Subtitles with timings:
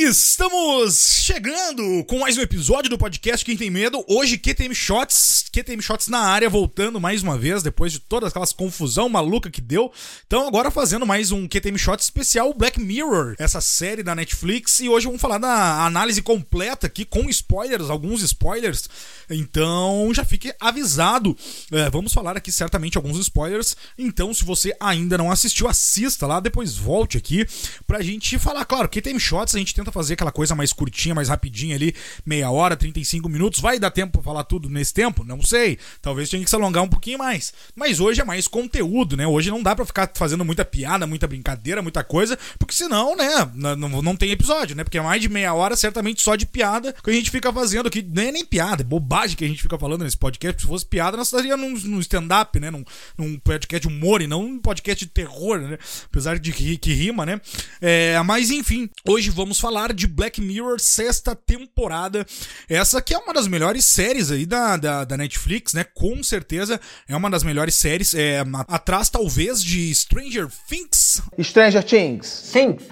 [0.00, 4.04] Estamos chegando com mais um episódio do podcast Quem Tem Medo.
[4.06, 8.52] Hoje, QTM Shots, QTM Shots na área, voltando mais uma vez, depois de todas aquelas
[8.52, 9.92] confusão maluca que deu.
[10.24, 14.78] Então, agora fazendo mais um QTM Shots especial Black Mirror, essa série da Netflix.
[14.78, 18.88] E hoje vamos falar da análise completa aqui, com spoilers, alguns spoilers.
[19.28, 21.36] Então, já fique avisado.
[21.72, 23.76] É, vamos falar aqui certamente alguns spoilers.
[23.98, 27.44] Então, se você ainda não assistiu, assista lá, depois volte aqui
[27.84, 28.64] pra gente falar.
[28.64, 32.50] Claro, QTM Shots a gente tenta fazer aquela coisa mais curtinha, mais rapidinha ali, meia
[32.50, 33.60] hora, 35 minutos.
[33.60, 35.24] Vai dar tempo pra falar tudo nesse tempo?
[35.24, 35.78] Não sei.
[36.00, 37.52] Talvez tenha que se alongar um pouquinho mais.
[37.74, 39.26] Mas hoje é mais conteúdo, né?
[39.26, 43.50] Hoje não dá pra ficar fazendo muita piada, muita brincadeira, muita coisa, porque senão, né,
[43.54, 44.84] não, não tem episódio, né?
[44.84, 47.86] Porque é mais de meia hora, certamente só de piada que a gente fica fazendo
[47.86, 48.02] aqui.
[48.02, 50.62] Nem é nem piada, é bobagem que a gente fica falando nesse podcast.
[50.62, 52.70] Se fosse piada, nós estaria num, num stand-up, né?
[52.70, 52.84] Num,
[53.16, 55.78] num podcast humor e não um podcast de terror, né?
[56.06, 57.40] Apesar de que, que rima, né?
[57.80, 62.26] É, mas enfim, hoje vamos falar de Black Mirror, sexta temporada.
[62.68, 65.84] Essa que é uma das melhores séries aí da, da, da Netflix, né?
[65.84, 68.14] Com certeza é uma das melhores séries.
[68.14, 71.22] É, atrás, talvez, de Stranger Things.
[71.40, 72.50] Stranger Things.
[72.52, 72.82] Things.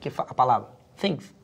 [0.00, 0.68] Que a palavra.
[1.00, 1.37] Things.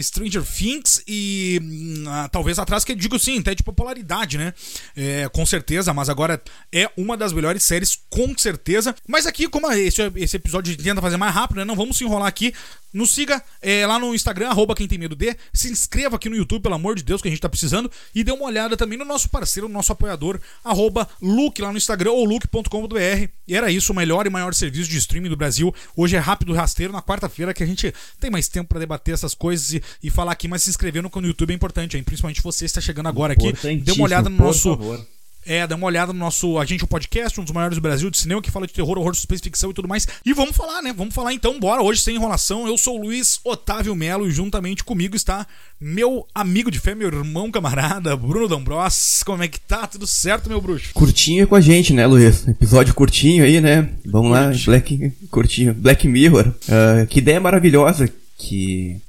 [0.00, 4.52] Stranger Things e hum, ah, talvez atrás que eu digo sim, até de popularidade, né?
[4.96, 6.42] É, com certeza, mas agora
[6.72, 8.94] é uma das melhores séries, com certeza.
[9.06, 11.64] Mas aqui, como esse, esse episódio tenta fazer mais rápido, né?
[11.64, 12.52] Não vamos se enrolar aqui.
[12.94, 15.36] Nos siga é, lá no Instagram, arroba quem tem medo de.
[15.52, 17.90] Se inscreva aqui no YouTube, pelo amor de Deus, que a gente tá precisando.
[18.14, 21.76] E dê uma olhada também no nosso parceiro, no nosso apoiador, arroba Luke lá no
[21.76, 23.28] Instagram ou luke.com.br.
[23.48, 25.74] E era isso, o melhor e maior serviço de streaming do Brasil.
[25.96, 29.34] Hoje é rápido rasteiro, na quarta-feira, que a gente tem mais tempo para debater essas
[29.34, 32.02] coisas e, e, falar aqui, mas se inscrever no, no YouTube é importante, hein?
[32.02, 33.52] principalmente você está chegando agora aqui.
[33.82, 34.70] Dê uma olhada no nosso.
[34.76, 35.14] Favor
[35.46, 38.16] é, dá uma olhada no nosso Agente o Podcast, um dos maiores do Brasil de
[38.16, 40.06] cinema, que fala de terror, horror, suspense, ficção e tudo mais.
[40.24, 40.92] E vamos falar, né?
[40.96, 42.66] Vamos falar então, bora hoje sem enrolação.
[42.66, 45.46] Eu sou o Luiz Otávio Melo e juntamente comigo está
[45.78, 49.22] meu amigo de fé, meu irmão camarada, Bruno Dombros.
[49.24, 49.86] Como é que tá?
[49.86, 50.94] Tudo certo, meu bruxo?
[50.94, 52.48] Curtinho com a gente, né, Luiz?
[52.48, 53.90] Episódio curtinho aí, né?
[54.06, 55.74] Vamos lá, Black, curtinho.
[55.74, 56.48] Black Mirror.
[56.48, 59.00] Uh, que ideia maravilhosa que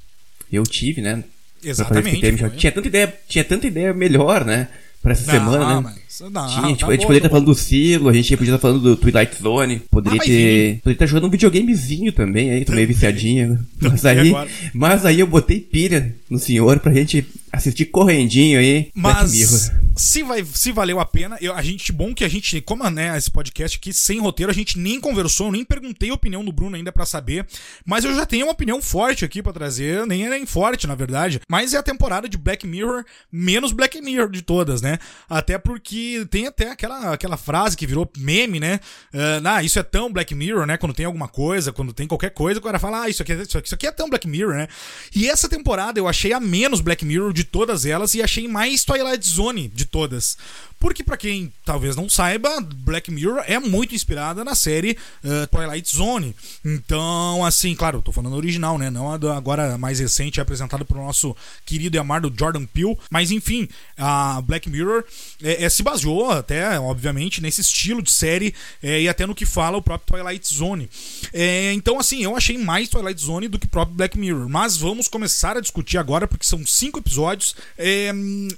[0.52, 1.24] eu tive, né?
[1.62, 2.20] Exatamente.
[2.56, 4.68] Tinha tanta ideia, tinha tanta ideia melhor, né?
[5.02, 5.94] Pra essa não, semana, né?
[6.20, 8.36] Não, Tinha, tipo, tá a gente bom, poderia estar tá falando do Silo, a gente
[8.36, 10.76] poderia estar tá falando do Twilight Zone, poderia ah, ter.
[10.78, 13.58] Poderia estar jogando um videogamezinho também aí, tô meio viciadinho.
[13.80, 14.32] Mas aí,
[14.74, 18.90] mas aí eu botei pilha no senhor pra gente assistir correndinho aí.
[18.94, 22.88] Mas se, vai, se valeu a pena, eu, a gente, bom que a gente, como
[22.90, 26.52] né, esse podcast aqui sem roteiro, a gente nem conversou, nem perguntei a opinião do
[26.52, 27.46] Bruno ainda para saber,
[27.84, 30.94] mas eu já tenho uma opinião forte aqui para trazer, nem é nem forte na
[30.94, 34.98] verdade, mas é a temporada de Black Mirror menos Black Mirror de todas, né?
[35.28, 38.80] Até porque tem até aquela, aquela frase que virou meme, né?
[39.12, 40.76] Uh, ah, isso é tão Black Mirror, né?
[40.76, 43.42] Quando tem alguma coisa, quando tem qualquer coisa, o cara fala, ah, isso aqui, é,
[43.42, 44.68] isso aqui, isso aqui é tão Black Mirror, né?
[45.14, 48.84] E essa temporada eu achei a menos Black Mirror de todas elas e achei mais
[48.84, 50.36] Twilight Zone de todas.
[50.78, 55.96] Porque, para quem talvez não saiba, Black Mirror é muito inspirada na série uh, Twilight
[55.96, 56.36] Zone.
[56.64, 58.90] Então, assim, claro, tô falando original, né?
[58.90, 61.34] Não agora mais recente, apresentada pelo nosso
[61.64, 62.96] querido e amado Jordan Peele.
[63.10, 65.04] Mas, enfim, a Black Mirror
[65.42, 69.46] é, é, se baseou até, obviamente, nesse estilo de série é, e até no que
[69.46, 70.90] fala o próprio Twilight Zone.
[71.32, 74.48] É, então, assim, eu achei mais Twilight Zone do que próprio Black Mirror.
[74.48, 77.54] Mas vamos começar a discutir agora, porque são cinco episódios.
[77.78, 78.12] É,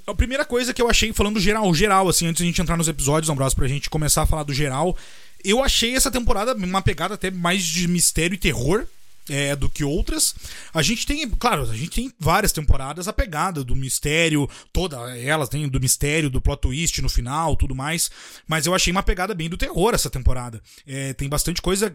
[0.06, 2.77] a primeira coisa que eu achei, falando geral, geral, assim, antes de a gente entrar
[2.77, 4.97] nos episódios, Ambrosio, pra gente começar a falar do geral.
[5.44, 8.84] Eu achei essa temporada uma pegada até mais de mistério e terror.
[9.28, 10.34] É, do que outras.
[10.72, 15.49] A gente tem, claro, a gente tem várias temporadas a pegada do mistério, todas elas
[15.49, 18.11] têm do mistério, do plot twist no final, tudo mais.
[18.47, 20.62] Mas eu achei uma pegada bem do terror essa temporada.
[20.87, 21.93] É, tem bastante coisa,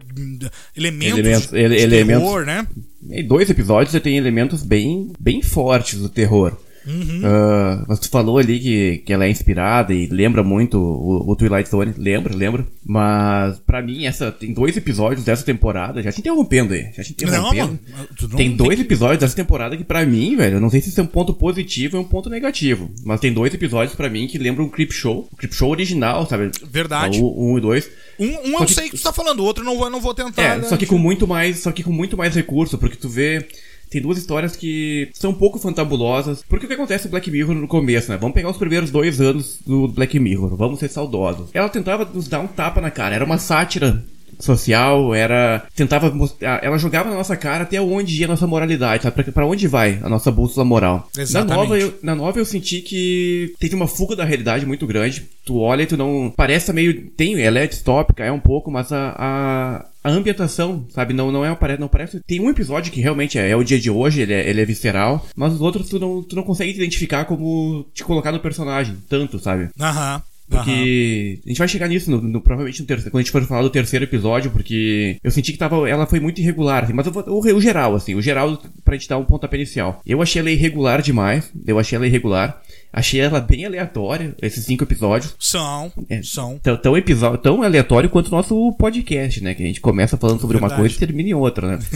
[0.76, 2.66] elementos, elementos de, de elementos, terror, né?
[3.10, 6.56] Em dois episódios você tem elementos bem, bem fortes do terror.
[6.86, 7.20] Uhum.
[7.20, 11.36] Uh, mas tu falou ali que, que ela é inspirada e lembra muito o, o
[11.36, 11.94] Twilight Zone.
[11.96, 12.66] Lembra, lembra.
[12.84, 16.02] Mas pra mim, essa tem dois episódios dessa temporada.
[16.02, 16.90] Já te interrompendo aí.
[16.94, 17.78] Já te interrompendo.
[17.88, 20.80] Não, não tem dois tem episódios dessa temporada que pra mim, velho, eu não sei
[20.80, 22.90] se isso é um ponto positivo ou um ponto negativo.
[23.04, 25.28] Mas tem dois episódios pra mim que lembram o Creep Show.
[25.32, 26.50] O Creep Show original, sabe?
[26.70, 27.18] Verdade.
[27.20, 27.88] O, um e dois.
[28.18, 30.14] Um, um eu que, sei que tu tá falando, o outro não vou, não vou
[30.14, 30.42] tentar.
[30.42, 30.62] É, né?
[30.64, 31.60] só que com muito mais.
[31.60, 33.46] Só que com muito mais recurso, porque tu vê
[33.94, 36.44] tem duas histórias que são um pouco fantabulosas.
[36.48, 38.18] Porque o que acontece no Black Mirror no começo, né?
[38.18, 41.50] Vamos pegar os primeiros dois anos do Black Mirror, vamos ser saudosos.
[41.54, 44.04] Ela tentava nos dar um tapa na cara, era uma sátira
[44.40, 45.64] social, era.
[45.74, 46.10] Tentava.
[46.10, 49.14] mostrar- Ela jogava na nossa cara até onde ia a nossa moralidade, sabe?
[49.22, 51.08] Pra, pra onde vai a nossa bússola moral.
[51.16, 51.48] Exatamente.
[51.50, 55.26] Na nova, eu, na nova eu senti que teve uma fuga da realidade muito grande.
[55.44, 56.32] Tu olha e tu não.
[56.36, 57.10] Parece meio.
[57.10, 59.14] Tem, ela é distópica, é um pouco, mas a.
[59.18, 62.20] a a ambientação, sabe, não, não é parece, não parece.
[62.26, 64.64] Tem um episódio que realmente é, é o dia de hoje, ele é, ele é
[64.66, 68.38] visceral, mas os outros tu não, tu não consegue te identificar como te colocar no
[68.38, 69.70] personagem, tanto, sabe?
[69.80, 69.88] Aham.
[69.98, 70.22] aham.
[70.48, 73.42] Porque a gente vai chegar nisso no, no- provavelmente no terceiro, quando a gente for
[73.44, 77.06] falar do terceiro episódio, porque eu senti que tava, ela foi muito irregular, assim, mas
[77.06, 80.00] eu vou- o, o geral, assim, o geral pra gente dar um pontapé inicial.
[80.06, 82.60] Eu achei ela irregular demais, eu achei ela irregular,
[82.94, 85.34] achei ela bem aleatória, esses cinco episódios.
[85.38, 85.92] São.
[86.08, 86.22] É.
[86.22, 86.58] São.
[86.62, 89.54] Tão, tão, episódio, tão aleatório quanto o nosso podcast, né?
[89.54, 90.80] Que a gente começa falando sobre uma Verdade.
[90.80, 91.78] coisa e termina em outra, né?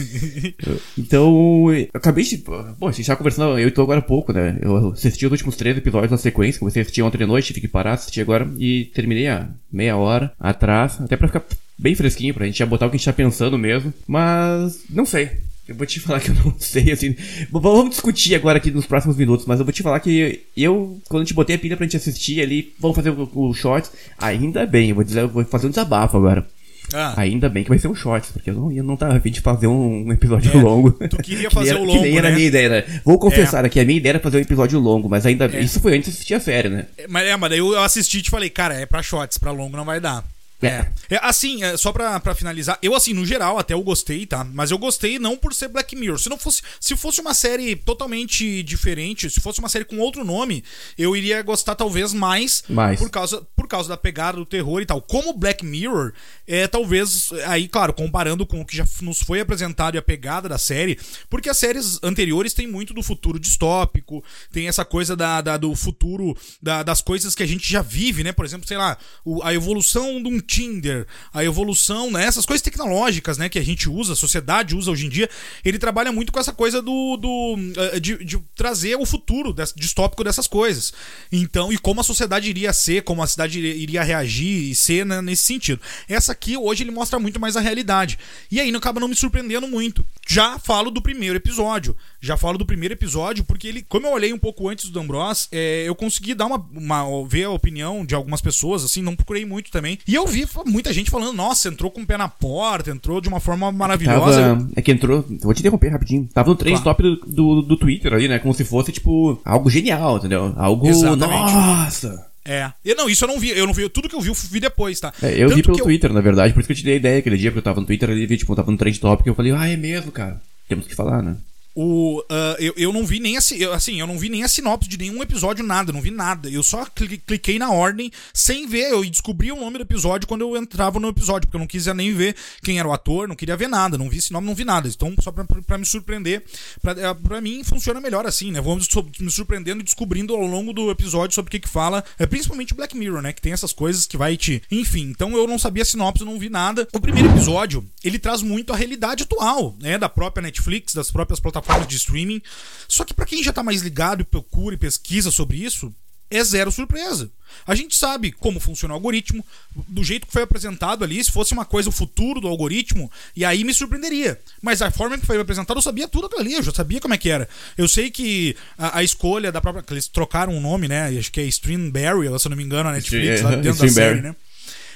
[0.97, 2.37] Então, eu acabei de.
[2.37, 4.57] Bom, a gente tava conversando, eu e tu agora há pouco, né?
[4.61, 7.61] Eu assisti os últimos três episódios na sequência, comecei a assistir ontem de noite, tive
[7.61, 11.43] que parar, assistir agora e terminei há meia hora atrás, até pra ficar
[11.77, 13.93] bem fresquinho, pra gente já botar o que a gente tá pensando mesmo.
[14.05, 15.31] Mas, não sei.
[15.69, 17.15] Eu vou te falar que eu não sei, assim.
[17.51, 21.25] Vamos discutir agora aqui nos próximos minutos, mas eu vou te falar que eu, quando
[21.25, 24.89] te botei a pilha pra gente assistir ali, vamos fazer o, o shorts, ainda bem,
[24.89, 26.45] eu vou dizer, eu vou fazer um desabafo agora.
[26.91, 29.19] Ah, Ainda bem que vai ser um shorts, porque eu não, eu não tava a
[29.19, 30.89] fim de fazer um, um episódio É, longo.
[31.07, 32.35] tu queria Que fazer nem o era- Que nem longo, era a né?
[32.35, 33.01] minha ideia, né?
[33.05, 35.45] Vou confessar aqui, a minha ideia era fazer um episódio longo, mas ainda.
[35.53, 35.61] É.
[35.61, 36.87] Isso foi antes de assistir a série, né?
[37.07, 39.77] mas, é, mas daí eu assisti e te falei, cara, é pra shots, pra longo
[39.77, 40.23] não vai dar.
[40.61, 40.91] É.
[41.09, 44.43] É, assim, é, só pra, pra finalizar, eu assim, no geral, até eu gostei, tá?
[44.43, 46.19] Mas eu gostei não por ser Black Mirror.
[46.19, 50.23] Se não fosse, se fosse uma série totalmente diferente, se fosse uma série com outro
[50.25, 50.63] nome,
[50.97, 52.99] eu iria gostar talvez mais, Mais.
[52.99, 55.01] por causa por causa da pegada do terror e tal.
[55.01, 56.11] Como Black Mirror,
[56.47, 60.49] é talvez aí, claro, comparando com o que já nos foi apresentado e a pegada
[60.49, 65.39] da série, porque as séries anteriores têm muito do futuro distópico, tem essa coisa da,
[65.41, 68.31] da- do futuro da- das coisas que a gente já vive, né?
[68.31, 72.25] Por exemplo, sei lá, o- a evolução de um Tinder, a evolução, né?
[72.25, 73.47] Essas coisas tecnológicas, né?
[73.47, 75.29] Que a gente usa, a sociedade usa hoje em dia.
[75.63, 77.15] Ele trabalha muito com essa coisa do.
[77.17, 80.91] do eh, de, de trazer o futuro distópico dessas coisas.
[81.31, 85.05] Então, e como a sociedade iria ser, como a cidade iria, iria reagir e ser
[85.05, 85.79] né, nesse sentido.
[86.07, 88.17] Essa aqui, hoje, ele mostra muito mais a realidade.
[88.51, 90.03] E aí, não acaba não me surpreendendo muito.
[90.31, 91.97] Já falo do primeiro episódio.
[92.21, 95.47] Já falo do primeiro episódio, porque ele, como eu olhei um pouco antes do Ambrose,
[95.51, 97.27] é, eu consegui dar uma, uma.
[97.27, 99.97] ver a opinião de algumas pessoas, assim, não procurei muito também.
[100.07, 103.27] E eu vi muita gente falando, nossa, entrou com o pé na porta, entrou de
[103.27, 104.39] uma forma maravilhosa.
[104.39, 104.69] Tava.
[104.75, 105.25] É que entrou.
[105.41, 106.29] Vou te interromper rapidinho.
[106.31, 106.95] Tava no trend Claro.
[106.95, 108.37] top do, do, do Twitter ali, né?
[108.37, 110.53] Como se fosse, tipo, algo genial, entendeu?
[110.57, 110.87] Algo.
[110.87, 111.53] Exatamente.
[111.53, 112.28] Nossa!
[112.51, 112.71] É.
[112.83, 113.49] E, não, isso eu não vi.
[113.49, 113.87] Eu não vi.
[113.89, 115.13] Tudo que eu vi, eu vi depois, tá?
[115.21, 116.83] É, eu vi Tanto pelo que eu- Twitter, na verdade, por isso que eu te
[116.83, 118.71] dei a ideia aquele dia, porque eu tava no Twitter ali, vi, tipo, eu tava
[118.71, 120.41] no trend top, que eu falei, ah, é mesmo, cara.
[120.67, 121.35] Temos que falar, né?
[121.81, 123.39] O, ah, eu, eu não vi nem a,
[123.73, 126.49] assim, eu não vi nem a sinopse de nenhum episódio, nada, não vi nada.
[126.49, 130.41] Eu só cli- cliquei na ordem sem ver, eu descobri o nome do episódio quando
[130.41, 133.35] eu entrava no episódio, porque eu não quis nem ver quem era o ator, não
[133.35, 134.89] queria ver nada, não vi esse nome, não vi nada.
[134.89, 136.43] Então, só pra, pra me surpreender,
[136.81, 138.59] pra, é, pra mim funciona melhor assim, né?
[138.59, 138.85] Vamos
[139.17, 142.73] me surpreendendo e descobrindo ao longo do episódio sobre o que que fala, é, principalmente
[142.73, 143.31] Black Mirror, né?
[143.31, 144.61] Que tem essas coisas que vai te.
[144.69, 146.85] Enfim, então eu não sabia a sinopse, não vi nada.
[146.91, 149.97] O primeiro episódio, ele traz muito a realidade atual, né?
[149.97, 152.41] Da própria Netflix, das próprias plataformas de streaming.
[152.87, 155.93] Só que pra quem já tá mais ligado e procura e pesquisa sobre isso,
[156.31, 157.29] é zero surpresa.
[157.65, 159.43] A gente sabe como funciona o algoritmo,
[159.87, 163.43] do jeito que foi apresentado ali, se fosse uma coisa o futuro do algoritmo, e
[163.43, 164.39] aí me surpreenderia.
[164.61, 167.15] Mas a forma que foi apresentado, eu sabia tudo aquilo ali, eu já sabia como
[167.15, 167.49] é que era.
[167.75, 169.83] Eu sei que a, a escolha da própria.
[169.89, 171.07] Eles trocaram o nome, né?
[171.17, 173.91] Acho que é Streamberry, se eu não me engano, a Netflix, lá Stream- dentro da
[173.91, 174.35] série, né?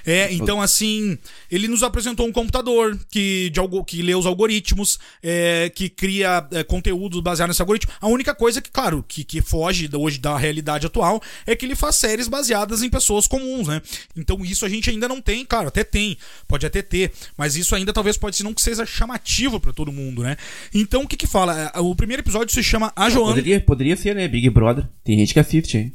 [0.06, 1.18] É, então assim,
[1.50, 6.46] ele nos apresentou um computador que, de algo, que lê os algoritmos, é, que cria
[6.52, 7.92] é, conteúdos baseados nesse algoritmo.
[8.02, 11.76] A única coisa que, claro, que, que foge hoje da realidade atual é que ele
[11.76, 13.82] faz séries baseadas em pessoas comuns, né?
[14.16, 16.18] Então isso a gente ainda não tem, claro, até tem,
[16.48, 19.92] pode até ter, mas isso ainda talvez pode ser não que seja chamativo pra todo
[19.92, 20.36] mundo, né?
[20.74, 21.72] Então o que que fala?
[21.74, 23.36] É, O primeiro episódio se chama A Joana.
[23.36, 24.28] Poderia, poderia ser, né?
[24.28, 24.88] Big Brother.
[25.04, 25.94] Tem gente que assiste, hein?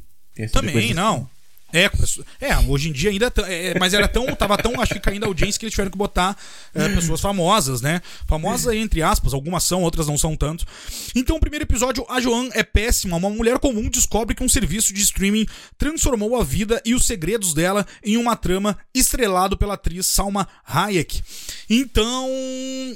[0.52, 1.28] Também, não.
[1.72, 1.90] É,
[2.40, 3.30] é, hoje em dia ainda.
[3.30, 4.26] tá- é, mas era tão.
[4.34, 6.36] Tava tão, acho que caindo a audiência que eles tiveram que botar
[6.74, 8.00] é, pessoas famosas, né?
[8.26, 10.64] Famosas aí, entre aspas, algumas são, outras não são tanto.
[11.14, 13.16] Então, o primeiro episódio, a Joan é péssima.
[13.16, 15.46] Uma mulher comum descobre que um serviço de streaming
[15.76, 21.22] transformou a vida e os segredos dela em uma trama estrelado pela atriz Salma Hayek.
[21.68, 22.26] Então,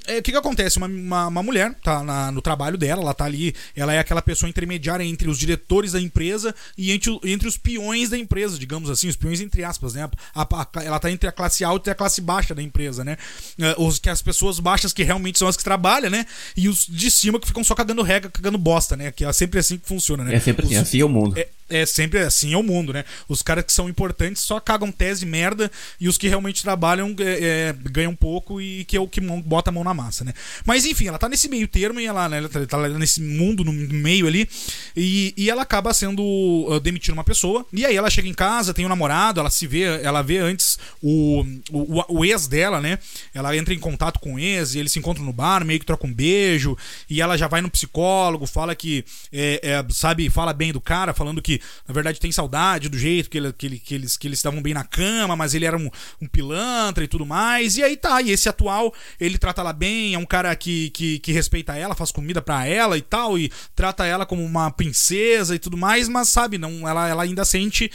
[0.07, 0.79] é, o que que acontece?
[0.79, 4.23] Uma, uma, uma mulher tá na- no trabalho dela, ela tá ali, ela é aquela
[4.23, 8.89] pessoa intermediária entre os diretores da empresa e entre, entre os peões da empresa, digamos
[8.89, 10.09] assim, os peões entre aspas, né?
[10.35, 13.17] A- a- ela tá entre a classe alta e a classe baixa da empresa, né?
[13.59, 16.25] É, Os, que as pessoas baixas que realmente são as que trabalham, né?
[16.57, 19.11] E os de cima que ficam só cagando regra, cagando bosta, né?
[19.11, 20.37] Que é sempre assim que funciona, né?
[20.37, 21.37] É sempre assim, Os- assim é o mundo.
[21.39, 23.03] é, É sempre assim é o mundo, né?
[23.27, 27.71] Os caras que são importantes só cagam tese merda e os que realmente trabalham é,
[27.71, 30.35] é, ganham pouco e que é o que bota a mão na massa, né?
[30.67, 33.65] Mas enfim, ela tá nesse meio termo e ela, né, ela tá, tá nesse mundo
[33.65, 34.47] no meio ali
[34.95, 38.52] e, e ela acaba sendo uh, demitindo uma pessoa e aí ela chega em casa,
[38.75, 42.99] tem um namorado, ela se vê, ela vê antes o, o, o ex dela, né?
[43.35, 45.87] Ela entra em contato com o ex e eles se encontram no bar, meio que
[45.87, 46.77] troca um beijo
[47.09, 51.15] e ela já vai no psicólogo, fala que, é, é, sabe, fala bem do cara,
[51.15, 54.29] falando que na verdade tem saudade do jeito que, ele, que, ele, que eles que
[54.29, 55.91] eles estavam bem na cama, mas ele era um,
[56.21, 57.77] um, pilantra e tudo mais.
[57.77, 61.19] E aí tá, e esse atual, ele trata ela bem, é um cara que, que,
[61.19, 65.55] que respeita ela, faz comida para ela e tal, e trata ela como uma princesa
[65.55, 67.91] e tudo mais, mas sabe, não, ela, ela ainda sente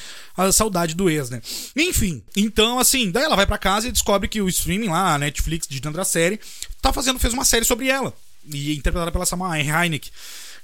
[0.52, 1.42] saudade do ex, né?
[1.76, 5.18] Enfim, então assim, daí ela vai para casa e descobre que o streaming lá, a
[5.18, 6.40] Netflix, de dentro da série,
[6.82, 8.14] tá fazendo, fez uma série sobre ela.
[8.50, 10.12] E interpretada pela Sama Heineken.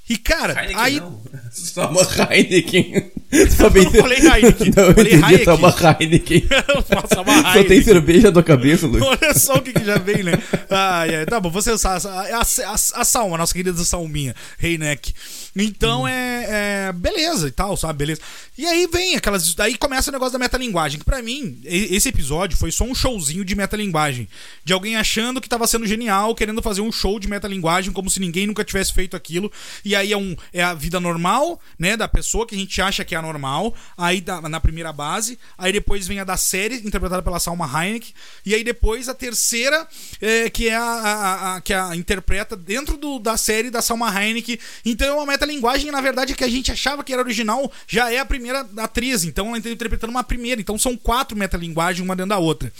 [0.10, 1.00] E, cara, Heineken aí.
[1.00, 1.22] Não.
[1.51, 3.12] Só uma Heineken.
[3.55, 3.83] Só bem...
[3.86, 4.74] Eu não falei Heineken.
[4.75, 6.43] Não, eu falei entendi, só uma Heineken.
[6.89, 7.53] Nossa, uma Heineken.
[7.53, 9.03] Só tem cerveja na cabeça, Luiz.
[9.03, 10.33] Olha só o que, que já vem, né?
[10.69, 12.07] Ai, ai, tá bom, você sabe.
[12.07, 15.13] A, a, a, a Salma, nossa querida Salminha, Reineck.
[15.55, 16.07] Então hum.
[16.07, 18.00] é, é, Beleza e tal, sabe?
[18.00, 18.22] Beleza.
[18.57, 19.55] E aí vem aquelas.
[19.60, 21.00] Aí começa o negócio da metalinguagem.
[21.00, 24.27] Que pra mim, esse episódio foi só um showzinho de metalinguagem.
[24.65, 28.19] De alguém achando que tava sendo genial, querendo fazer um show de metalinguagem, como se
[28.19, 29.51] ninguém nunca tivesse feito aquilo.
[29.86, 31.95] E aí é, um, é a vida normal, né?
[31.95, 33.73] Da pessoa que a gente acha que é a normal.
[33.97, 35.38] Aí da, na primeira base.
[35.57, 38.13] Aí depois vem a da série, interpretada pela Salma Hayek.
[38.45, 39.88] E aí depois a terceira,
[40.19, 44.09] é, que é a, a, a, que a interpreta dentro do, da série da Salma
[44.09, 44.59] Hayek.
[44.83, 48.12] Então é uma meta metalinguagem, na verdade, que a gente achava que era original, já
[48.12, 49.23] é a primeira atriz.
[49.23, 50.59] Então ela está interpretando uma primeira.
[50.59, 52.71] Então são quatro metalinguagens, uma dentro da outra.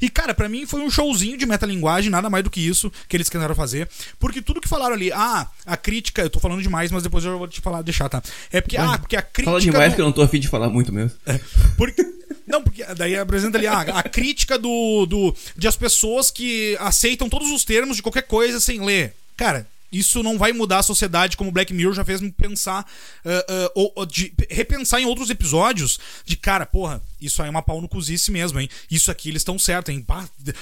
[0.00, 3.16] E, cara, para mim foi um showzinho de metalinguagem, nada mais do que isso que
[3.16, 3.88] eles quiseram fazer.
[4.18, 7.38] Porque tudo que falaram ali, ah, a crítica, eu tô falando demais, mas depois eu
[7.38, 8.22] vou te falar, deixar, tá?
[8.52, 9.50] É porque, ah, porque a crítica.
[9.50, 11.16] Fala demais que eu não tô afim de falar muito mesmo.
[11.26, 11.40] É,
[11.76, 12.04] porque.
[12.46, 17.28] Não, porque daí apresenta ali ah, a crítica do, do de as pessoas que aceitam
[17.28, 19.14] todos os termos de qualquer coisa sem ler.
[19.36, 19.66] Cara,
[19.98, 22.86] isso não vai mudar a sociedade como Black Mirror já fez me pensar,
[23.24, 27.50] uh, uh, ou, ou, de repensar em outros episódios de cara, porra, isso aí é
[27.50, 28.68] uma pau no cozice mesmo, hein?
[28.90, 30.04] Isso aqui eles estão certos, hein?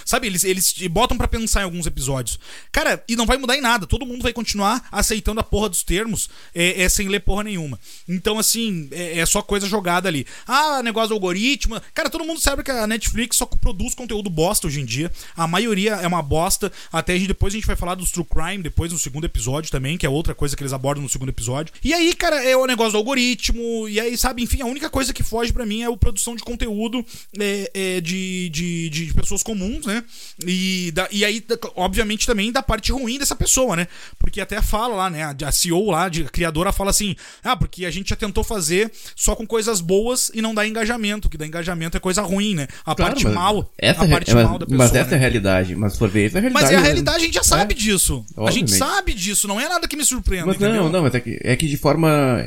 [0.04, 2.38] sabe, eles, eles botam para pensar em alguns episódios.
[2.70, 3.86] Cara, e não vai mudar em nada.
[3.86, 7.78] Todo mundo vai continuar aceitando a porra dos termos é, é sem ler porra nenhuma.
[8.08, 10.26] Então, assim, é, é, só coisa jogada ali.
[10.46, 11.80] Ah, negócio do algoritmo.
[11.92, 15.10] Cara, todo mundo sabe que a Netflix só produz conteúdo bosta hoje em dia.
[15.36, 16.72] A maioria é uma bosta.
[16.92, 20.06] Até depois a gente vai falar dos True Crime, depois no segundo episódio também, que
[20.06, 21.72] é outra coisa que eles abordam no segundo episódio.
[21.82, 23.88] E aí, cara, é o negócio do algoritmo.
[23.88, 26.42] E aí, sabe, enfim, a única coisa que foge para mim é a produção de
[26.42, 27.04] conteúdo
[27.38, 30.02] é, é, de, de, de, pessoas comuns, né?
[30.46, 31.44] E, da, e aí,
[31.76, 33.86] obviamente, também da parte ruim dessa pessoa, né?
[34.18, 35.22] Porque até fala lá, né?
[35.44, 39.34] A CEO lá, a criadora, fala assim: ah, porque a gente já tentou fazer só
[39.34, 42.66] com coisas boas e não dá engajamento, que dá engajamento é coisa ruim, né?
[42.84, 43.70] A claro, parte mal.
[43.78, 44.78] Essa a parte mas, mal da pessoa.
[44.78, 45.12] Mas essa né?
[45.12, 45.76] é a realidade.
[45.76, 46.64] Mas por ver, essa é a realidade.
[46.64, 47.76] Mas é a realidade, a gente já sabe é.
[47.76, 48.24] disso.
[48.36, 48.48] Obviamente.
[48.48, 50.46] A gente sabe disso, não é nada que me surpreenda.
[50.46, 50.84] Mas entendeu?
[50.84, 52.40] não, não, mas é que, é que de forma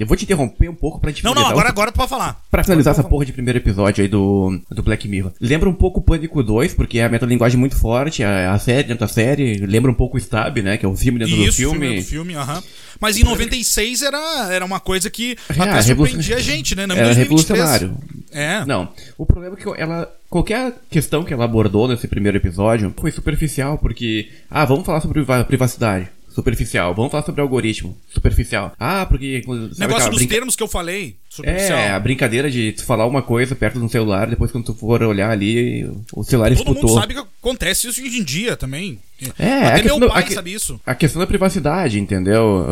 [0.00, 2.42] eu vou te interromper um pouco pra gente Não, não, agora, agora tu pode falar.
[2.50, 5.30] Pra finalizar essa porra de primeiro episódio aí do, do Black Mirror.
[5.38, 8.88] Lembra um pouco o Pânico 2, porque é a metalinguagem muito forte, a, a série
[8.88, 9.58] dentro da série.
[9.58, 10.78] Lembra um pouco o Stab, né?
[10.78, 11.98] Que é o filme dentro Isso, do filme.
[11.98, 12.54] Isso, filme, aham.
[12.54, 12.64] Uh -huh.
[12.98, 16.86] Mas em 96 era, era uma coisa que é, até surpreendia a gente, né?
[16.86, 17.58] Não, era 2023.
[17.58, 17.98] revolucionário.
[18.32, 18.64] É.
[18.64, 18.88] Não.
[19.18, 20.10] O problema é que ela.
[20.30, 24.30] Qualquer questão que ela abordou nesse primeiro episódio foi superficial, porque.
[24.50, 26.94] Ah, vamos falar sobre privacidade superficial.
[26.94, 28.72] Vamos falar sobre algoritmo, superficial.
[28.78, 29.42] Ah, porque.
[29.78, 30.34] Negócio dos brinca...
[30.34, 31.78] termos que eu falei, superficial.
[31.78, 35.02] É, a brincadeira de tu falar uma coisa perto do celular, depois quando tu for
[35.02, 36.74] olhar ali, o celular Todo escutou.
[36.74, 38.98] Todo mundo sabe que acontece isso hoje em dia também.
[39.38, 40.80] É, Até meu pai a, sabe isso.
[40.86, 42.64] A questão da privacidade, entendeu?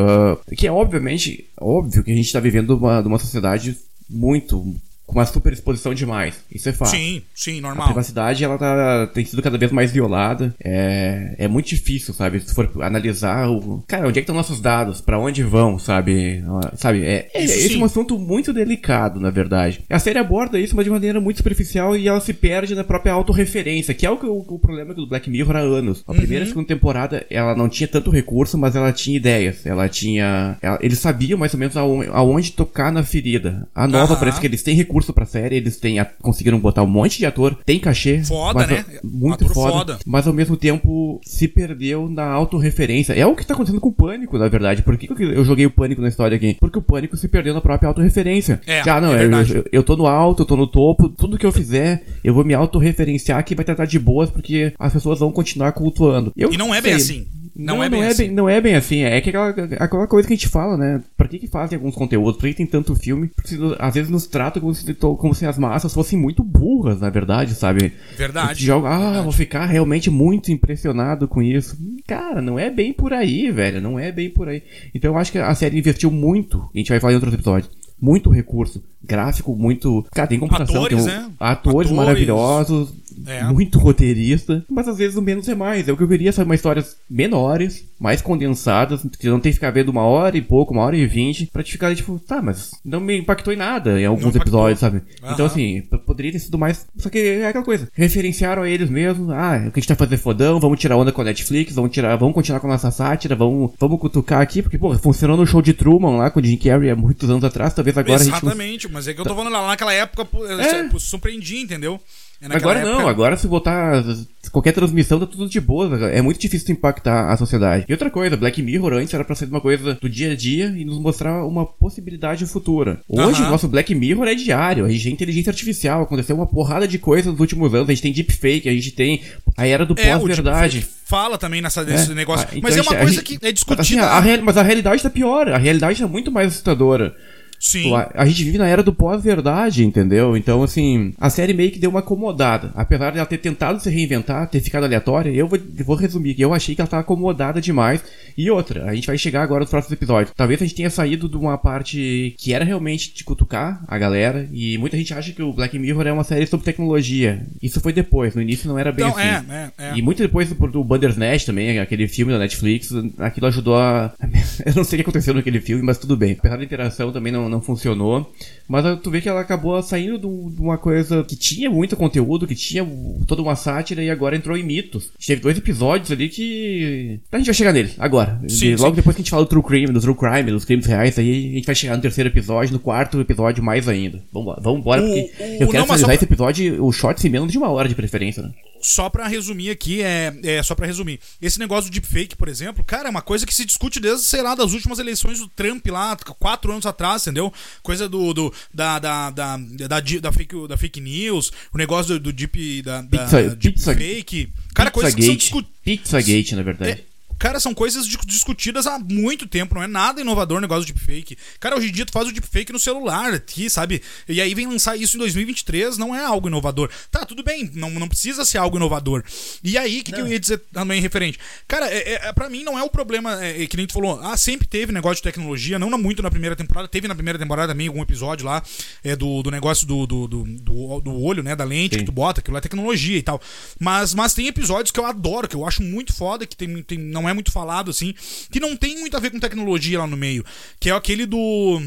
[0.49, 3.77] Uh, que é obviamente, óbvio que a gente tá vivendo uma, uma sociedade
[4.09, 4.75] muito
[5.09, 6.35] com uma superexposição demais.
[6.53, 6.91] Isso é fato.
[6.91, 7.85] Sim, sim, normal.
[7.85, 10.55] A privacidade, ela tá, tem sido cada vez mais violada.
[10.63, 12.41] É, é muito difícil, sabe?
[12.41, 13.83] Se for analisar o...
[13.89, 15.01] Cara, onde é que estão nossos dados?
[15.01, 16.45] para onde vão, sabe?
[16.77, 17.03] Sabe?
[17.03, 19.81] É, é, esse é um assunto muito delicado, na verdade.
[19.89, 23.15] A série aborda isso, mas de maneira muito superficial e ela se perde na própria
[23.15, 26.05] autorreferência, que é o, o, o problema do Black Mirror há anos.
[26.07, 26.49] A primeira e uhum.
[26.49, 29.65] segunda temporada, ela não tinha tanto recurso, mas ela tinha ideias.
[29.65, 30.59] Ela tinha...
[30.61, 33.67] Ela, eles sabiam mais ou menos aonde, aonde tocar na ferida.
[33.75, 36.87] A nova parece que eles têm recursos recurso pra série, eles têm, conseguiram botar um
[36.87, 38.23] monte de ator, tem cachê.
[38.25, 38.85] Foda, mas, né?
[39.03, 43.13] Muito foda, foda, Mas ao mesmo tempo se perdeu na autorreferência.
[43.13, 44.83] É o que tá acontecendo com o Pânico, na verdade.
[44.83, 46.57] Por que eu joguei o Pânico na história aqui?
[46.61, 48.61] Porque o Pânico se perdeu na própria autorreferência.
[48.67, 51.39] É, ah, não, é eu, eu, eu, tô no alto, eu tô no topo, tudo
[51.39, 55.21] que eu fizer, eu vou me autorreferenciar que vai tratar de boas porque as pessoas
[55.21, 56.33] vão continuar cultuando.
[56.37, 57.27] Eu e não é bem assim.
[57.59, 58.23] Não, Não, é bem não, assim.
[58.27, 59.01] bem, não é bem assim.
[59.03, 61.03] É que aquela, aquela coisa que a gente fala, né?
[61.17, 62.37] Pra que, que fazem alguns conteúdos?
[62.41, 63.27] Por que tem tanto filme?
[63.35, 67.11] Porque às vezes nos tratam como se, como se as massas fossem muito burras, na
[67.11, 67.93] verdade, sabe?
[68.17, 68.65] Verdade.
[68.65, 69.23] Joga, ah, Verdade.
[69.25, 71.77] vou ficar realmente muito impressionado com isso.
[72.07, 73.81] Cara, não é bem por aí, velho.
[73.81, 74.63] Não é bem por aí.
[74.95, 76.69] Então eu acho que a série investiu muito.
[76.73, 77.71] A gente vai falar em outros episódios.
[78.01, 78.81] Muito recurso.
[79.05, 80.07] Gráfico, muito.
[80.13, 80.77] Cara, tem comparação.
[80.85, 81.31] Atores, tem um- né?
[81.41, 81.91] Atores, Atores.
[81.91, 82.95] maravilhosos.
[83.29, 83.45] É.
[83.45, 84.65] Muito roteirista.
[84.69, 85.87] Mas às vezes o menos é mais.
[85.89, 86.49] É o que eu queria, sabe?
[86.49, 89.03] Umas histórias menores, mais condensadas.
[89.19, 91.47] Que não tem que ficar vendo uma hora e pouco, uma hora e vinte.
[91.53, 95.03] Pra te ficar tipo, tá, mas não me impactou em nada em alguns episódios, sabe?
[95.23, 95.33] Aham.
[95.35, 96.87] Então assim, poderia ter sido mais.
[96.97, 97.89] Só que é aquela coisa.
[97.95, 99.31] Referenciaram a eles mesmo.
[99.33, 101.75] Ah, o que a gente tá fazendo é fodão, vamos tirar onda com a Netflix,
[101.75, 105.37] vamos tirar, vamos continuar com a nossa sátira, vamos, vamos cutucar aqui, porque, pô, funcionou
[105.37, 108.21] no show de Truman lá com o Jim Carrey há muitos anos atrás, talvez agora
[108.21, 108.29] a gente.
[108.33, 110.99] Exatamente, mas é que eu tô falando lá naquela época, É.
[110.99, 112.01] surpreendi, entendeu?
[112.41, 114.05] É Agora não, época- agora se botar
[114.53, 117.85] qualquer transmissão tá tudo de boa, é muito difícil impactar a sociedade.
[117.89, 120.67] E outra coisa, Black Mirror antes era pra ser uma coisa do dia a dia
[120.77, 123.01] e nos mostrar uma possibilidade futura.
[123.09, 126.87] Hoje o nosso Black Mirror é diário, a gente tem inteligência artificial, aconteceu uma porrada
[126.87, 129.21] de coisas nos últimos anos, a gente tem deepfake, a gente tem
[129.57, 130.87] a era do É, pós-verdade.
[131.05, 132.15] fala também nessa, nesse É.
[132.15, 132.47] negócio.
[132.49, 134.07] Ah, então mas a é uma a coisa gente- que é Mas, assim, discutida.
[134.07, 137.17] a real- mas a realidade tá pior, a realidade tá muito mais assustadora.
[137.59, 137.95] Sim.
[137.95, 140.37] A, a gente vive na era do pós-verdade, entendeu?
[140.37, 142.71] Então, assim, a série meio que deu uma acomodada.
[142.75, 146.43] Apesar de ela ter tentado se reinventar, ter ficado aleatória, eu vou, vou resumir que
[146.45, 148.03] eu achei que ela tava acomodada demais.
[148.37, 150.33] E outra, a gente vai chegar agora nos próximos episódios.
[150.37, 154.49] Talvez a gente tenha saído de uma parte que era realmente de cutucar a galera.
[154.53, 157.47] E muita gente acha que o Black Mirror é uma série sobre tecnologia.
[157.63, 159.29] Isso foi depois, no início não era bem Então, assim.
[159.51, 159.99] é, é, é.
[159.99, 164.13] E muito depois do, do Bandersnatch também, aquele filme da Netflix, aquilo ajudou a.
[164.65, 166.37] Eu não sei o que aconteceu naquele filme, mas tudo bem.
[166.39, 168.31] Apesar da interação também não, não funcionou.
[168.69, 172.47] Mas tu vê que ela acabou saindo de um- uma coisa que tinha muito conteúdo,
[172.47, 172.87] que tinha
[173.27, 175.11] toda uma sátira e agora entrou em mitos.
[175.27, 177.19] Teve dois episódios ali que.
[177.33, 178.39] A gente vai chegar nele, agora.
[178.47, 178.97] Sim, logo sim.
[178.97, 181.53] depois que a gente fala do True Crime, do True Crime, dos crimes reais, aí
[181.53, 184.23] a gente vai chegar no terceiro episódio, no quarto episódio mais ainda.
[184.33, 187.31] Vambora, vambora, O- porque o- eu quero só finalizar pra- esse episódio, o short em
[187.31, 188.51] menos de uma hora de preferência, né?
[188.81, 191.19] Só pra resumir aqui, é, é só pra resumir.
[191.43, 194.43] Esse negócio do deepfake, por exemplo, cara, é uma coisa que se discute desde, sei
[194.43, 197.53] lá, das últimas eleições do Trump lá, quatro anos atrás, entendeu?
[197.83, 202.21] Coisa do, do da, da, da, da, da fake, da fake news, o negócio do,
[202.21, 204.53] do deep, da, da Pizza- pizza- deepfake.
[204.75, 205.79] Cara, coisas que são discutidas.
[205.85, 206.91] Pizzagate, na verdade.
[206.93, 207.05] É,
[207.39, 210.93] cara, são coisas di- discutidas há muito tempo, não é nada inovador o negócio do
[210.95, 211.37] deepfake.
[211.61, 214.03] Cara, hoje em dia tu faz o deepfake no celular aqui, sabe?
[214.29, 216.91] E aí vem lançar isso em 2023, não é algo inovador.
[217.11, 219.23] Tá, tudo bem, não, não precisa ser algo inovador.
[219.63, 221.39] E aí, o que, que eu ia dizer também referente?
[221.67, 224.19] Cara, é, é, pra mim não é o problema, é, é, que nem tu falou,
[224.23, 227.73] ah, sempre teve negócio de tecnologia, não muito na primeira temporada, teve na primeira temporada
[227.73, 228.63] também algum episódio lá
[229.03, 232.01] é, do, do negócio do, do, do, do- do olho, né, da lente Sim.
[232.01, 233.41] que tu bota, aquilo é tecnologia e tal.
[233.79, 236.99] Mas, mas tem episódios que eu adoro, que eu acho muito foda, que tem, tem,
[236.99, 238.15] não é muito falado assim,
[238.51, 240.45] que não tem muito a ver com tecnologia lá no meio.
[240.81, 241.81] Que é aquele do.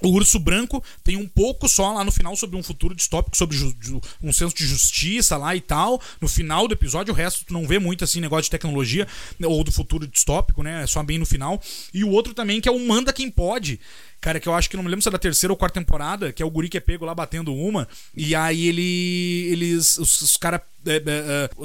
[0.00, 3.56] O Urso Branco tem um pouco só lá no final sobre um futuro distópico, sobre
[4.22, 6.00] um senso de justiça lá e tal.
[6.20, 9.08] No final do episódio, o resto tu não vê muito assim negócio de tecnologia
[9.42, 10.84] ou do futuro distópico, né?
[10.84, 11.60] É só bem no final.
[11.92, 13.80] E o outro também que é o Manda Quem Pode.
[14.20, 16.32] Cara, que eu acho que não me lembro se é da terceira ou quarta temporada,
[16.32, 17.86] que é o guri que é pego lá batendo uma.
[18.16, 19.48] E aí ele.
[19.52, 19.96] Eles.
[19.98, 21.00] Os, os caras é, é,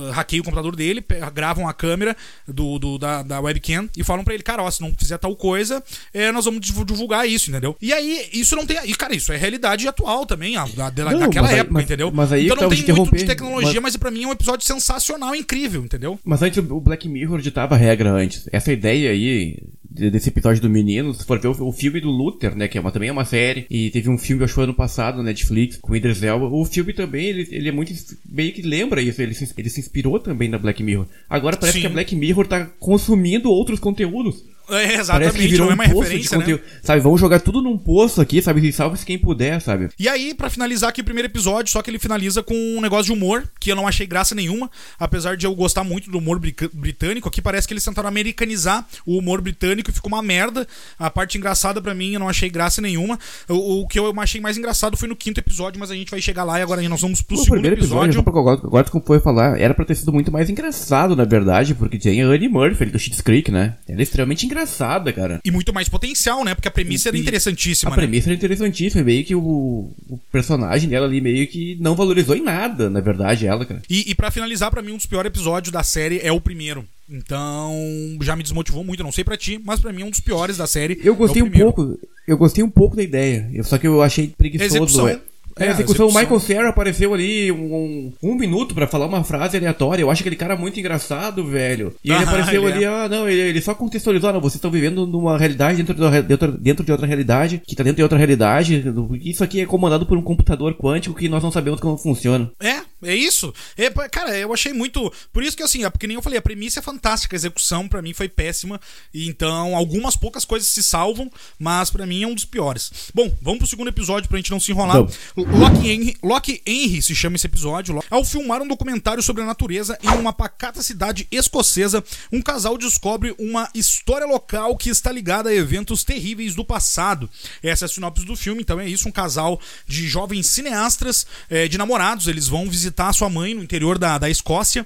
[0.10, 2.16] é, hackeiam o computador dele, gravam a câmera
[2.48, 5.36] do, do- da, da webcam e falam pra ele, cara, ó, se não fizer tal
[5.36, 5.82] coisa,
[6.13, 7.76] é, nós vamos divu- divulgar isso, entendeu?
[7.82, 8.78] E aí, isso não tem.
[8.86, 11.84] E, cara, isso é realidade atual também, a, da, da- Não, daquela aí- época, mas-
[11.86, 12.12] entendeu?
[12.13, 14.28] mas aí então que não tem te muito de tecnologia, mas- mas pra mim é
[14.28, 16.20] um episódio sensacional, incrível, entendeu?
[16.24, 18.48] Mas antes o Black Mirror ditava regra antes.
[18.52, 19.58] Essa ideia aí
[19.93, 22.82] desse episódio do menino, se for ver o, o filme do Luther, né, que é
[22.82, 25.23] uma, também é uma série, e teve um filme, acho que foi ano passado, na
[25.23, 26.47] Netflix, com o Idris Elba.
[26.47, 27.93] O filme também, ele, ele é muito,
[28.27, 31.06] meio que lembra isso, ele se, ele se inspirou também na Black Mirror.
[31.29, 31.82] Agora parece Sim.
[31.82, 34.43] que a Black Mirror tá consumindo outros conteúdos.
[34.69, 36.43] É, Parece que exatamente, virou é um poço de referência, né?
[36.43, 36.63] conteúdo.
[36.82, 39.89] Sabe, vamos jogar tudo num poço aqui, sabe, salve-se quem puder, sabe.
[39.99, 43.06] E aí, pra finalizar aqui o primeiro episódio, só que ele finaliza com um negócio
[43.06, 46.39] de humor, que eu não achei graça nenhuma, apesar de eu gostar muito do humor
[46.73, 50.67] britânico, aqui parece que eles tentaram americanizar o humor britânico e ficou uma merda.
[50.97, 53.19] A parte engraçada pra mim eu não achei graça nenhuma.
[53.49, 56.21] O, o que eu achei mais engraçado foi no quinto episódio, mas a gente vai
[56.21, 58.49] chegar lá e agora nós vamos pro O segundo primeiro episódio, episódio.
[58.65, 62.21] agora, tu foi falar, era pra ter sido muito mais engraçado, na verdade, porque tem
[62.21, 63.76] a Annie Murphy do Schitt's Creek, né?
[63.88, 65.39] Ela é extremamente engraçada, cara.
[65.44, 66.54] E muito mais potencial, né?
[66.56, 68.02] Porque a premissa era E- interessantíssima, A né?
[68.04, 72.42] premissa era interessantíssima, meio que o, o personagem dela ali meio que não valorizou em
[72.44, 73.82] nada, na verdade, ela, cara.
[73.89, 76.86] E, e para finalizar, pra mim, um dos piores episódios da série é o primeiro.
[77.10, 77.74] Então,
[78.22, 79.04] já me desmotivou muito.
[79.04, 81.00] Não sei pra ti, mas pra mim é um dos piores da série.
[81.04, 84.28] Eu gostei é um pouco, eu gostei um pouco da ideia, só que eu achei
[84.38, 84.76] preguiçoso.
[84.78, 85.20] Execução.
[85.60, 85.66] É.
[85.66, 89.24] É, a execução, o Michael Cera apareceu ali um, um, um minuto pra falar uma
[89.24, 90.02] frase aleatória.
[90.02, 91.94] Eu acho aquele cara muito engraçado, velho.
[92.04, 92.88] E ele Ah, apareceu ele ali, é.
[92.88, 96.02] ah, não, ele, ele só contextualizou, ah, não, vocês estão vivendo numa realidade dentro de,
[96.02, 98.84] outra- de outra, dentro de outra realidade, que tá dentro de outra realidade.
[99.24, 102.52] Isso aqui é comandado por um computador quântico que nós não sabemos como funciona.
[102.62, 103.54] É, é isso.
[103.78, 105.12] É, cara, eu achei muito.
[105.32, 107.88] Por isso que assim, é porque nem eu falei, a premissa é fantástica, a execução
[107.88, 108.80] pra mim foi péssima.
[109.13, 112.92] Então, algumas poucas coisas se salvam, mas pra mim é um dos piores.
[113.13, 114.98] Bom, vamos pro segundo episódio pra gente não se enrolar.
[114.98, 115.18] Vamos.
[115.36, 118.04] Loki Henry, Loki Henry se chama esse episódio.
[118.10, 123.36] Ao filmar um documentário sobre a natureza em uma pacata cidade escocesa, um casal descobre
[123.39, 127.30] uma história local que está ligada a eventos terríveis do passado.
[127.62, 131.68] Essa é a sinopse do filme, então é isso: um casal de jovens cineastas, eh,
[131.68, 134.86] de namorados, eles vão visitar a sua mãe no interior da, da Escócia.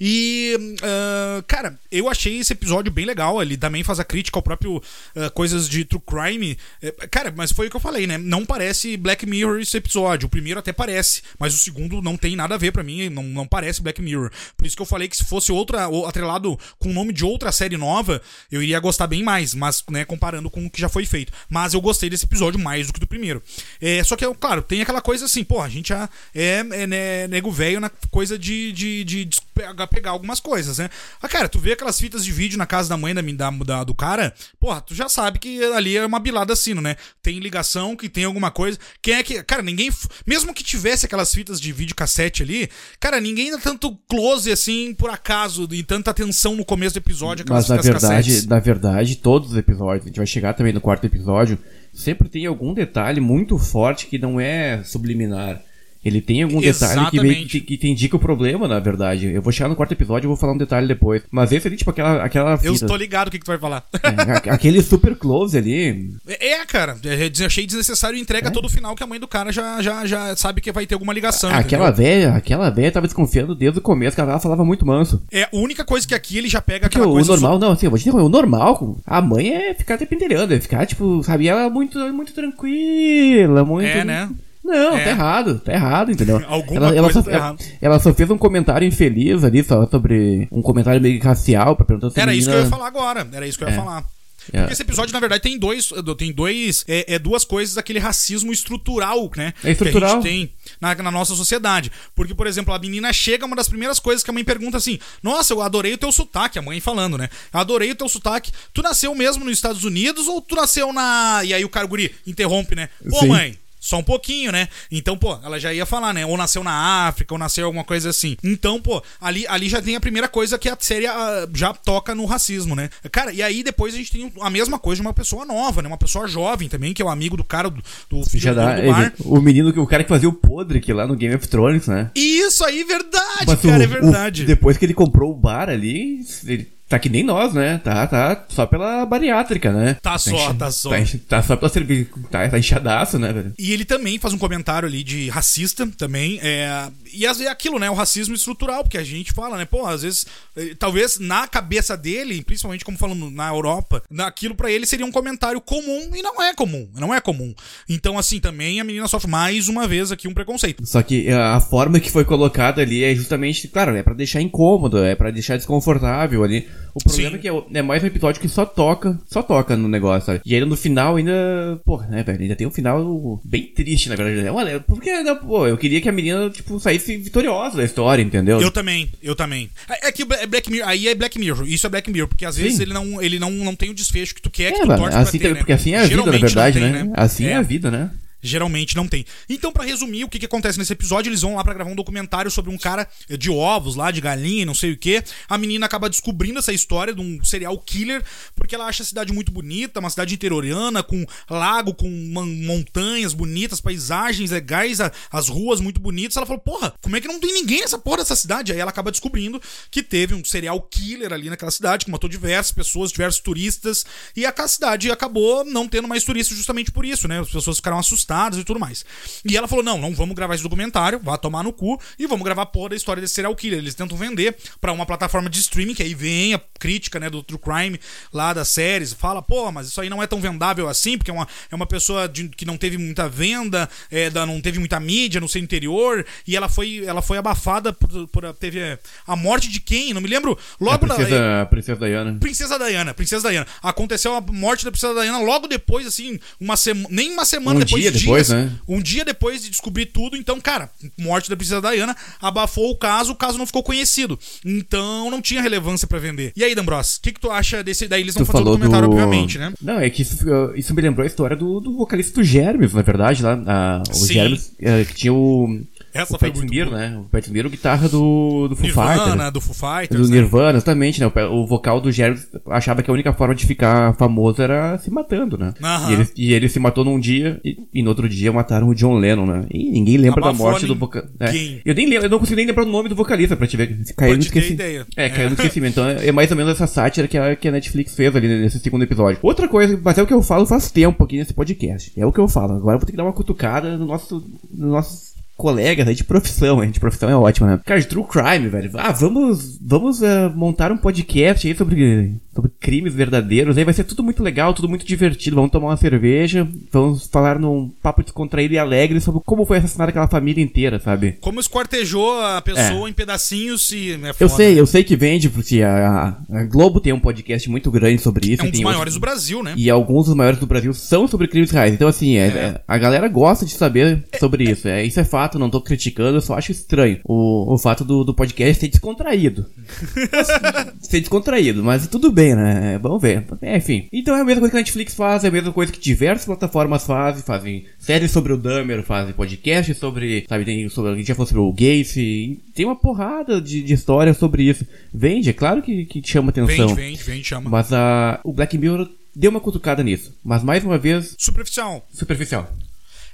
[0.00, 3.40] E, ah, cara, eu achei esse episódio bem legal.
[3.42, 4.82] Ele também faz a crítica ao próprio
[5.16, 6.58] ah, coisas de true crime.
[6.82, 8.18] Eh, cara, mas foi o que eu falei, né?
[8.18, 10.26] Não parece Black Mirror esse episódio.
[10.26, 13.08] O primeiro até parece, mas o segundo não tem nada a ver pra mim.
[13.08, 14.30] Não, não parece Black Mirror.
[14.56, 17.24] Por isso que eu falei que se fosse outra, ou atrelado com o nome de
[17.24, 19.54] outra série nova, eu iria gostar bem mais.
[19.54, 21.32] Mas, né, comparando com o que já foi feito.
[21.48, 23.42] Mas eu gostei desse episódio mais do que do primeiro.
[23.80, 27.28] É, só que, claro, tem aquela coisa assim, pô, a gente já é, é né,
[27.48, 30.88] nego velho na coisa de, de, de, de pegar, pegar algumas coisas, né?
[31.20, 33.84] Ah, cara, tu vê aquelas fitas de vídeo na casa da mãe da, da, da-
[33.84, 36.96] do cara, porra, tu já sabe que ali é uma bilada sino, né?
[37.22, 38.78] Tem ligação, que tem alguma coisa.
[39.02, 39.42] Quem é que.
[39.42, 39.90] Cara, ninguém.
[40.26, 42.68] Mesmo que tivesse aquelas fitas de vídeo cassete ali,
[43.00, 47.42] cara, ninguém dá tanto close assim, por acaso, e tanta atenção no começo do episódio,
[47.42, 48.46] aquelas Mas na verdade, cassetes.
[48.46, 51.58] na verdade, todos os episódios, a gente vai chegar também no quarto episódio,
[51.92, 55.62] sempre tem algum detalhe muito forte que não é subliminar.
[56.04, 57.46] Ele tem algum detalhe que, Exatamente.
[57.46, 59.26] que, que te indica o problema, na verdade.
[59.32, 61.22] Eu vou chegar no quarto episódio e vou falar um detalhe depois.
[61.30, 63.84] Mas esse ali, tipo, aquela, aquela Eu estou ligado o que, que tu vai falar.
[64.02, 68.68] é, a- aquele super close ali, É, cara, é, achei desnecessário e entrega todo o
[68.70, 71.50] final que a mãe do cara já, já, já sabe que vai ter alguma ligação.
[71.50, 72.10] aquela entendeu?
[72.10, 75.22] velha, aquela velha tava desconfiando desde o começo, que ela falava muito manso.
[75.32, 77.32] É a única coisa que aqui ele já pega Porque aquela o, o coisa.
[77.32, 80.60] normal, não, assim, eu vou te dizer, o normal, a mãe é ficar dependerando, é
[80.60, 83.86] ficar, tipo, sabe, ela é muito, muito tranquila, muito...
[83.86, 84.30] É, né?
[84.68, 85.04] Não, É.
[85.04, 86.42] tá errado, tá errado, entendeu?
[86.46, 90.46] Alguma ela, ela só, tá ela, ela só fez um comentário infeliz ali, só sobre
[90.52, 93.26] um comentário meio racial, pra perguntar se Era isso que eu menina- ia falar agora.
[93.32, 93.76] Era isso que eu ia É.
[93.76, 94.04] falar.
[94.50, 94.60] É.
[94.60, 95.90] Porque esse episódio, na verdade, tem dois.
[96.16, 96.82] Tem dois.
[96.88, 99.52] É, é duas coisas daquele racismo estrutural, né?
[99.62, 100.22] É estrutural.
[100.22, 101.92] Que a gente tem na, na nossa sociedade.
[102.14, 104.98] Porque, por exemplo, a menina chega, uma das primeiras coisas que a mãe pergunta assim:
[105.22, 107.28] Nossa, eu adorei o teu sotaque, a mãe falando, né?
[107.52, 108.50] Adorei o teu sotaque.
[108.72, 111.42] Tu nasceu mesmo nos Estados Unidos ou tu nasceu na.
[111.44, 112.88] E aí o cara guri interrompe, né?
[113.10, 113.28] Pô, Sim.
[113.28, 113.58] mãe.
[113.88, 114.68] Só um pouquinho, né?
[114.92, 116.26] Então, pô, ela já ia falar, né?
[116.26, 118.36] Ou nasceu na África, ou nasceu alguma coisa assim.
[118.44, 122.14] Então, pô, ali, ali já tem a primeira coisa que a série ah, já toca
[122.14, 122.90] no racismo, né?
[123.10, 125.88] Cara, e aí depois a gente tem a mesma coisa de uma pessoa nova, né?
[125.88, 128.82] Uma pessoa jovem também, que é o amigo do cara do, do filho dá, do
[128.92, 129.12] bar.
[129.20, 131.86] o menino, que- o cara que fazia o podre aqui lá no Game of Thrones,
[131.86, 132.10] né?
[132.14, 134.42] Isso aí, verdade, Mas cara, o- é verdade.
[134.42, 137.78] o- depois que ele comprou o bar ali, ele tá que nem nós, né?
[137.84, 139.96] Tá, tá só pela bariátrica, né?
[140.02, 140.96] Tá só, enche- tá só.
[140.96, 142.06] enche- Tá, só pela cerveja.
[142.30, 143.52] Tá, tá inchadaço, né, velho?
[143.58, 146.38] E ele também faz um comentário ali de racista também.
[146.42, 147.90] É, e às vezes é aquilo, né?
[147.90, 149.64] O racismo estrutural, porque a gente fala, né?
[149.64, 154.70] Pô, às vezes, eh, talvez na cabeça dele, principalmente como falando na Europa, naquilo pra
[154.70, 156.88] ele seria um comentário comum e não é comum.
[156.94, 157.54] Não é comum.
[157.88, 160.86] Então, assim, também a menina sofre mais uma vez aqui um preconceito.
[160.86, 165.02] Só que a forma que foi colocada ali é justamente, claro, é pra deixar incômodo,
[165.04, 166.66] é pra deixar desconfortável ali.
[166.94, 167.36] O problema Sim.
[167.36, 170.40] é que é, é mais um episódio que só toca, só toca no negócio, sabe?
[170.44, 174.16] E aí no final ainda, pô, né, velho, ainda tem um final bem triste, na
[174.16, 174.48] verdade.
[174.48, 178.60] Olha, porque, né, pô, eu queria que a menina, tipo, saísse vitoriosa da história, entendeu?
[178.60, 179.70] Eu também, eu também.
[179.88, 182.44] É é que Bla- Black Mirror, aí é Black Mirror, isso é Black Mirror, porque
[182.44, 182.82] às vezes Sim.
[182.82, 184.98] ele não, ele não, não tem o desfecho que tu quer, que É, tu mano,
[185.00, 185.54] torce pra assim, ter, né?
[185.58, 187.12] porque assim é a vida, na Geralmente verdade, tem, né?
[187.14, 187.50] Assim é.
[187.50, 187.54] É.
[187.56, 188.10] a vida, né?
[188.40, 189.24] Geralmente não tem.
[189.48, 191.28] Então, pra resumir, o que, que acontece nesse episódio?
[191.28, 194.64] Eles vão lá pra gravar um documentário sobre um cara de ovos lá, de galinha,
[194.64, 195.22] não sei o que.
[195.48, 198.24] A menina acaba descobrindo essa história de um serial killer,
[198.54, 203.80] porque ela acha a cidade muito bonita, uma cidade interiorana, com lago, com montanhas bonitas,
[203.80, 204.98] paisagens legais,
[205.32, 206.36] as ruas muito bonitas.
[206.36, 208.72] Ela falou, porra, como é que não tem ninguém nessa porra dessa cidade?
[208.72, 212.70] Aí ela acaba descobrindo que teve um serial killer ali naquela cidade, que matou diversas
[212.70, 217.40] pessoas, diversos turistas, e a cidade acabou não tendo mais turistas justamente por isso, né?
[217.40, 218.27] As pessoas ficaram assustadas
[218.58, 219.04] e tudo mais.
[219.44, 222.44] E ela falou: não, não vamos gravar esse documentário, vá tomar no cu e vamos
[222.44, 223.78] gravar a porra da história desse serial killer.
[223.78, 227.42] Eles tentam vender pra uma plataforma de streaming, que aí vem a crítica, né, do
[227.42, 227.98] True Crime
[228.32, 231.34] lá das séries, fala, pô, mas isso aí não é tão vendável assim, porque é
[231.34, 235.00] uma, é uma pessoa de- que não teve muita venda, é, da- não teve muita
[235.00, 239.34] mídia no seu interior, e ela foi, ela foi abafada por, por- teve é, a
[239.34, 240.12] morte de quem?
[240.14, 240.56] Não me lembro.
[240.80, 242.36] Logo a na- princesa, a princesa Diana.
[242.38, 243.66] Princesa Diana, Princesa Diana.
[243.82, 247.08] Aconteceu a morte da Princesa Diana logo depois, assim, uma semana.
[247.10, 248.12] Nem uma semana Um depois dia.
[248.20, 248.72] Depois, dias, né?
[248.86, 253.32] um dia depois de descobrir tudo, então, cara, morte da princesa Diana abafou o caso,
[253.32, 254.38] o caso não ficou conhecido.
[254.64, 256.52] Então não tinha relevância pra vender.
[256.56, 258.08] E aí, D'Ambros, o que, que tu acha desse.
[258.08, 259.14] Daí eles vão fazer um falou documentário, do...
[259.14, 259.72] obviamente, né?
[259.80, 260.36] Não, é que isso,
[260.74, 263.60] isso me lembrou a história do, do vocalista do Germes, na verdade, lá.
[263.66, 264.26] a- o.
[264.26, 265.80] Germes, é, que tinha o.
[266.18, 266.90] Essa o foi Pat boa.
[266.98, 267.18] né?
[267.18, 269.52] O Pat Smear, o guitarra do, do Foo Nirvana, Fighters.
[269.52, 270.20] do Foo Fighters.
[270.20, 270.36] Do né?
[270.40, 271.26] Nirvana, exatamente, né?
[271.26, 275.10] O, o vocal do Germes achava que a única forma de ficar famoso era se
[275.10, 275.72] matando, né?
[275.82, 276.10] Aham.
[276.10, 278.94] E, ele, e ele se matou num dia e, e no outro dia mataram o
[278.94, 279.66] John Lennon, né?
[279.70, 281.32] E ninguém lembra da morte do vocalista.
[281.40, 281.82] ninguém.
[281.84, 283.98] Eu nem lembro, eu não consigo nem lembrar o nome do vocalista pra te ver.
[284.16, 285.06] Caiu no esquecimento.
[285.16, 285.48] É, caiu É.
[285.48, 285.92] no esquecimento.
[285.92, 288.78] Então é mais ou menos essa sátira que a, que a Netflix fez ali nesse
[288.78, 289.38] segundo episódio.
[289.42, 292.12] Outra coisa, mas é o que eu falo faz tempo aqui nesse podcast.
[292.16, 292.74] É o que eu falo.
[292.74, 295.27] Agora eu vou ter que dar uma cutucada no nosso, no nossos
[295.58, 296.90] colegas aí de profissão, hein?
[296.92, 297.80] De profissão é ótima, né?
[297.84, 298.90] Cara, de true crime, velho.
[298.94, 303.78] Ah, vamos, vamos eh, montar um podcast aí sobre, sobre crimes verdadeiros.
[303.78, 305.54] Aí vai ser tudo muito legal, tudo muito divertido.
[305.54, 310.10] Vamos tomar uma cerveja, vamos falar num papo descontraído e alegre sobre como foi assassinada
[310.10, 311.36] aquela família inteira, sabe?
[311.40, 314.12] Como esquartejou a pessoa em pedacinhos e.
[314.14, 314.80] É Eu sei, né?
[314.80, 318.62] eu sei que vende, porque a, a Globo tem um podcast muito grande sobre isso.
[318.64, 319.74] É um dos maiores outros- do Brasil, né?
[319.76, 321.94] E alguns dos maiores do Brasil são sobre crimes reais.
[321.94, 324.88] Então, assim, é- é- a galera gosta de saber sobre isso.
[324.88, 327.20] É, isso é fato, não tô criticando, eu só acho estranho.
[327.24, 329.66] O, o fato do, do podcast ser descontraído.
[331.00, 332.98] ser descontraído, mas tudo bem, né?
[333.00, 333.44] Vamos ver.
[333.62, 334.06] É, enfim.
[334.12, 336.46] Então é a mesma coisa que a Netflix faz, é a mesma coisa que diversas
[336.46, 337.42] plataformas fazem.
[337.42, 341.46] Fazem séries sobre o Dahmer, fazem podcast sobre, sabe, tem sobre, a gente já falou
[341.46, 342.60] sobre o Gacy.
[342.74, 344.86] Tem uma porrada de, de histórias sobre isso.
[345.12, 346.88] Vende, é claro que, que chama atenção.
[346.88, 347.70] Vende, vende, vende, chama.
[347.70, 350.36] Mas a, o Black Mirror deu uma cutucada nisso.
[350.44, 352.06] Mas mais uma vez, Superficial.
[352.12, 352.70] superficial.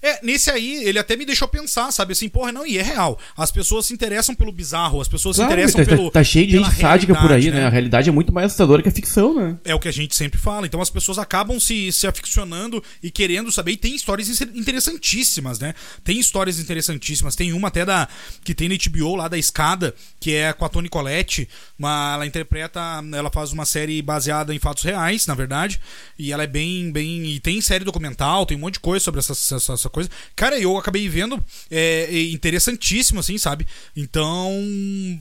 [0.07, 2.13] É, nesse aí, ele até me deixou pensar, sabe?
[2.13, 3.19] Assim, porra, não, e é real.
[3.35, 6.11] As pessoas se interessam pelo bizarro, as pessoas Claro, se interessam tá, tá- pelo.
[6.11, 7.67] tá cheio de gente sádica por aí, realidade, né?
[7.67, 9.57] A realidade é muito mais assustadora que a ficção, né?
[9.65, 10.67] É o que a gente sempre fala.
[10.67, 13.73] Então as pessoas acabam se, se aficionando e querendo saber.
[13.73, 14.29] E tem histórias
[14.85, 15.75] interessantíssimas, né?
[16.03, 17.35] Tem histórias interessantíssimas.
[17.35, 18.07] Tem uma até da.
[18.45, 21.49] que tem na HBO lá da escada, que é com a Toni Collette.
[21.79, 22.81] Uma, ela interpreta.
[23.13, 25.81] Ela faz uma série baseada em fatos reais, na verdade.
[26.19, 26.93] E ela é bem.
[26.93, 30.11] bem e tem série documental, tem um monte de coisa sobre essa, essa, essa coisa.
[30.37, 31.43] Cara, eu acabei vendo.
[31.71, 33.67] É, é interessantíssimo, assim, sabe?
[33.97, 34.53] Então.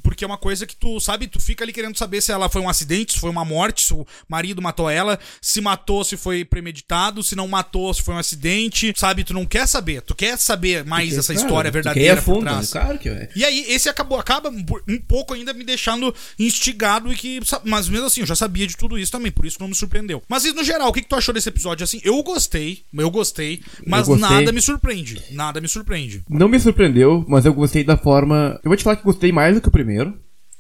[0.02, 2.62] Porque é uma coisa que tu, sabe, tu fica ali querendo saber se ela foi
[2.62, 6.44] um acidente, se foi uma morte, se o marido matou ela, se matou, se foi
[6.44, 9.24] premeditado, se não matou, se foi um acidente, sabe?
[9.24, 12.44] Tu não quer saber, tu quer saber mais Porque, dessa claro, história verdadeira fundo, por
[12.44, 12.72] trás.
[12.72, 13.30] Claro que é.
[13.36, 17.40] E aí, esse acabou, acaba um pouco ainda me deixando instigado e que.
[17.64, 19.76] Mas mesmo assim, eu já sabia de tudo isso também, por isso que não me
[19.76, 20.22] surpreendeu.
[20.28, 21.84] Mas e no geral, o que, que tu achou desse episódio?
[21.84, 24.30] Assim, eu gostei, eu gostei, mas gostei.
[24.30, 25.22] nada me surpreende.
[25.32, 26.24] Nada me surpreende.
[26.30, 28.60] Não me surpreendeu, mas eu gostei da forma.
[28.64, 30.14] Eu vou te falar que gostei mais do que o primeiro.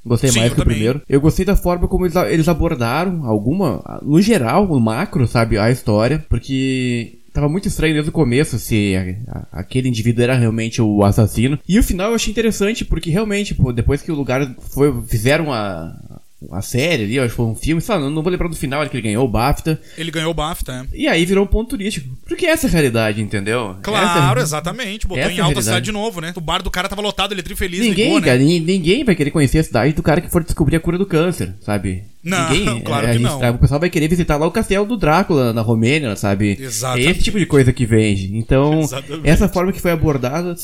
[0.06, 0.76] Gostei Sim, mais que o também.
[0.76, 1.02] primeiro.
[1.08, 3.82] Eu gostei da forma como eles, eles abordaram alguma.
[4.02, 5.58] No geral, no macro, sabe?
[5.58, 6.26] A história.
[6.30, 7.20] Porque.
[7.34, 11.58] Tava muito estranho desde o começo se a- a- aquele indivíduo era realmente o assassino.
[11.68, 14.94] E o final eu achei interessante, porque realmente, pô, depois que o lugar foi.
[15.08, 16.13] Fizeram a.
[16.52, 18.88] A série ali, acho que foi um filme, sei lá, não, vou lembrar do final,
[18.88, 19.80] que ele ganhou o BAFTA.
[19.98, 20.88] Ele ganhou o BAFTA, né?
[20.94, 22.10] E aí virou um ponto turístico.
[22.28, 23.76] Porque essa é a realidade, entendeu?
[23.82, 25.08] Claro, Essa- exatamente.
[25.08, 25.66] Botou em é a alta realidade.
[25.66, 26.34] cidade de novo, né?
[26.36, 28.26] O bar do cara tava lotado, ele é tri feliz, Ninguém, ligou, né?
[28.28, 31.06] cara, ninguém vai querer conhecer a cidade do cara que for descobrir a cura do
[31.06, 32.04] câncer, sabe?
[32.24, 33.40] Não, ninguém, claro é, a que não.
[33.40, 36.58] tá- o pessoal vai querer visitar lá o castelo do Drácula na Romênia, sabe?
[36.60, 37.08] Exatamente.
[37.08, 38.36] É esse tipo de coisa que vende.
[38.38, 39.28] Então, Exatamente.
[39.30, 40.56] essa forma que foi abordada,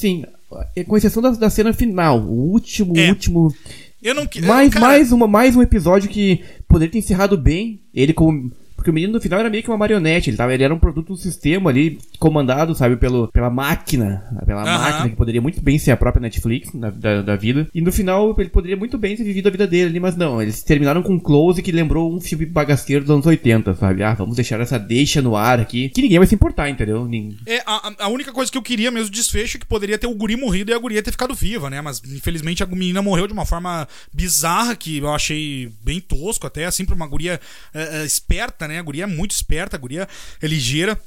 [0.76, 3.10] é, com exceção da, da cena final, o último, É.
[3.10, 3.54] último.
[4.02, 7.82] Eu não que- Mais, cara, mais, uma, mais um episódio que poderia ter encerrado bem.
[7.94, 8.52] Ele como.
[8.80, 10.80] Porque o menino no final era meio que uma marionete, ele, tava, ele era um
[10.80, 14.24] produto do sistema ali, comandado, sabe, pelo, pela máquina.
[14.46, 14.78] Pela Aham.
[14.80, 17.68] máquina que poderia muito bem ser a própria Netflix na- da, da vida.
[17.76, 20.42] E no final ele poderia muito bem ter vivido a vida dele ali, mas não,
[20.42, 24.02] eles terminaram com um close que lembrou um filme bagaceiro dos anos 80, sabe?
[24.02, 27.06] Ah, vamos deixar essa deixa no ar aqui, que ninguém vai se importar, entendeu?
[27.06, 30.08] Nin- É, a, a única coisa que eu queria mesmo desfecho é que poderia ter
[30.08, 31.82] o guri morrido e a guria ter ficado viva, né?
[31.82, 36.66] Mas infelizmente a menina morreu de uma forma bizarra que eu achei bem tosco até,
[36.66, 37.40] assim, pra uma guria
[37.74, 38.80] é, é, esperta, né?
[38.80, 40.08] A guria é muito esperta, a guria
[40.42, 41.00] é ligeira.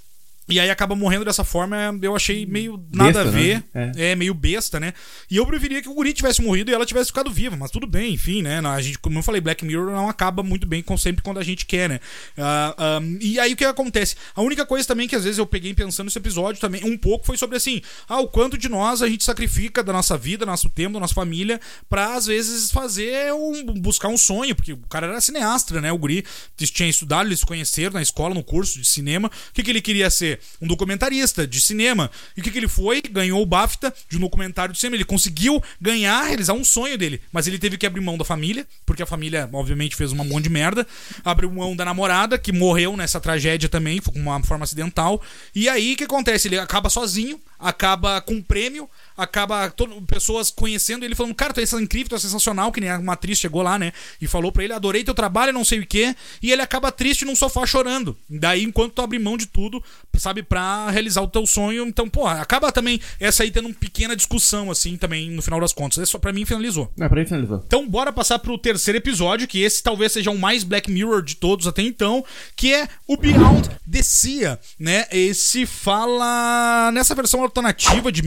[0.49, 3.65] E aí acaba morrendo dessa forma, eu achei meio nada a Besta, ver.
[3.73, 3.93] né?
[3.97, 4.17] É.
[4.17, 4.93] meio besta, né?
[5.31, 7.87] E eu preferia que o guri tivesse morrido e ela tivesse ficado viva, mas tudo
[7.87, 8.59] bem, enfim, né?
[8.59, 11.45] A gente, como eu falei, Black Mirror não acaba muito bem com sempre quando a
[11.45, 12.01] gente quer, né?
[12.37, 14.17] Ah, ah, e aí o que acontece?
[14.35, 17.25] A única coisa também que às vezes eu peguei pensando nesse episódio também, um pouco,
[17.25, 20.69] foi sobre assim, ah, o quanto de nós a gente sacrifica da nossa vida, nosso
[20.69, 25.07] tempo, da nossa família, pra às vezes fazer um, buscar um sonho, porque o cara
[25.07, 25.93] era cineasta, né?
[25.93, 26.25] O guri
[26.57, 29.29] tinha estudado, eles se conheceram na escola, no curso de cinema.
[29.29, 30.32] O que, que ele queria ser?
[30.61, 32.11] Um documentarista de cinema.
[32.37, 33.03] E o que, que ele foi?
[33.03, 34.97] Ganhou o BAFTA de um documentário de cinema.
[34.97, 37.21] Ele conseguiu ganhar, realizar um sonho dele.
[37.33, 40.45] Mas ele teve que abrir mão da família, porque a família, obviamente, fez uma monte
[40.45, 40.87] de merda.
[41.25, 45.23] Abriu mão da namorada, que morreu nessa tragédia também, com uma forma acidental.
[45.55, 46.49] E aí o que acontece?
[46.49, 51.61] Ele acaba sozinho, acaba com um prêmio, acaba todo, pessoas conhecendo ele falando, cara, tu
[51.61, 53.93] é incrível, tu é sensacional, que nem uma atriz chegou lá, né?
[54.21, 56.15] E falou pra ele, adorei teu trabalho, não sei o quê.
[56.43, 58.17] E ele acaba triste num sofá chorando.
[58.29, 59.83] Daí, enquanto tu abre mão de tudo,
[60.17, 61.87] sabe, pra realizar o teu sonho.
[61.87, 65.73] Então, pô, acaba também essa aí tendo uma pequena discussão, assim, também, no final das
[65.73, 65.99] contas.
[65.99, 66.93] É só pra mim finalizou.
[66.99, 67.63] É, pra mim finalizou.
[67.67, 71.37] Então, bora passar pro terceiro episódio, que esse talvez seja o mais Black Mirror de
[71.37, 72.25] todos até então,
[72.57, 75.07] que é o Beyond the Sea, né?
[75.11, 78.23] Esse fala nessa versão alternativa de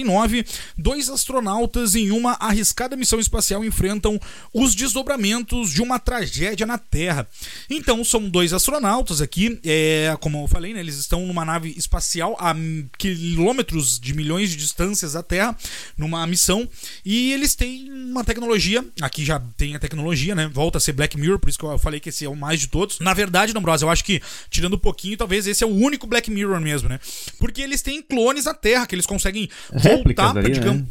[0.00, 0.44] 1969,
[0.76, 4.18] dois astronautas em uma arriscada missão espacial enfrentam
[4.52, 7.28] os desdobramentos de uma tragédia na Terra.
[7.68, 12.36] Então, são dois astronautas aqui, é, como eu falei, né, eles estão numa nave espacial
[12.38, 12.54] a
[12.98, 15.56] quilômetros de milhões de distâncias da Terra,
[15.96, 16.68] numa missão,
[17.04, 20.48] e eles têm uma tecnologia, aqui já tem a tecnologia, né?
[20.52, 22.60] Volta a ser Black Mirror, por isso que eu falei que esse é o mais
[22.60, 22.98] de todos.
[23.00, 26.30] Na verdade, Ambrosio, eu acho que, tirando um pouquinho, talvez esse é o único Black
[26.30, 27.00] Mirror mesmo, né?
[27.38, 29.48] Porque eles têm clones na Terra, que eles conseguem
[29.82, 30.84] Réplicas voltar ali, né?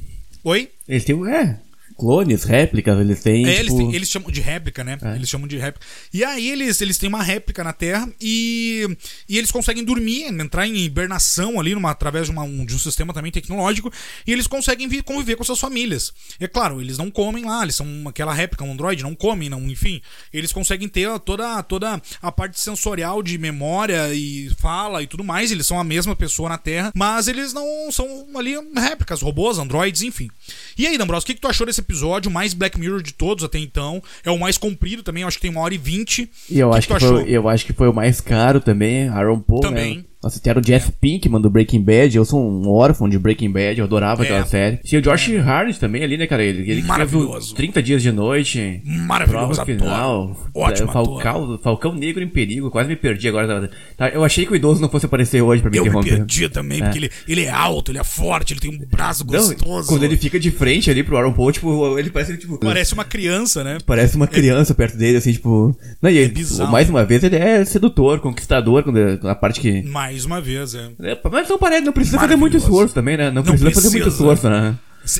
[0.44, 0.70] Oi?
[0.88, 1.60] Eles têm, é,
[1.98, 3.78] clones, réplicas, eles têm, É, eles, tipo...
[3.78, 4.98] têm- eles chamam de réplica, né?
[5.02, 5.16] É.
[5.16, 5.86] Eles chamam de réplica.
[6.14, 8.88] E aí eles, eles têm uma réplica na Terra e,
[9.28, 12.80] e eles conseguem dormir, entrar em hibernação ali numa, através de, uma- um, de um
[12.80, 13.92] sistema também tecnológico
[14.26, 16.14] e eles conseguem vi- conviver com suas famílias.
[16.40, 19.62] É claro, eles não comem lá, eles são aquela réplica, um androide, não comem, não,
[19.70, 20.02] enfim.
[20.34, 25.52] Eles conseguem ter toda, toda a parte sensorial de memória e fala e tudo mais.
[25.52, 30.02] Eles são a mesma pessoa na Terra, mas eles não são ali réplicas, robôs, androides,
[30.02, 30.30] enfim.
[30.78, 32.30] E aí, D'Ambrosio, o que, que tu achou desse episódio?
[32.30, 34.02] O mais Black Mirror de todos até então.
[34.24, 36.30] É o mais comprido também, acho que tem uma hora e vinte.
[36.50, 39.08] E eu, O acho tu que foi, eu acho que foi o mais caro também,
[39.10, 39.98] Aaron Paul, Também.
[39.98, 40.04] né?
[40.24, 43.80] Nossa, tem o Jeff Pinkman do Breaking Bad, eu sou um órfão de Breaking Bad,
[43.80, 44.26] eu adorava É.
[44.26, 44.78] aquela série.
[44.78, 46.44] Tinha o Josh Harris também ali, né, cara?
[46.44, 47.38] Ele, ele Maravilhoso.
[47.48, 50.38] escreveu 30 Dias de Noite, Maravilhoso, Final.
[50.54, 53.70] Ótimo é, Falcão, Falcão Negro em Perigo, quase me perdi agora.
[53.98, 56.48] Tá, Eu achei que o idoso não fosse aparecer hoje pra me Eu me perdi
[56.50, 59.88] também, porque ele, ele é alto, ele é forte, ele tem um braço Não, gostoso.
[59.88, 62.58] quando ele fica de frente ali pro Aaron Paul, tipo, ele parece tipo...
[62.60, 63.78] Parece uma criança, né?
[63.86, 65.76] Parece uma criança perto dele, assim, tipo.
[66.02, 66.72] Não, e ele, bizarro.
[66.72, 69.82] mais uma vez, ele é sedutor, conquistador, quando é- a parte que.
[69.84, 70.92] Mais uma vez, é.
[71.02, 73.32] É, mas não parece, não precisa fazer muito esforço também, né?
[73.32, 74.78] Não, precisa, fazer muito esforço, né?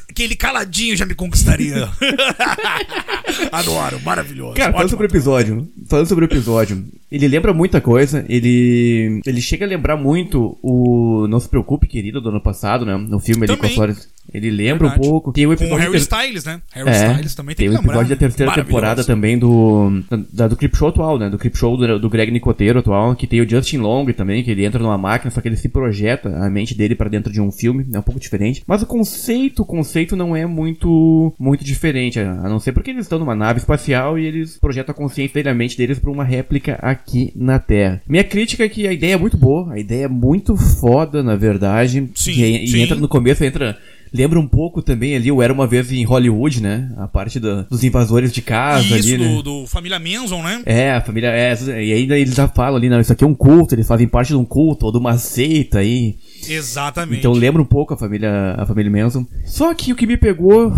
[0.10, 1.90] Aquele caladinho já me conquistaria.
[3.52, 4.54] Adoro, maravilhoso.
[4.54, 9.42] Cara, falando sobre o episódio, falando sobre o episódio, ele lembra muita coisa, ele ele
[9.42, 12.96] chega a lembrar muito o Não Se Preocupe, Querido, do ano passado, né?
[12.96, 14.08] No filme ali com a Flores.
[14.34, 15.08] Ele lembra Verdade.
[15.08, 15.34] um pouco.
[15.34, 16.62] Tem o Com o episódio Harry ter- Styles, né?
[16.74, 17.94] Harry É, Styles também tem, tem o que lembrar.
[17.94, 18.68] episódio da terceira Maravilhoso.
[18.82, 21.30] temporada também do da, do Clip Show atual, né?
[21.30, 24.52] Do Clip Show do, do Greg Nicoteiro atual, que tem o Justin Long também, que
[24.52, 27.42] ele entra numa máquina, só que ele se projeta a mente dele pra dentro de
[27.42, 28.64] um filme, é um pouco diferente.
[28.68, 33.06] Mas o conceito, o conceito não é muito muito diferente, a não ser porque eles
[33.06, 36.24] estão numa nave espacial e eles projetam a consciência dele, a mente deles pra uma
[36.24, 38.02] réplica aqui na Terra.
[38.08, 41.36] Minha crítica é que a ideia é muito boa, a ideia é muito foda, na
[41.36, 42.10] verdade.
[42.16, 42.82] Sim, e, e sim.
[42.82, 43.78] entra no começo, entra
[44.14, 46.92] Lembra um pouco também ali, o Era Uma Vez em Hollywood, né?
[46.98, 49.36] A parte do- dos invasores de casa Isso, ali, né?
[49.36, 50.62] do, do Família Manson, né?
[50.66, 53.34] É, a família, é, e ainda eles já falam ali, não, isso aqui é um
[53.34, 56.18] culto, eles fazem parte de um culto ou de uma seita aí.
[56.48, 57.20] Exatamente.
[57.20, 59.26] Então lembra um pouco a família, a família Manson.
[59.46, 60.74] Só que o que me pegou,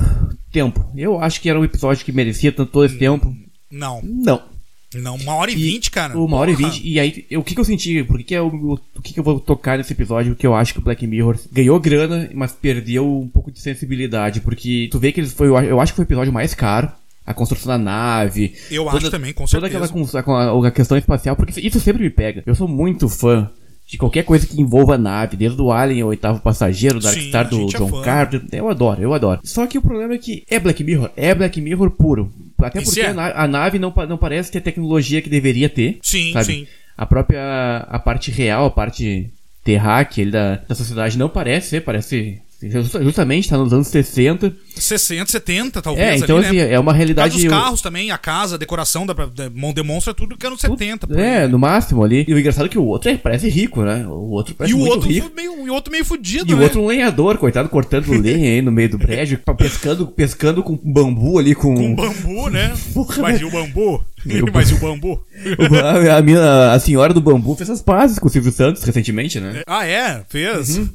[0.52, 0.86] tempo.
[0.96, 3.34] Eu acho que era um episódio que merecia tanto todo esse tempo.
[3.72, 4.53] Não, Não.
[4.96, 6.18] Não, uma hora e vinte, cara.
[6.18, 6.82] Uma hora e vinte.
[6.84, 8.04] E aí, eu- o que, que eu senti?
[8.04, 10.36] Por que, que, eu, o que, que eu vou tocar nesse episódio?
[10.36, 14.42] Que eu acho que o Black Mirror ganhou grana, mas perdeu um pouco de sensibilidade.
[14.42, 16.92] Porque tu vê que eles foi, eu acho- que foi o episódio mais caro.
[17.26, 18.54] A construção da nave.
[18.70, 19.86] Eu acho também, com Toda certeza.
[19.86, 22.44] aquela cons- com a, a questão espacial, porque isso sempre me pega.
[22.46, 23.50] Eu sou muito fã
[23.86, 27.28] de qualquer coisa que envolva a nave, desde o Alien, o oitavo passageiro, Dark Sim,
[27.30, 28.02] Star do é John fã.
[28.02, 28.60] Carpenter.
[28.60, 29.40] Eu adoro, eu adoro.
[29.44, 32.32] Só que o problema é que é Black Mirror, é Black Mirror puro.
[32.60, 33.08] Até porque é.
[33.08, 36.00] a, na- a nave não, não parece ter a tecnologia que deveria ter.
[36.02, 36.46] Sim, sabe?
[36.46, 36.68] sim.
[36.98, 39.30] A própria a parte real, a parte
[39.64, 44.54] terráquea da, da sociedade não parece ser, parece justamente tá nos anos 60.
[44.76, 46.08] 60, 70, talvez.
[46.08, 46.74] É, então ali, assim, né?
[46.74, 49.14] é uma realidade dos carros também, a casa, a decoração, da,
[49.74, 51.08] demonstra tudo que é anos 70.
[51.08, 51.48] por aí, É, né?
[51.48, 52.26] no máximo ali.
[52.28, 54.06] E o engraçado é que o outro é, parece rico, né?
[54.08, 55.32] O outro parece E o muito outro, rico.
[55.36, 56.64] meio, e o outro meio fudido, E o né?
[56.64, 61.38] outro um lenhador, coitado, cortando lenha aí no meio do brejo, pescando, pescando com bambu
[61.38, 61.76] ali com.
[61.76, 62.74] Com bambu, né?
[62.94, 64.04] Porra, Mas e o bambu?
[64.54, 65.22] Mas e o bambu?
[65.70, 68.82] O- a, a, minha- a senhora do bambu fez as pazes com o Silvio Santos
[68.84, 69.62] recentemente, né?
[69.68, 70.24] ah, é?
[70.30, 70.78] Fez?
[70.78, 70.90] Uhum.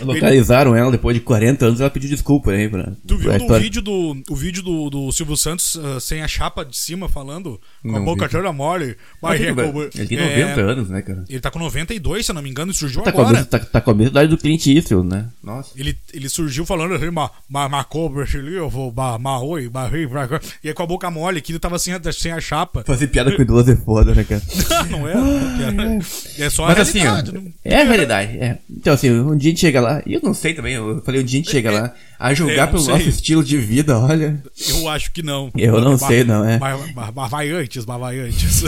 [0.00, 2.92] Localizaram ela depois de 40 anos, ela pediu desculpa aí pra.
[3.06, 6.28] Tu viu pra o vídeo do, o vídeo do, do Silvio Santos ah, sem a
[6.28, 7.60] chapa de cima falando?
[7.82, 8.32] Com a Não boca vi.
[8.32, 8.96] toda mole.
[9.22, 11.24] Mas Ele é tem- Ele tem é, 90 anos, né, cara?
[11.28, 13.36] Ele tá com 92, se eu não me engano, e surgiu Tá com, a, agora.
[13.38, 15.28] mesma- tá, tá com a mesma idade do Clint Eastwood, né?
[15.42, 15.70] Nossa.
[15.76, 19.86] Ele, ele surgiu falando assim, ma, ma, ma cobra, eu vou, ma, ma, oi, ma,
[19.88, 22.32] ri, ma, ma." e aí com a boca mole, que ele tava sem a, sem
[22.32, 22.82] a chapa.
[22.86, 24.42] Fazer piada com idoso é foda, né, cara?
[24.90, 25.98] não é?
[26.38, 28.38] É só Mas a assim, ó, não- é a realidade.
[28.38, 28.58] É.
[28.70, 31.20] Então, assim, um dia a gente chega lá, e eu não sei também, eu falei,
[31.20, 32.94] um dia a gente chega lá, a É, julgar não pelo sei.
[32.94, 34.42] nosso estilo de vida, olha.
[34.68, 35.50] Eu acho que não.
[35.56, 36.58] Eu não Mas- sei, não, é.
[36.58, 38.62] Mas, vai antes, mas vai antes.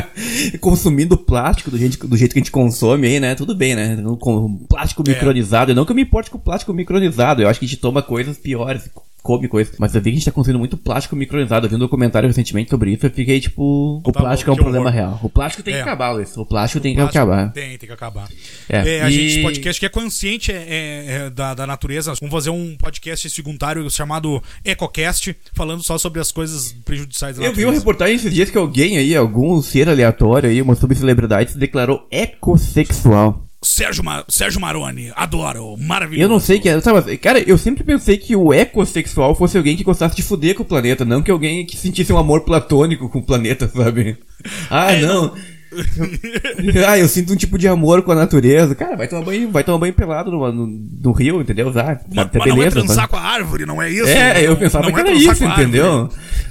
[0.60, 3.34] Consumindo plástico do jeito, do jeito que a gente consome aí, né?
[3.34, 3.96] Tudo bem, né?
[4.20, 5.10] Com plástico É.
[5.10, 5.74] micronizado.
[5.74, 7.42] Não que eu me importe com plástico micronizado.
[7.42, 8.88] Eu acho que a gente toma coisas piores,
[9.24, 9.74] come coisas.
[9.78, 11.64] Mas eu vi que a gente tá consumindo muito plástico micronizado.
[11.66, 13.06] Eu vi um documentário recentemente sobre isso.
[13.06, 14.02] Eu fiquei tipo.
[14.04, 14.94] O Tá plástico bom, é um que problema horror.
[14.94, 15.20] real.
[15.22, 15.76] O plástico tem É.
[15.78, 16.36] que acabar, Luiz.
[16.36, 17.52] O plástico tem que Plástico acabar.
[17.52, 18.28] Tem, tem que acabar.
[18.68, 22.12] É, É, a e- gente, podcast que é consciente é, é- é da, da natureza.
[22.20, 27.52] Vamos fazer um podcast secundário chamado EcoCast, falando só sobre as coisas prejudiciais da Eu
[27.52, 27.80] vi uma natureza.
[27.80, 33.43] reportagem esses dias que alguém aí, algum ser aleatório aí, uma subcelebridade, se declarou ecossexual.
[33.64, 36.22] Sérgio, Sérgio Maroni, adoro, maravilhoso.
[36.24, 36.80] Eu não sei que é.
[36.80, 40.62] Sabe, cara, eu sempre pensei que o ecossexual fosse alguém que gostasse de fuder com
[40.62, 44.16] o planeta, não que alguém que sentisse um amor platônico com o planeta, sabe?
[44.70, 45.32] Ah, É, não.
[46.86, 48.74] ah, eu sinto um tipo de amor com a natureza.
[48.74, 51.68] Cara, vai tomar banho, vai tomar banho pelado no, no, no rio, entendeu?
[51.74, 53.08] Ah, Mas, tá mas não é beleza, transar sabe?
[53.08, 54.06] com a árvore, não é isso?
[54.06, 56.08] É, eu Não- pensava não que é era isso, entendeu?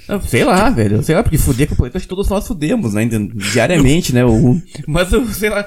[0.07, 1.01] Não, Sei lá, velho.
[1.03, 3.07] Sei lá, porque fuder com o planeta acho que todos nós fudemos, né?
[3.51, 4.23] Diariamente, né?
[4.25, 5.65] O- Mas eu sei lá.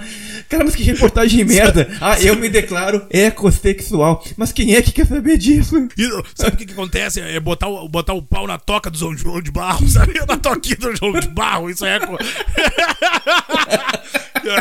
[0.48, 1.88] Cara, mas que reportagem merda.
[2.00, 4.22] Ah, eu me declaro ecossexual.
[4.36, 5.88] Mas quem é que quer saber disso?
[5.96, 7.20] E sabe o que, que acontece?
[7.20, 10.14] É botar o, botar o pau na toca do João, João de Barro, sabe?
[10.26, 11.98] Na toquinha do João de Barro, isso é.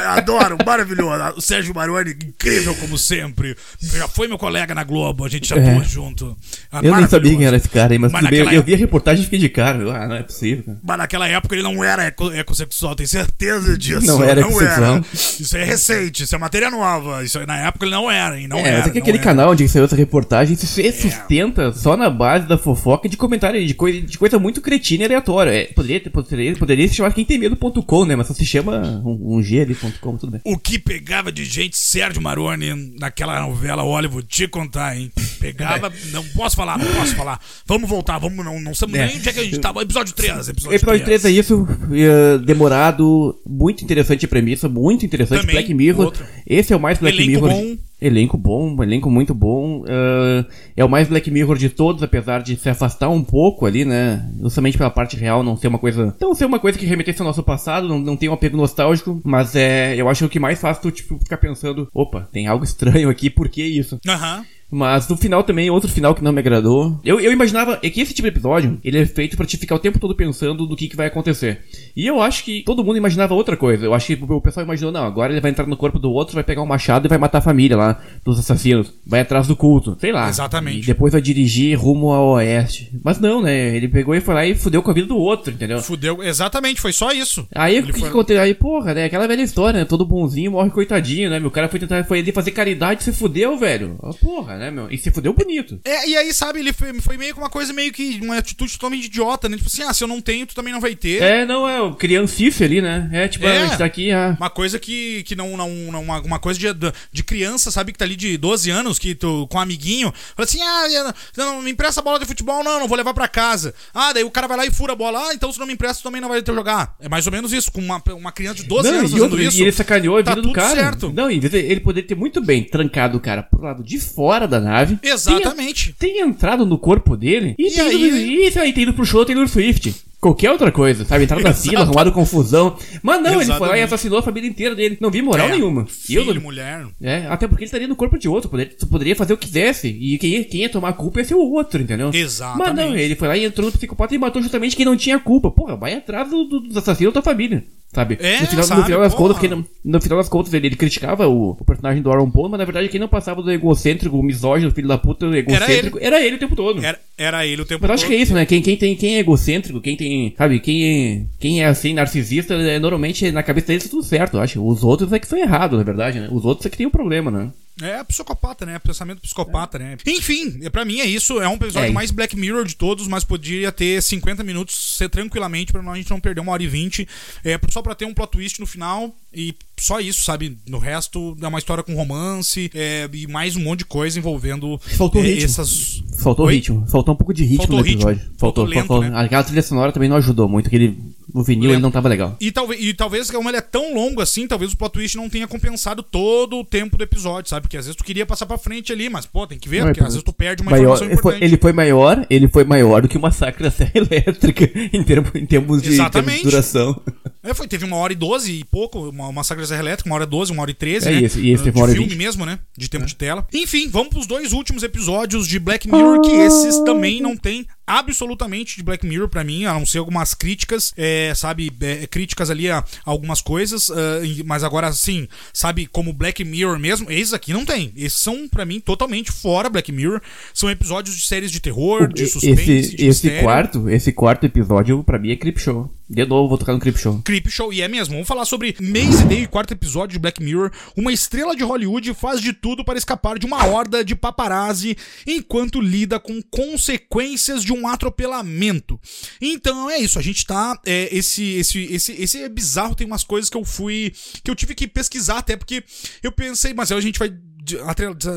[0.10, 1.34] adoro, maravilhoso.
[1.38, 3.56] O Sérgio Maroni, incrível como sempre.
[3.82, 5.84] Já foi meu colega na Globo, a gente já É.
[5.84, 6.36] junto.
[6.72, 8.40] Ah, Eu nem sabia quem era esse cara aí, mas, Mas bem.
[8.40, 9.78] Eu, naquela eu vi a reportagem e fiquei de cara.
[9.96, 10.78] Ah, não é possível, cara.
[10.84, 14.06] Mas naquela época ele não era eco, ecossexual, tenho certeza disso.
[14.06, 15.02] Não era ecossexual.
[15.14, 17.24] Isso é recente, isso é matéria nova.
[17.24, 18.48] Isso aí, na época ele não era, hein?
[18.48, 18.78] Não é, era.
[18.80, 19.24] mas é que não aquele era.
[19.26, 23.18] canal onde saiu essa reportagem se se sustenta só na base da fofoca e de
[23.18, 25.52] comentário de coisa, de coisa muito cretina e aleatória.
[25.52, 28.16] É, poderia, poderia, poderia se chamar quem tem medo.com, né?
[28.16, 30.42] Mas só se chama um, um G ali.com, tudo bem.
[30.44, 35.12] O que pegava de gente, Sérgio Maroni, naquela novela, olha, vou te contar, hein?
[35.40, 35.92] Pegava.
[36.12, 37.40] Não posso falar, não posso falar.
[37.68, 39.08] Vamos voltar, vamos, não, não sabemos É.
[39.08, 39.82] nem onde é que a gente tava.
[39.82, 45.42] Episódio 3, episódio, Episódio 3 é isso, eh, demorado, muito interessante a premissa, muito interessante.
[45.42, 46.06] Também, Black Mirror.
[46.06, 46.26] outro.
[46.48, 47.50] Esse é o mais Black Elenco Mirror.
[47.50, 47.78] bom.
[48.02, 49.84] Elenco bom, elenco muito bom.
[49.88, 50.46] eh,
[50.78, 54.30] é o mais Black Mirror de todos, apesar de se afastar um pouco ali, né?
[54.42, 56.14] Justamente pela parte real, não ser uma coisa.
[56.20, 59.22] Não ser uma coisa que remetesse ao nosso passado, não, não tem um apego nostálgico,
[59.24, 59.96] mas é.
[59.96, 63.10] Eu acho que o que mais faz tu, tipo, ficar pensando, opa, tem algo estranho
[63.10, 63.98] aqui, por que isso?
[64.08, 64.44] Aham.
[64.72, 67.00] Mas no final também, outro final que não me agradou.
[67.04, 69.76] Eu, eu imaginava é que esse tipo de episódio, ele é feito pra te ficar
[69.76, 71.62] o tempo todo pensando do que, que vai acontecer.
[71.96, 73.86] E eu acho que todo mundo imaginava outra coisa.
[73.86, 76.34] Eu acho que o pessoal imaginou, não, agora ele vai entrar no corpo do outro,
[76.36, 78.92] vai pegar um machado e vai matar a família lá dos assassinos.
[79.06, 80.28] Vai atrás do culto, sei lá.
[80.30, 80.80] Exatamente.
[80.84, 82.92] E depois vai dirigir rumo ao oeste.
[83.04, 83.76] Mas não, né?
[83.76, 85.80] Ele pegou e foi lá e fudeu com a vida do outro, entendeu?
[85.80, 87.48] Fudeu, exatamente, foi só isso.
[87.54, 88.42] Aí o que, foi- aconteceu?
[88.42, 89.06] Aí, porra, né?
[89.06, 89.86] Aquela velha história, né?
[89.86, 91.40] Todo bonzinho morre coitadinho, né?
[91.40, 93.98] Meu cara foi tentar foi fazer caridade e se fudeu, velho.
[94.02, 94.12] Ah,
[94.56, 94.90] porra, né, meu?
[94.92, 95.80] E se fudeu bonito.
[95.84, 98.20] É, e aí, sabe, ele foi, foi meio que uma coisa meio que.
[98.22, 99.58] Uma atitude totalmente idiota, né?
[99.58, 101.22] Tipo assim, ah, se eu não tenho, tu também não vai ter.
[101.22, 103.10] É, não, é o criancice ali, né?
[103.12, 103.58] É, tipo, É.
[103.58, 104.36] a gente tá aqui, ah.
[104.40, 106.68] Uma coisa que, que não, não, não uma, uma coisa de,
[107.12, 110.46] de criança, sabe, que tá ali de 12 anos, que tu, com um amiguinho, fala
[110.48, 113.74] assim, ah, não, me empresta a bola de futebol, não, não vou levar pra casa.
[113.94, 115.74] Ah, daí o cara vai lá e fura a bola, ah, então se não me
[115.74, 116.96] empresta, tu também não vai ter jogar.
[117.00, 119.42] É mais ou menos isso, com uma, uma criança de 12 Não, anos e, fazendo
[119.42, 119.58] isso.
[119.58, 120.76] e ele sacaneou a tá vida do tudo cara.
[120.76, 121.12] certo.
[121.14, 124.98] Não, ele poderia ter muito bem trancado o cara pro lado de fora da nave.
[125.04, 125.94] Exatamente.
[125.98, 128.08] Tem, tem entrado no corpo dele e, E tem aí?
[128.08, 129.94] ido, e isso aí, tem ido pro show Taylor Swift.
[130.20, 131.26] Qualquer outra coisa, sabe?
[131.26, 132.76] Entrar na fila, arrumado confusão.
[133.04, 133.84] Mas não, ele foi lá e Exatamente.
[133.84, 134.98] assassinou a família inteira dele.
[135.00, 135.86] Não vi moral É, nenhuma.
[136.10, 136.88] E eu Filho, não- mulher.
[137.00, 139.88] É, até porque ele estaria no corpo de outro, poderia, poderia fazer o que quisesse.
[139.88, 142.10] E quem ia, quem ia tomar a culpa ia ser o outro, entendeu?
[142.12, 142.58] Exatamente.
[142.68, 145.20] Mas não, ele foi lá e entrou no psicopata e matou justamente quem não tinha
[145.20, 145.52] culpa.
[145.52, 147.64] Porra, vai atrás do, do- dos assassinos da tua família.
[147.96, 148.18] Sabe?
[148.20, 149.28] É, no, final, sabe, no final das porra.
[149.30, 152.30] contas, quem não- no final das contas, ele, ele criticava o, o personagem do Aaron
[152.30, 155.98] Paul, mas na verdade quem não passava do egocêntrico, o misógino, filho da puta, egocêntrico,
[156.02, 156.84] era ele, o tempo todo.
[156.84, 158.12] Era, era ele o tempo Mas eu acho todo.
[158.12, 158.46] que é isso, né?
[158.46, 160.34] Quem, quem, tem, quem é egocêntrico, quem tem.
[160.38, 164.36] Sabe, quem é, quem é assim, narcisista, é, normalmente na cabeça deles tá tudo certo,
[164.36, 164.62] eu acho.
[164.66, 166.28] Os outros é que são errados, na verdade, né?
[166.32, 167.50] Os outros é que tem o problema, né?
[167.82, 168.80] É psicopata, né?
[168.80, 169.98] Pensamento psicopata, né?
[170.08, 171.42] Enfim, é, pra mim é isso.
[171.42, 171.92] É um episódio É.
[171.92, 176.10] mais Black Mirror de todos, mas poderia ter 50 minutos ser tranquilamente pra a gente
[176.10, 177.06] não perder uma hora e vinte.
[177.44, 180.58] É, só pra ter um plot twist no final e só isso, sabe?
[180.66, 184.80] No resto é uma história com romance é, e mais um monte de coisa envolvendo
[184.98, 185.44] Faltou é, ritmo.
[185.46, 186.02] essas.
[186.20, 186.56] Faltou Oi?
[186.56, 186.88] ritmo.
[186.88, 188.10] Faltou um pouco de ritmo Faltou no ritmo.
[188.10, 188.22] episódio.
[188.38, 189.10] Faltou Faltou, lento, faltou.
[189.10, 189.20] né?
[189.26, 190.98] Aquela trilha sonora também não ajudou muito, que ele.
[191.36, 192.38] O vinil ele não tava legal.
[192.40, 195.30] E talvez, e talvez, como ele é tão longo assim, talvez o plot twist não
[195.30, 197.64] tenha compensado todo o tempo do episódio, sabe?
[197.64, 199.88] Porque às vezes tu queria passar pra frente ali, mas, pô, tem que ver, Não,
[199.88, 201.44] porque é, às vezes tu perde uma Maior- informação ele, foi, importante.
[201.54, 205.32] ele foi maior, ele foi maior do que o massacre da Serra Elétrica em termos,
[205.36, 206.38] em termos de, em termos Exatamente.
[206.44, 207.02] de duração.
[207.44, 210.16] É, foi, teve uma hora e doze e pouco, uma Massacre da Serra Elétrica, uma
[210.16, 211.20] hora e doze, uma hora e treze, É, né?
[211.22, 212.18] e esse- e esse de teve uma hora filme vinte.
[212.18, 212.60] mesmo, né?
[212.78, 213.46] De tempo de tela.
[213.54, 218.78] Enfim, vamos pros dois últimos episódios de Black Mirror, que esses também não tem absolutamente
[218.78, 222.70] de Black Mirror pra mim, a não ser algumas críticas, é, sabe, é, críticas ali
[222.70, 223.90] a, a algumas coisas,
[224.24, 227.92] e- mas agora sim, sabe, como Black Mirror mesmo, esses aqui não tem.
[227.96, 230.22] Esses são pra mim totalmente fora Black Mirror,
[230.54, 233.44] são episódios de séries de terror, de suspense, esse, de esse mistério.
[233.44, 235.92] quarto, esse quarto episódio, pra mim, é Creep Show.
[236.08, 237.20] De novo, vou tocar no Creep Show.
[237.24, 238.14] Creep Show, e é mesmo.
[238.14, 240.72] Vamos falar sobre mês e meio e quarto episódio de Black Mirror.
[240.96, 244.96] Uma estrela de Hollywood faz de tudo para escapar de uma horda de paparazzi
[245.26, 249.00] enquanto lida com consequências de um atropelamento.
[249.42, 250.80] Então é isso, a gente tá.
[250.86, 254.14] é, esse, esse, esse, esse é bizarro, tem umas coisas que eu fui.
[254.44, 255.84] que eu tive que pesquisar até porque
[256.22, 257.36] eu pensei, mas a gente vai
[257.66, 257.78] de,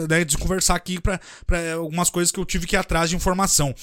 [0.09, 1.21] né, de conversar aqui pra
[1.75, 3.75] algumas coisas que eu tive que ir atrás de informação.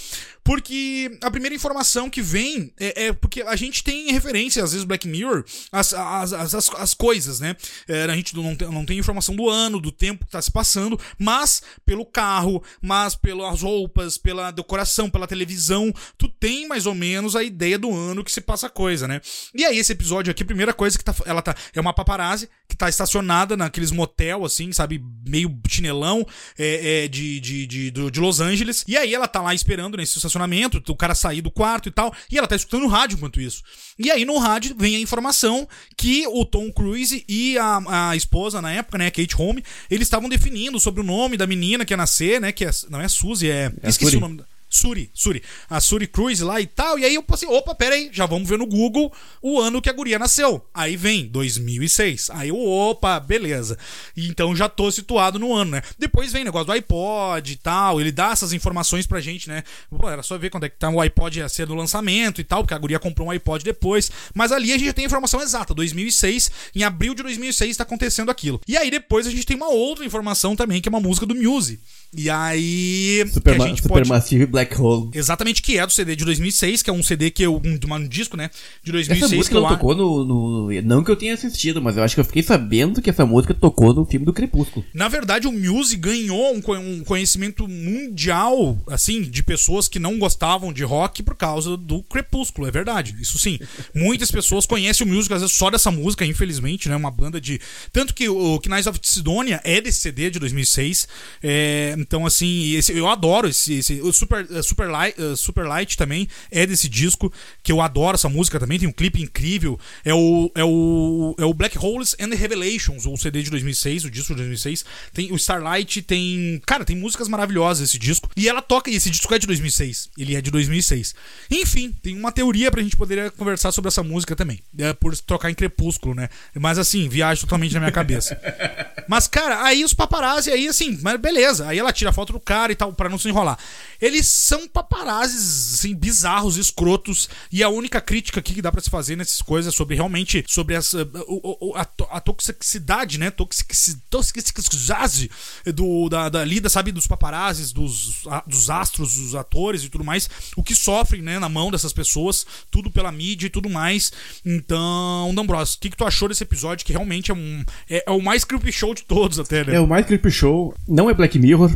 [0.43, 4.85] Porque a primeira informação que vem é, é porque a gente tem referência, às vezes,
[4.85, 7.55] Black Mirror, as, as, as, as coisas, né?
[7.87, 10.51] É, a gente não tem, não tem informação do ano, do tempo que tá se
[10.51, 16.93] passando, mas pelo carro, mas pelas roupas, pela decoração, pela televisão, tu tem mais ou
[16.93, 19.21] menos a ideia do ano que se passa a coisa, né?
[19.53, 21.15] E aí, esse episódio aqui, a primeira coisa que tá.
[21.25, 21.55] Ela tá.
[21.73, 25.01] É uma paparazzi que tá estacionada naqueles motel, assim, sabe?
[25.27, 26.25] Meio chinelão
[26.57, 28.83] é, é, de, de, de, de Los Angeles.
[28.87, 32.13] E aí ela tá lá esperando nesse estacionamento, o cara sair do quarto e tal.
[32.29, 33.63] E ela tá escutando rádio enquanto isso.
[33.97, 38.61] E aí no rádio vem a informação que o Tom Cruise e a, a esposa
[38.61, 41.97] na época, né, Kate Holmes, eles estavam definindo sobre o nome da menina que ia
[41.97, 42.51] nascer, né?
[42.51, 43.71] Que é, não é Suzy, é.
[43.81, 44.17] É esqueci Suri.
[44.17, 44.37] o nome.
[44.37, 45.41] da- Suri, Suri.
[45.69, 46.99] A Suri Cruise lá e tal.
[46.99, 49.11] E aí eu pensei, opa, pera aí, já vamos ver no Google
[49.41, 50.65] o ano que a guria nasceu.
[50.73, 52.29] Aí vem 2006.
[52.31, 53.77] Aí eu, opa, beleza.
[54.17, 55.81] Então já tô situado no ano, né?
[55.97, 58.01] Depois vem o negócio do iPod e tal.
[58.01, 59.63] Ele dá essas informações pra gente, né?
[59.89, 62.43] Pô, era só ver quando é que tá o iPod ia ser do lançamento e
[62.43, 64.11] tal, porque a guria comprou um iPod depois.
[64.33, 65.73] Mas ali a gente já tem a informação exata.
[65.73, 68.59] 2006, em abril de 2006 tá acontecendo aquilo.
[68.67, 71.33] E aí depois a gente tem uma outra informação também, que é uma música do
[71.33, 71.79] Muse.
[72.17, 73.25] E aí.
[73.31, 74.05] Super, que a gente pode...
[74.05, 75.09] Supermassive Black Hole.
[75.13, 77.61] Exatamente, que é do CD de 2006, que é um CD que eu.
[77.63, 78.49] Um, um disco, né?
[78.83, 81.97] De Essa 2006 música que eu tocou no, no- Não que eu tenha assistido, mas
[81.97, 84.85] eu acho que eu fiquei sabendo que essa música tocou no filme do Crepúsculo.
[84.93, 90.71] Na verdade, o Muse ganhou um, um conhecimento mundial, assim, de pessoas que não gostavam
[90.71, 93.15] de rock por causa do Crepúsculo, é verdade.
[93.19, 93.59] Isso sim.
[93.93, 96.95] Muitas pessoas conhecem o Muse, às vezes, só dessa música, infelizmente, né?
[96.95, 97.59] Uma banda de.
[97.91, 101.07] Tanto que o Knights of Sidonia é desse CD de 2006.
[101.43, 103.73] É, então, assim, esse- eu adoro esse.
[103.73, 107.31] esse o Super, eh, Super, Light, eh, Super Light também é desse disco,
[107.63, 108.77] que eu adoro essa música também.
[108.79, 109.79] Tem um clipe incrível.
[110.03, 114.05] É o, é o, é o Black Holes and the Revelations, o CD de 2006,
[114.05, 114.85] o disco de 2006.
[115.13, 116.61] Tem o Starlight, tem.
[116.65, 118.29] Cara, tem músicas maravilhosas esse disco.
[118.37, 118.89] E ela toca.
[118.89, 120.09] E esse disco é de 2006.
[120.17, 121.15] Ele é de 2006.
[121.49, 124.59] Enfim, tem uma teoria pra gente poder conversar sobre essa música também.
[124.77, 126.29] É, por tocar em Crepúsculo, né?
[126.53, 128.39] Mas assim, viagem totalmente na minha cabeça.
[129.07, 131.67] Mas, cara, aí os paparazzi, aí assim, mas beleza.
[131.67, 133.57] Aí ela tira a foto do cara e tal, pra não se enrolar.
[134.01, 137.27] Eles são paparazzis, assim, bizarros, escrotos.
[137.51, 140.75] E a única crítica que dá pra se fazer nessas coisas é sobre realmente, sobre
[140.75, 143.31] essa, o- a, to- a toxicidade, né?
[143.31, 145.29] Toxici- Toxicidade
[145.73, 150.03] do, da, da lida, sabe, dos paparazzis, dos, a- dos astros, dos atores e tudo
[150.03, 150.29] mais.
[150.55, 154.11] O que sofrem, né, na mão dessas pessoas, tudo pela mídia e tudo mais.
[154.45, 156.85] Então, D'Ambrosio, o que, que tu achou desse episódio?
[156.85, 157.63] Que realmente é um.
[157.89, 159.75] É, é o mais creepy show de todos, até, né?
[159.75, 160.73] É o mais Creep Show.
[160.87, 161.75] Não é Black Mirror.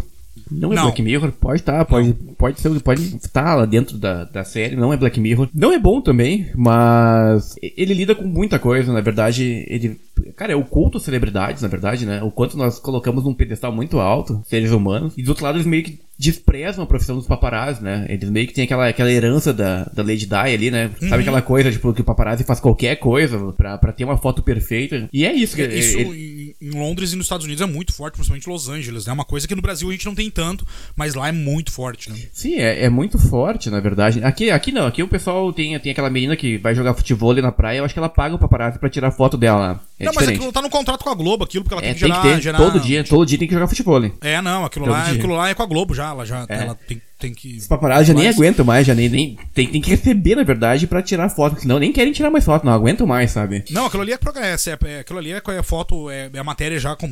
[0.51, 0.83] Não é Não.
[0.83, 4.93] Black Mirror, pode estar, pode, pode ser, pode estar lá dentro da, da série, não
[4.93, 5.49] é Black Mirror.
[5.53, 9.99] Não é bom também, mas ele lida com muita coisa, na verdade, ele,
[10.35, 12.21] cara, é o culto às celebridades, na verdade, né?
[12.23, 15.67] O quanto nós colocamos num pedestal muito alto, seres humanos, e do outro lado eles
[15.67, 18.05] meio que desprezam a profissão dos paparazzi, né?
[18.09, 20.91] Eles meio que têm aquela, aquela herança da, da Lady Di ali, né?
[21.01, 21.07] Uhum.
[21.07, 24.43] Sabe aquela coisa, tipo, que o paparazzi faz qualquer coisa pra, pra ter uma foto
[24.43, 25.07] perfeita.
[25.13, 28.15] E é isso que Isso ele- em, Londres e nos Estados Unidos é muito forte,
[28.15, 29.13] principalmente Los Angeles, né?
[29.13, 32.09] Uma coisa que no Brasil a gente não tem tanto, mas lá é muito forte,
[32.11, 32.17] né?
[32.34, 34.22] Sim, é, é muito forte, na verdade.
[34.22, 37.41] Aqui, aqui não, aqui o pessoal tem, tem aquela menina que vai jogar futebol ali
[37.41, 39.82] na praia, eu acho que ela paga o paparazzi pra tirar foto dela.
[39.97, 40.36] É não, mas diferente.
[40.38, 42.22] aquilo tá no contrato com a Globo, aquilo, porque ela É, tem que tem gerar.
[42.22, 44.03] que ter, gerar- todo dia, todo dia tem que jogar futebol.
[44.03, 44.13] hein?
[44.22, 45.13] É, não, aquilo Todo lá, dia.
[45.15, 46.09] aquilo lá é com a Globo já.
[46.12, 46.64] Ela já É.
[46.64, 47.57] ela tem, tem que.
[47.57, 50.43] Os paparazzi já nem Mas- aguentam mais, já nem, nem tem, tem que receber, na
[50.43, 53.64] verdade, pra tirar foto, senão nem querem tirar mais foto, não aguentam mais, sabe?
[53.72, 54.55] Não, aquilo ali é, progra- é,
[54.86, 57.07] é, aquilo ali é, é foto, é, é a matéria já com,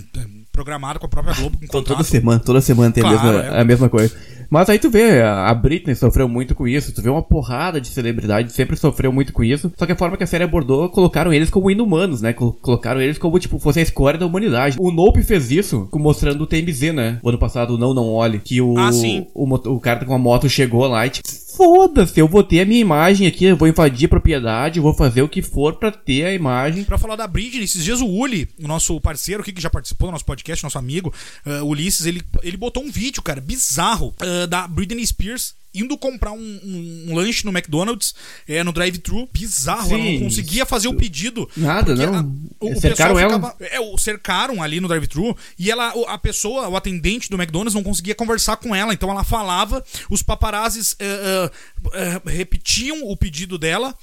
[0.58, 1.58] programada com a própria Globo.
[1.58, 3.62] Com Então, toda semana, toda semana tem a, Claro, mesma, é.
[3.62, 4.16] a mesma coisa.
[4.50, 7.80] Mas aí tu vê, a a Britney sofreu muito com isso, tu vê uma porrada
[7.82, 9.72] de celebridade, sempre sofreu muito com isso.
[9.78, 12.32] Só que a forma que a série abordou, colocaram eles como inumanos, né?
[12.34, 14.78] Col- Colocaram eles como, tipo, fosse a escória da humanidade.
[14.80, 17.20] O Nope fez isso, mostrando o TMZ, né?
[17.22, 18.90] O ano passado, o Não Não Olhe, que o, Ah,
[19.36, 21.28] o, moto- o cara com a moto chegou lá e, tipo,
[21.58, 25.24] foda-se, eu vou ter a minha imagem aqui, eu vou invadir a propriedade, vou fazer
[25.24, 26.84] o que for pra ter a imagem.
[26.84, 30.08] Pra falar da Britney, esses dias o Uli, o nosso parceiro aqui que já participou
[30.08, 31.12] do nosso podcast, nosso amigo,
[31.46, 36.32] uh, Ulisses, ele, ele botou um vídeo, cara, bizarro, uh, da Britney Spears indo comprar
[36.32, 38.14] um, um- um lanche no McDonald's,
[38.48, 39.28] é, no drive-thru.
[39.32, 40.20] Bizarro, ela não Sim.
[40.24, 41.50] conseguia fazer o pedido.
[41.56, 42.16] Nada, não.
[42.16, 42.26] a-
[42.60, 43.34] o, o Cercaram pessoal ela.
[43.52, 47.74] ficava- é, o cercaram ali no drive-thru e ela, a pessoa, o atendente do McDonald's
[47.74, 51.52] não conseguia conversar com ela, então ela falava, os paparazzis eh,
[51.94, 53.96] eh, eh, repetiam o pedido dela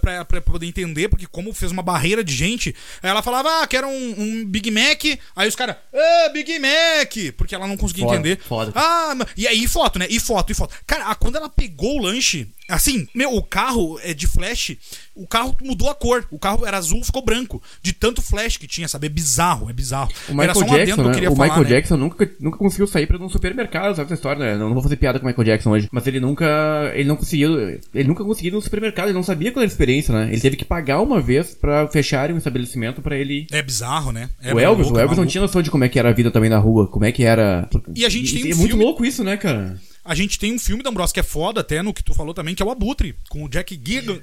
[0.00, 3.86] pra, pra poder entender, porque como fez uma barreira de gente, ela falava, ah, quero
[3.86, 5.04] um, um Big Mac,
[5.36, 8.40] aí os caras, ah, Big Mac, porque ela não conseguia Foda, entender.
[8.46, 8.72] foda.
[8.74, 10.06] Ah, e aí foto, né?
[10.10, 10.74] E foto, e foto.
[10.86, 14.76] Cara, a- quando ela pegou o lanche, assim, meu, o carro é de flash,
[15.14, 16.26] o carro mudou a cor.
[16.30, 17.62] O carro era azul, ficou branco.
[17.82, 19.06] De tanto flash que tinha, sabe?
[19.06, 20.10] É bizarro, é bizarro.
[20.28, 21.14] O Michael Era só um adendo Jackson, eu né?
[21.14, 21.68] queria O falar, Michael né?
[21.70, 24.56] Jackson nunca, nunca conseguiu sair pra um supermercado, sabe essa história, né?
[24.56, 25.88] Não, não vou fazer piada com o Michael Jackson hoje.
[25.92, 26.92] Mas ele nunca.
[26.94, 27.58] Ele não conseguiu.
[27.94, 30.28] Ele nunca conseguiu ir no supermercado, ele não sabia qual era a experiência, né?
[30.32, 33.46] Ele teve que pagar uma vez pra fecharem um estabelecimento pra ele.
[33.52, 34.30] É bizarro, né?
[34.42, 36.30] É o Elvis, o Elvis não tinha noção de como é que era a vida
[36.30, 37.68] também na rua, como é que era.
[37.94, 39.78] E a gente tem um É muito filme- louco isso, né, cara?
[40.04, 42.34] A gente tem um filme da Ambrose que é foda, até no que tu falou
[42.34, 44.20] também, que é o Abutre, com o Jack Gilligan.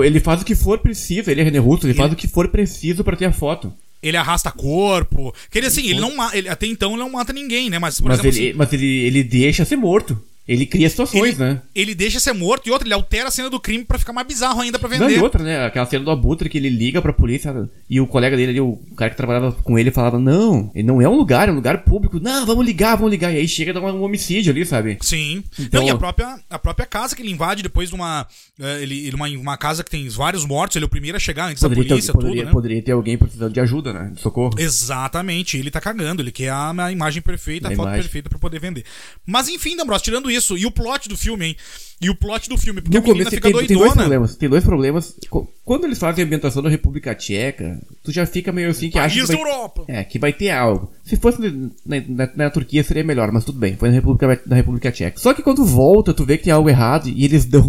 [0.00, 0.06] Né?
[0.06, 2.48] Ele faz o que for preciso, ele é René Russo, ele, faz o que for
[2.48, 3.72] preciso pra ter a foto.
[4.02, 5.32] Ele arrasta corpo.
[5.50, 7.78] Que ele, assim, ele não ele, até então ele não mata ninguém, né?
[7.78, 10.20] Mas, por Mas, exemplo, ele, assim, mas ele, ele deixa ser morto.
[10.48, 11.60] Ele cria situações, ele, né?
[11.74, 14.26] ele deixa ser morto e outra, ele altera a cena do crime pra ficar mais
[14.26, 15.18] bizarro ainda pra Não, vender.
[15.18, 15.66] e outra, né?
[15.66, 18.78] Aquela cena do Abutre que ele liga pra polícia e o colega dele ali, o
[18.96, 21.84] cara que trabalhava com ele, falava: Não, ele não é um lugar, é um lugar
[21.84, 22.18] público.
[22.18, 23.30] Não, vamos ligar, vamos ligar.
[23.32, 24.96] E aí chega a dar um homicídio ali, sabe?
[25.02, 25.44] Sim.
[25.58, 28.26] Então- Não, e a própria, a própria casa que ele invade depois de uma.
[28.58, 31.50] eh, ele, uma, uma casa que tem vários mortos, ele é o primeiro a chegar
[31.50, 32.52] antes Poderia, da polícia, ter, poderia, tudo, né?
[32.52, 34.12] poderia ter alguém precisando de ajuda, né?
[34.14, 34.54] De socorro.
[34.58, 38.02] Exatamente, ele tá cagando, ele quer a, a imagem perfeita, a, A foto imagem.
[38.02, 38.84] perfeita pra poder vender.
[39.26, 41.56] Mas enfim, D'Ambros, tirando isso, e o plot do filme, hein?
[42.00, 43.94] E o plot do filme, porque No a começo fica tem, tem dois doidona.
[44.02, 44.36] problemas.
[44.36, 45.16] Tem dois problemas.
[45.64, 49.20] Quando eles fazem a ambientação da República Tcheca, tu já fica meio assim que acha
[49.20, 49.84] que vai, Europa.
[49.88, 50.92] é, que vai ter algo.
[51.02, 51.40] Se fosse
[51.84, 53.76] na, na- na Turquia seria melhor, mas tudo bem.
[53.76, 55.18] Foi na República, na República Tcheca.
[55.18, 57.68] Só que quando volta, tu vê que tem algo errado e eles dão.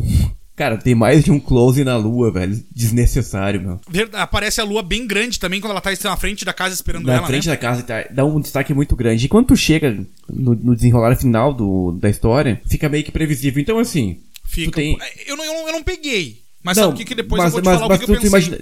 [0.59, 2.61] Cara, tem mais de um close na lua, velho.
[2.69, 3.79] Desnecessário, meu.
[4.11, 7.13] Aparece a lua bem grande também quando ela tá na frente da casa esperando Na
[7.13, 7.53] ela, frente né?
[7.53, 9.25] da casa tá- dá um destaque muito grande.
[9.25, 13.61] E quando tu chega no, no desenrolar final do, da história, fica meio que previsível.
[13.61, 14.69] Então, assim, Fica.
[14.69, 14.97] tu tem.
[15.25, 16.41] Eu, não, eu, não, eu não peguei.
[16.61, 18.05] Mas sabe o que, que depois mas, eu vou te mas, falar mas o que,
[18.05, 18.27] que eu pensei.
[18.27, 18.57] imagina,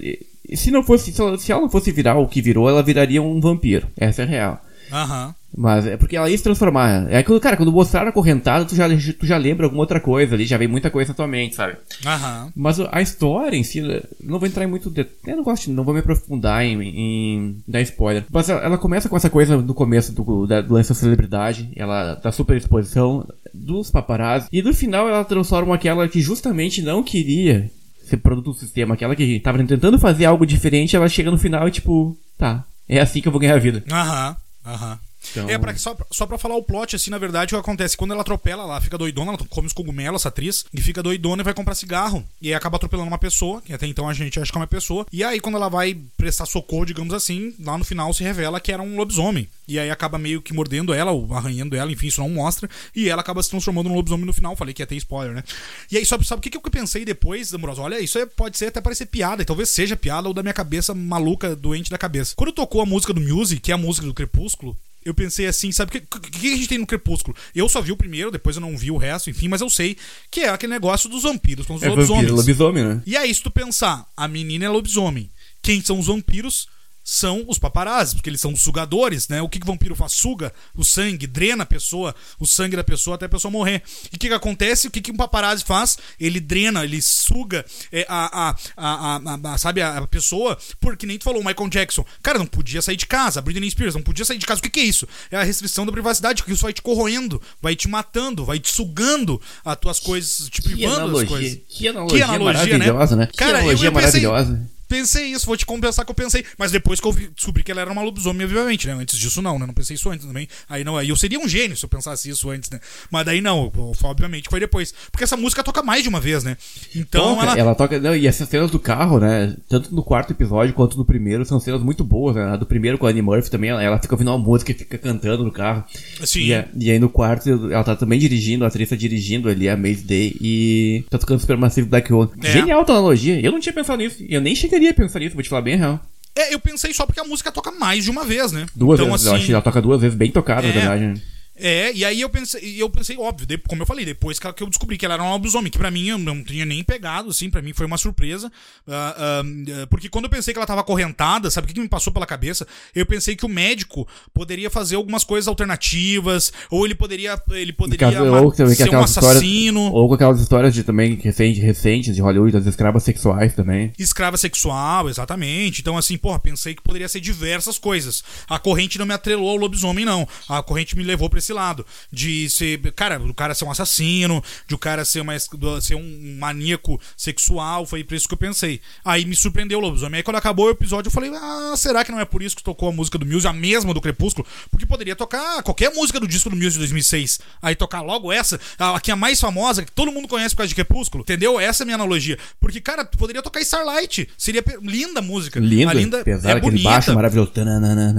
[0.56, 3.24] se não fosse, se ela, se ela não fosse virar o que virou, ela viraria
[3.24, 3.88] um vampiro.
[3.98, 4.62] Essa é a real.
[4.92, 5.36] Aham.
[5.60, 7.12] Mas é porque ela ia se transformar.
[7.12, 10.36] É que, cara, quando mostraram a correntada, tu já, tu já lembra alguma outra coisa
[10.36, 11.78] ali, já vem muita coisa na tua mente, sabe?
[12.06, 12.52] Aham.
[12.56, 13.82] Mas a história em si,
[14.24, 14.92] não vou entrar em muito.
[14.92, 18.24] de- Eu não gosto, não vou me aprofundar em, em dar spoiler.
[18.32, 21.72] Mas ela, ela começa com essa coisa no começo do, da, do lance da celebridade,
[21.76, 27.02] ela da super exposição dos paparazzi, e no final ela transforma aquela que justamente não
[27.02, 27.72] queria
[28.06, 31.68] ser produto do sistema, aquela que tava tentando fazer algo diferente, ela chega no final
[31.68, 33.84] e tipo, tá, é assim que eu vou ganhar a vida.
[33.92, 34.36] Aham.
[34.66, 35.00] Aham.
[35.32, 37.62] Então- É, pra, só, pra- só pra falar o plot, assim, na verdade, o que
[37.62, 37.96] acontece?
[37.98, 41.42] Quando ela atropela, ela fica doidona, ela come os cogumelos, essa atriz, e fica doidona
[41.42, 42.24] e vai comprar cigarro.
[42.42, 44.68] E aí acaba atropelando uma pessoa, que até então a gente acha que é uma
[44.68, 45.06] pessoa.
[45.12, 48.72] E aí, quando ela vai prestar socorro, digamos assim, lá no final se revela que
[48.72, 49.48] era um lobisomem.
[49.68, 52.70] E aí acaba meio que mordendo ela, ou arranhando ela, enfim, isso não mostra.
[52.96, 54.56] E ela acaba se transformando num lobisomem no final.
[54.56, 55.44] Falei que ia ter spoiler, né?
[55.92, 57.82] E aí, sabe, sabe o que, que eu pensei depois, Amoroso?
[57.82, 60.54] Olha, isso é- pode ser até parecer piada, e talvez seja piada ou da minha
[60.54, 62.34] cabeça maluca, doente da cabeça.
[62.36, 64.78] Quando tocou a música do Music, que é a música do Crepúsculo,
[65.08, 67.36] eu pensei assim, sabe o que, que, que a gente tem no Crepúsculo?
[67.56, 69.98] Eu só vi o primeiro, depois eu não vi o resto, enfim, mas eu sei
[70.30, 72.24] que é aquele negócio dos vampiros com os É lobisomens.
[72.24, 73.02] vampiro, lobisomem, né?
[73.06, 75.30] E aí, se tu pensar, a menina é lobisomem.
[75.62, 76.68] Quem são os vampiros?
[77.10, 79.42] São os paparazzi, porque eles são os sugadores, né?
[79.42, 80.12] O que, que o vampiro faz?
[80.12, 83.82] Suga o sangue, drena a pessoa, o sangue da pessoa até a pessoa morrer.
[84.12, 84.88] E o que, que acontece?
[84.88, 85.98] O que, que um paparazzi faz?
[86.20, 91.24] Ele drena, ele suga é, a, a, a, a- sabe, a, pessoa, porque nem tu
[91.24, 92.06] falou, o Michael Jackson.
[92.22, 94.60] Cara, não podia sair de casa, a Britney Spears não podia sair de casa.
[94.60, 95.08] O que, que é isso?
[95.32, 98.70] É a restrição da privacidade, que isso vai te corroendo, vai te matando, vai te
[98.70, 101.58] sugando as tuas coisas, te Que privando das coisas.
[101.70, 102.86] que analogia, analogia, né?
[102.92, 103.28] maravilhosa, né?
[103.28, 104.77] Que Cara, eu- analogia eu pensei- maravilhosa.
[104.88, 106.44] Pensei isso, vou te compensar que eu pensei.
[106.58, 108.94] Mas depois que eu descobri que ela era uma lobisomem, obviamente, né?
[108.94, 109.66] Antes disso, não, né?
[109.66, 110.48] Não pensei isso antes também.
[110.70, 112.80] Aí não, aí eu seria um gênio se eu pensasse isso antes, né?
[113.12, 113.72] Mas daí não,
[114.04, 114.94] obviamente foi depois.
[115.12, 116.58] Porque essa música toca mais de uma vez, né?
[116.96, 117.60] Então Toca, ela.
[117.60, 118.00] ela toca.
[118.00, 119.56] Não, e essas cenas do carro, né?
[119.68, 122.44] Tanto no quarto episódio quanto no primeiro, são cenas muito boas, né?
[122.44, 124.76] A do primeiro com a Annie Murphy também, ela, ela fica ouvindo uma música e
[124.76, 125.84] fica cantando no carro.
[126.26, 126.46] Sim.
[126.46, 129.68] E, a- e aí no quarto, ela tá também dirigindo, a atriz tá dirigindo ali,
[129.70, 132.30] a Maze Day, e tá tocando Supermassive Black Hole.
[132.44, 132.52] É.
[132.52, 133.40] Genial a analogia.
[133.42, 134.24] Eu não tinha pensado nisso.
[134.24, 136.00] E eu nem chegaria a pensar nisso, vou te falar bem a real.
[136.36, 138.68] É, eu pensei só porque a música toca mais de uma vez, né?
[138.76, 140.72] Duas então, vezes, eu assim, acho que ela toca duas vezes, bem tocada, na É.
[140.72, 141.22] verdade.
[141.60, 144.68] É, e aí eu pensei, eu pensei, óbvio, de- como eu falei, depois que, eu
[144.68, 147.50] descobri que ela era um lobisomem, que pra mim eu não tinha nem pegado, assim,
[147.50, 148.52] pra mim foi uma surpresa.
[148.88, 151.88] ah, ah, porque quando eu pensei que ela tava acorrentada, sabe o que, que me
[151.90, 152.68] passou pela cabeça?
[152.96, 157.42] Eu pensei que o médico poderia fazer algumas coisas alternativas, ou ele poderia.
[157.52, 159.82] Ele poderia Caso- ou também ser um aquelas histórias, assassino.
[159.92, 163.92] ou com aquelas histórias de também recente, recentes de Hollywood, das escravas sexuais também.
[163.98, 165.82] Escrava sexual, exatamente.
[165.82, 168.24] Então, assim, porra, pensei que poderia ser diversas coisas.
[168.48, 170.28] A corrente não me atrelou ao lobisomem, não.
[170.48, 171.86] A corrente me levou pra esse lado.
[172.12, 172.80] De ser.
[172.94, 175.38] Cara, do cara ser um assassino, de o cara ser, uma,
[175.82, 177.86] ser um maníaco sexual.
[177.86, 178.82] Foi por isso que eu pensei.
[179.04, 180.18] Aí me surpreendeu o lobisomem.
[180.18, 182.64] Aí quando acabou o episódio, eu falei, ah, será que não é por isso que
[182.64, 184.48] tocou a música do Muse, a mesma do Crepúsculo?
[184.70, 187.40] Porque poderia tocar qualquer música do disco do Muse de 2006.
[187.62, 190.60] Aí tocar logo essa, a que é a mais famosa, que todo mundo conhece por
[190.60, 191.22] causa de Crepúsculo.
[191.24, 191.60] Entendeu?
[191.60, 192.38] Essa é a minha analogia.
[192.60, 194.28] Porque, cara, tu poderia tocar Starlight.
[194.38, 195.60] Seria linda a música.
[195.60, 196.84] Linda, A linda pesada, é bonita.
[196.90, 197.52] baixo maravilhoso.
[197.52, 198.16] Tananana.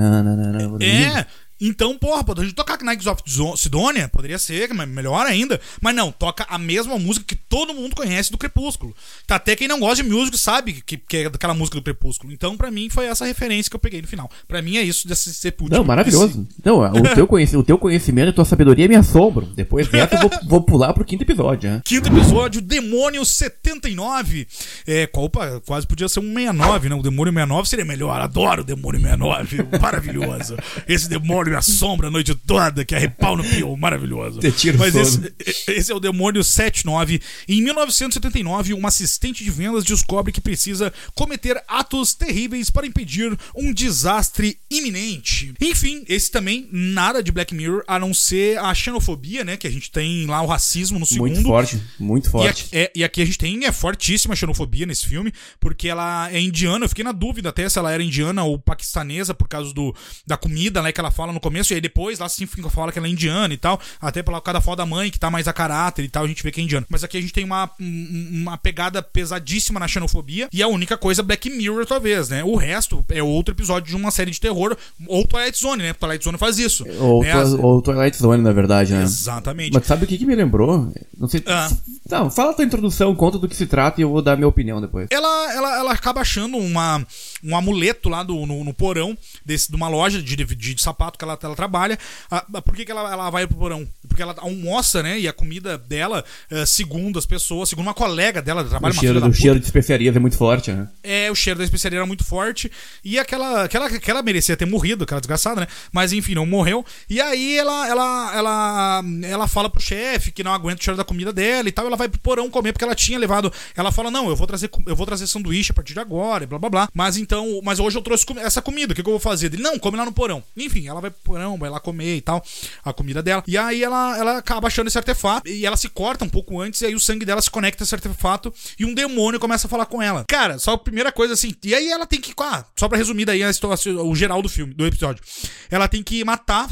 [0.81, 1.27] É.
[1.61, 3.23] Então, porra, pode tocar Knights of
[3.57, 5.61] Sidonia, poderia ser, mas melhor ainda.
[5.81, 8.95] Mas não, toca a mesma música que todo mundo conhece do Crepúsculo.
[9.27, 12.33] Tá, até quem não gosta de música sabe que, que é daquela música do Crepúsculo.
[12.33, 14.31] Então, pra mim, foi essa referência que eu peguei no final.
[14.47, 15.77] Pra mim é isso desse sepulcro.
[15.77, 16.47] Não, maravilhoso.
[16.65, 19.49] Não, o teu, conheci- o teu conhecimento e a tua sabedoria me assombram.
[19.55, 21.83] Depois dessa eu vou, vou pular pro quinto episódio, né?
[21.85, 23.25] Quinto episódio, Demônio
[23.73, 24.47] 79.
[24.87, 26.95] É, qual- opa, quase podia ser um 69, né?
[26.95, 28.21] O Demônio 69 seria melhor.
[28.21, 29.59] Adoro o Demônio 69.
[29.81, 30.57] Maravilhoso.
[30.87, 33.77] Esse demônio me assombra a noite toda, que é pau no pio.
[33.77, 34.41] Maravilhoso.
[34.79, 35.33] Mas esse,
[35.69, 37.21] esse é o Demônio 79.
[37.49, 43.73] Em 1979, uma assistente de vendas descobre que precisa cometer atos terríveis para impedir um
[43.73, 45.53] desastre iminente.
[45.61, 49.57] Enfim, esse também nada de Black Mirror, a não ser a xenofobia, né?
[49.57, 51.31] Que a gente tem lá o racismo no segundo.
[51.35, 52.49] Muito forte, muito E forte.
[52.49, 56.41] aqui, é- e aqui a gente tem é fortíssima xenofobia nesse filme, porque ela é
[56.41, 56.85] indiana.
[56.85, 59.95] Eu fiquei na dúvida até se ela era indiana ou paquistanesa por causa do,
[60.27, 60.93] da comida, né?
[60.93, 63.53] Que ela fala no começo, e aí depois lá sim fala que ela é indiana
[63.53, 63.81] e tal.
[64.01, 66.43] Até pela cada foto da mãe, que tá mais a caráter e tal, a gente
[66.43, 66.87] vê que é indiana.
[66.89, 70.49] Mas aqui a gente tem uma, um- uma pegada pesadíssima na xenofobia.
[70.53, 72.43] E a única coisa, Black Mirror, talvez, né?
[72.45, 74.77] O resto é outro episódio de uma série de terror,
[75.07, 75.93] ou Twilight Zone, né?
[75.93, 76.85] Twilight Zone faz isso.
[77.01, 77.33] Ou, né?
[77.33, 79.03] As- ou Twilight Zone, na verdade, né?
[79.03, 79.73] Exatamente.
[79.75, 80.93] Mas sabe o que, que me lembrou?
[81.17, 81.43] Não sei.
[81.47, 81.71] Ah.
[82.11, 84.49] Não, fala a tua introdução, conta do que se trata e eu vou dar minha
[84.49, 85.09] opinião depois.
[85.11, 87.05] ela, ela, ela acaba achando uma,
[87.45, 91.19] um amuleto lá do, no, no porão desse, de uma loja de, de, de sapato
[91.19, 91.99] que ela, ela trabalha.
[92.31, 93.87] Ah, por que, que ela, ela vai pro porão?
[94.07, 95.19] Porque ela almoça, né?
[95.19, 99.01] E a comida dela, eh, segundo as pessoas, segundo uma colega dela, O trabalha uma
[99.01, 100.89] cheiro, o cheiro de especiarias é muito forte, né?
[101.03, 102.71] é, o cheiro da especiaria era muito forte.
[103.05, 105.67] E aquela, aquela, aquela merecia ter morrido, aquela desgraçada, né?
[105.93, 106.85] Mas enfim, não morreu.
[107.09, 111.05] E aí ela, ela, ela, ela fala pro chefe que não aguenta o cheiro da
[111.05, 111.87] comida dela e tal.
[111.87, 113.53] Ela vai pro porão comer porque ela tinha levado.
[113.77, 116.47] Ela fala: Não, eu vou trazer, eu vou trazer sanduíche a partir de agora, e
[116.47, 116.89] blá blá blá.
[116.95, 119.53] Mas então, mas hoje eu trouxe essa comida, o que, que eu vou fazer?
[119.53, 120.43] Ele, não, come lá no porão.
[120.57, 122.45] Enfim, ela vai pro porão, vai lá comer e tal,
[122.85, 123.43] a comida dela.
[123.47, 126.81] E aí ela, ela acaba achando esse artefato e ela se corta um pouco antes,
[126.81, 129.71] e aí o sangue dela se conecta a esse artefato e um demônio começa a
[129.71, 130.25] falar com ela.
[130.29, 131.55] Cara, só a primeira coisa assim.
[131.65, 132.33] E aí ela tem que.
[132.41, 135.23] Ah, só pra resumir daí a história, o geral do filme, do episódio.
[135.71, 136.69] Ela tem que matar,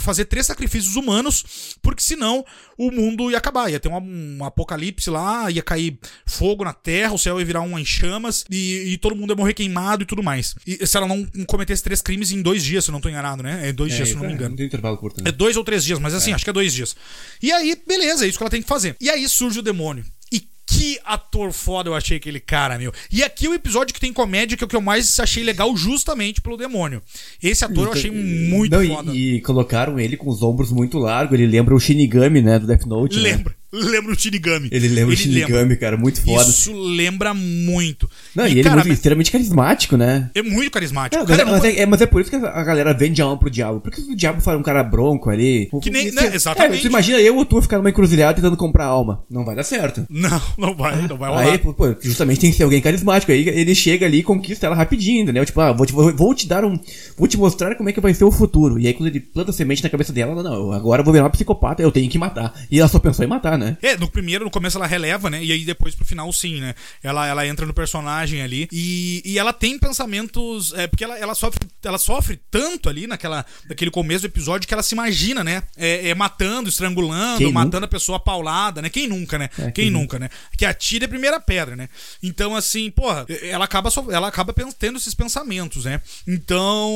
[0.00, 2.44] fazer três sacrifícios humanos, porque senão
[2.76, 3.70] o mundo ia acabar.
[3.70, 7.62] Ia ter um, um apocalipse lá, ia cair fogo na terra, o céu ia virar
[7.62, 10.54] uma em chamas e, e todo mundo ia morrer queimado e tudo mais.
[10.66, 13.42] E se ela não cometesse três crimes em dois dias, se eu não tô enganado,
[13.42, 13.68] né?
[13.68, 14.56] É dois dias, se não me engano.
[14.56, 15.28] Tem intervalo curto, né?
[15.28, 16.96] É dois ou três dias, mas assim, acho que é dois dias.
[17.42, 18.96] E aí, beleza, é isso que ela tem que fazer.
[19.00, 20.04] E aí surge o demônio.
[20.32, 22.92] E que ator foda eu achei aquele cara, meu.
[23.10, 25.76] E aqui o episódio que tem comédia, que é o que eu mais achei legal,
[25.76, 27.00] justamente pelo demônio.
[27.42, 29.12] Esse ator eu achei muito Não, e- foda.
[29.14, 31.34] E, colocaram ele com os ombros muito largos.
[31.38, 32.58] Ele lembra o Shinigami, né?
[32.58, 33.16] Do Death Note.
[33.20, 33.44] né?
[33.76, 34.68] Lembra, lembra o Shinigami.
[34.72, 35.96] Ele lembra o Shinigami, cara.
[35.96, 36.48] Muito foda.
[36.48, 38.08] Isso lembra muito.
[38.34, 40.30] Não, e, ele é cara, muito, extremamente carismático, né?
[40.34, 41.22] é muito carismático.
[41.22, 43.24] É, Cara, mas, não- é, é- mas é por isso que a galera vende a
[43.24, 43.80] alma pro diabo.
[43.80, 45.68] Porque se o diabo for um cara bronco ali.
[45.82, 46.78] Que nem- né, exatamente.
[46.78, 49.24] É, você imagina eu ou tu ficar numa encruzilhada tentando comprar alma.
[49.30, 50.06] Não vai dar certo.
[50.08, 51.42] Não, não vai, não vai rolar.
[51.52, 53.32] Aí, pô, justamente tem que ser alguém carismático.
[53.32, 55.44] Aí ele chega ali e conquista ela rapidinho, entendeu?
[55.44, 56.78] Tipo, ah, vou te, vou, te dar um.
[57.16, 58.78] Vou te mostrar como é que vai ser o futuro.
[58.78, 61.12] E aí, quando ele planta a semente na cabeça dela, ela, não, agora eu vou
[61.12, 62.54] virar uma psicopata, eu tenho que matar.
[62.70, 63.65] E ela só pensou em matar, né?
[63.66, 63.78] Né?
[63.82, 65.42] É, no primeiro, no começo ela releva, né?
[65.42, 66.74] E aí depois pro final, sim, né?
[67.02, 70.72] Ela, ela entra no personagem ali e, e ela tem pensamentos.
[70.74, 74.74] É, porque ela, ela, sofre, ela sofre tanto ali naquela, naquele começo do episódio que
[74.74, 75.62] ela se imagina, né?
[75.76, 77.86] É, é matando, estrangulando, Quem matando nunca?
[77.86, 78.88] a pessoa paulada, né?
[78.88, 79.50] Quem nunca, né?
[79.58, 80.28] É, quem, quem nunca, né?
[80.56, 81.88] Que atira é a primeira pedra, né?
[82.22, 86.00] Então, assim, porra, ela acaba, ela acaba tendo esses pensamentos, né?
[86.26, 86.90] Então.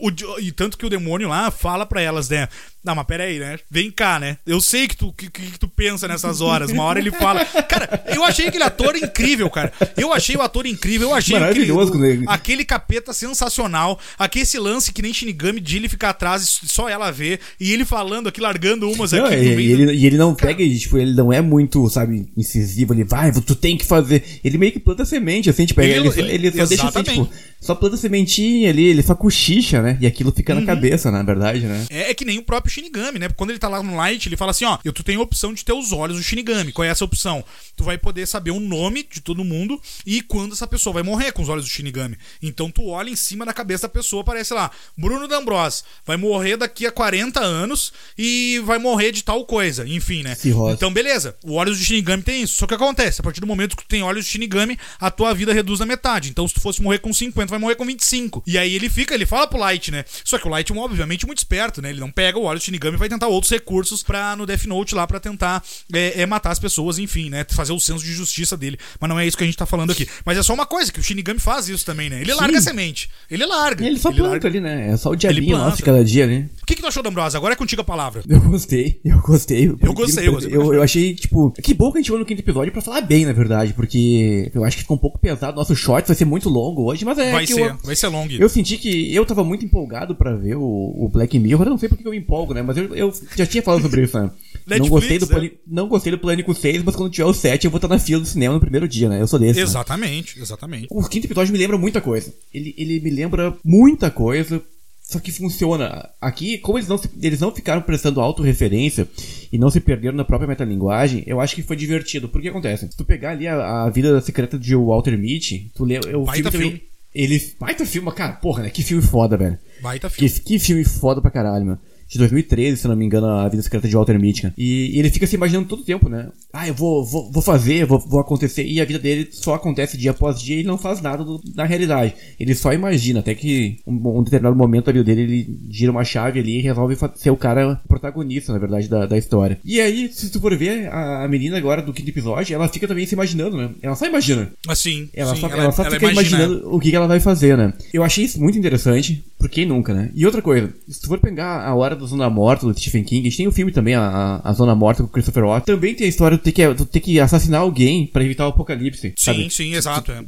[0.00, 2.48] o e tanto que o demônio lá fala pra elas, né?
[2.82, 3.58] Não, mas peraí, né?
[3.70, 4.36] Vem cá, né?
[4.46, 6.70] Eu sei que tu, que, que tu pensa nessas horas.
[6.70, 7.44] Uma hora ele fala.
[7.44, 9.72] Cara, eu achei aquele ator incrível, cara.
[9.96, 11.08] Eu achei o ator incrível.
[11.10, 12.22] Eu achei aquele, Maravilhoso, né?
[12.26, 13.98] aquele capeta sensacional.
[14.18, 17.40] Aquele esse lance que nem Shinigami de ele ficar atrás e só ela ver.
[17.58, 20.34] E ele falando aqui, largando umas Não, aqui e, e do- ele, e ele não
[20.34, 24.22] pega, e, tipo, ele não é muito, sabe, incisivo, ele vai, tu tem que fazer.
[24.44, 27.02] Ele meio que planta semente, assim, tipo, ele, Ele- ele, só- ele- só deixa assim,
[27.02, 27.30] tipo,
[27.60, 29.96] só planta sementinha ali, ele só cochicha, né?
[30.00, 30.60] E aquilo fica Uhum.
[30.60, 31.86] na cabeça, na verdade, né?
[31.90, 33.28] É, é que nem o próprio Shinigami, né?
[33.34, 35.54] Quando ele tá lá no Light, ele fala assim, ó, eu tu tem a opção
[35.54, 36.72] de ter os olhos do Shinigami.
[36.72, 37.44] Qual é essa opção?
[37.76, 41.32] Tu vai poder saber o nome de todo mundo e quando essa pessoa vai morrer
[41.32, 42.16] com os olhos do Shinigami.
[42.42, 46.56] Então tu olha em cima da cabeça da pessoa, aparece lá, Bruno D'Ambros vai morrer
[46.56, 50.36] daqui a 40 anos e vai morrer de tal coisa, enfim, né?
[50.72, 52.56] Então beleza, o olhos do Shinigami tem isso.
[52.56, 55.34] Só que acontece, a partir do momento que tu tem olhos do Shinigami, a tua
[55.34, 56.30] vida reduz na metade.
[56.30, 58.42] Então se tu fosse morrer com 50, vai morrer com 25.
[58.46, 60.04] E aí ele fica, ele fala pro Light, né?
[60.24, 61.90] Só que o Light é obviamente muito esperto, né?
[61.90, 64.64] Ele não pega o olho do Shinigami e vai tentar outros recursos pra, no Death
[64.64, 67.44] Note lá pra tentar é, é, matar as pessoas, enfim, né?
[67.48, 68.78] Fazer o senso de justiça dele.
[69.00, 70.08] Mas não é isso que a gente tá falando aqui.
[70.24, 72.20] Mas é só uma coisa, que o Shinigami faz isso também, né?
[72.20, 72.40] Ele Sim.
[72.40, 73.10] larga a semente.
[73.30, 73.84] Ele larga.
[73.84, 74.48] E ele só planta larga.
[74.48, 74.90] ali, né?
[74.90, 76.48] É só o Ele diabinho nosso de cada dia, né?
[76.62, 77.36] O que, que tu achou da Ambrosa?
[77.36, 78.22] Agora é contigo a palavra.
[78.28, 79.66] Eu gostei, eu gostei.
[79.66, 80.56] Eu gostei, eu gostei.
[80.56, 83.00] Eu, eu achei, tipo, que bom que a gente foi no quinto episódio pra falar
[83.02, 85.56] bem, na verdade, porque eu acho que ficou um pouco pesado.
[85.56, 88.26] Nosso short vai ser muito longo hoje, mas é vai ser, eu, vai ser long.
[88.30, 91.66] eu senti que eu tava muito empolgado pra ver o, o Black Mirror.
[91.66, 92.62] Eu não sei porque eu me empolgo, né?
[92.62, 94.30] Mas eu, eu já tinha falado sobre isso, né?
[94.66, 95.34] não, Netflix, gostei do né?
[95.34, 97.98] Pânico, não gostei do Pânico 6, mas quando tiver o 7 eu vou estar na
[97.98, 99.20] fila do cinema no primeiro dia, né?
[99.20, 99.58] Eu sou desse.
[99.58, 99.62] né?
[99.64, 100.86] Exatamente, exatamente.
[100.90, 102.32] O quinto episódio me lembra muita coisa.
[102.52, 104.62] Ele, ele me lembra muita coisa,
[105.02, 106.08] só que funciona.
[106.20, 109.06] Aqui, como eles não, se- eles não ficaram prestando autorreferência
[109.52, 112.28] e não se perderam na própria metalinguagem, eu acho que foi divertido.
[112.28, 112.88] Porque acontece?
[112.90, 115.98] Se tu pegar ali a, a vida secreta de Walter Mitty, tu lê.
[116.14, 116.82] O Baita filme também.
[117.14, 117.52] Ele.
[117.60, 118.70] Baita filme, cara, porra, né?
[118.70, 119.58] Que filme foda, velho.
[119.82, 120.44] Baita Que, filme.
[120.44, 121.80] que filme foda pra caralho, mano.
[122.08, 124.52] De 2013, se não me engano, a vida secreta de Walter Mitty.
[124.56, 126.28] E, e ele fica se imaginando todo o tempo, né?
[126.52, 128.64] Ah, eu vou, vou, vou fazer, vou, vou acontecer.
[128.64, 131.40] E a vida dele só acontece dia após dia e ele não faz nada do-
[131.54, 132.14] na realidade.
[132.38, 136.04] Ele só imagina, até que um, um determinado momento da vida dele, ele gira uma
[136.04, 139.58] chave ali e resolve ser o cara protagonista, na verdade, da, da história.
[139.64, 142.86] E aí, se tu for ver, a, a menina agora do quinto episódio, ela fica
[142.86, 143.70] também se imaginando, né?
[143.82, 144.50] Ela só imagina.
[144.68, 147.20] Assim, Ela sim, só, ela só ela fica imagina- imaginando o que que ela vai
[147.20, 147.72] fazer, né?
[147.92, 150.10] Eu achei isso muito interessante, por quem nunca, né?
[150.14, 153.20] E outra coisa, se tu for pegar a Hora da Zona Morta do Stephen King,
[153.20, 155.94] a gente tem o filme também, a, a, Zona Morta com o Christopher Watts, também
[155.94, 159.12] tem a história de ter que, ter que assassinar alguém pra evitar o apocalipse, Sim,
[159.16, 159.50] sabe?
[159.50, 160.12] sim, exato.
[160.12, 160.24] é.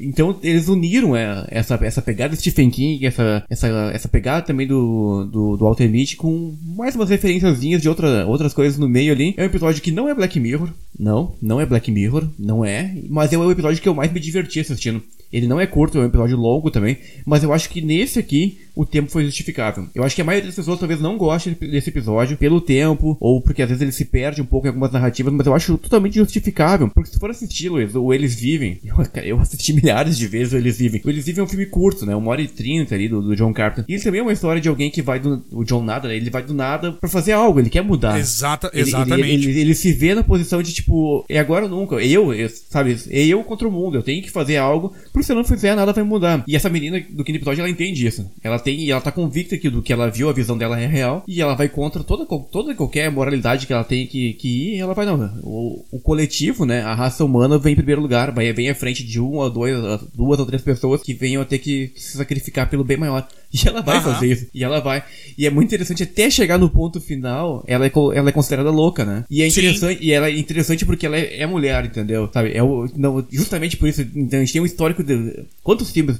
[0.00, 4.66] Então eles uniram é, essa, essa pegada do Stephen King, essa, essa, essa pegada também
[4.66, 9.12] do, do, do Walter Mitty com mais umas referenciazinhas de outra, outras coisas no meio
[9.12, 9.34] ali.
[9.36, 12.94] É um episódio que não é Black Mirror, não, não é Black Mirror, não é,
[13.08, 15.02] mas é o episódio que eu mais me diverti assistindo.
[15.32, 18.58] Ele não é curto, é um episódio longo também, mas eu acho que nesse aqui
[18.74, 19.86] o tempo foi justificável.
[19.94, 23.40] Eu acho que a maioria das pessoas talvez não goste desse episódio pelo tempo, ou
[23.40, 26.14] porque às vezes ele se perde um pouco em algumas narrativas, mas eu acho totalmente
[26.16, 26.88] justificável.
[26.88, 30.52] Porque se for assistir, Luiz, o Eles Vivem, eu, cara, eu assisti milhares de vezes
[30.52, 31.00] o Eles Vivem.
[31.04, 32.14] O Eles Vivem é um filme curto, né?
[32.16, 33.84] Uma hora e trinta ali do, do John Carpenter.
[33.88, 35.42] E ele também é uma história de alguém que vai do.
[35.50, 36.16] O John nada, né?
[36.16, 38.18] Ele vai do nada pra fazer algo, ele quer mudar.
[38.18, 39.22] Exata, Ele- ele- exatamente.
[39.32, 41.96] Ele, ele, ele se vê na posição de tipo, é agora ou nunca.
[41.96, 43.96] Eu, eu, sabe, é eu contra o mundo.
[43.96, 46.44] Eu tenho que fazer algo, porque se eu não fizer nada vai mudar.
[46.46, 48.30] E essa menina do quinto episódio, ela entende isso.
[48.42, 50.86] Ela tem, e ela tá convicta que do que ela viu, a visão dela é
[50.86, 51.24] real.
[51.26, 54.76] E ela vai contra toda, toda qualquer moralidade que ela tem que, que ir.
[54.76, 55.18] E ela vai, não.
[55.42, 56.82] O, o coletivo, né?
[56.82, 58.32] A raça humana vem em primeiro lugar.
[58.32, 59.76] Vai, vem à frente de uma ou dois,
[60.14, 63.26] duas ou três pessoas que venham a ter que se sacrificar pelo bem maior.
[63.52, 64.14] E ela vai Aham.
[64.14, 64.46] fazer isso.
[64.54, 65.04] E ela vai.
[65.36, 69.04] E é muito interessante, até chegar no ponto final, ela é, ela é considerada louca,
[69.04, 69.24] né?
[69.30, 69.60] E é Sim.
[69.60, 72.30] interessante, e ela é interessante porque ela é, é mulher, entendeu?
[72.32, 72.52] Sabe?
[72.54, 75.44] É o, não, justamente por isso, então, a gente tem um histórico de.
[75.62, 76.18] Quantos filmes?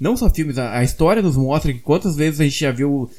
[0.00, 3.10] Não só filmes, a, a história nos mostra que quantas vezes a gente já viu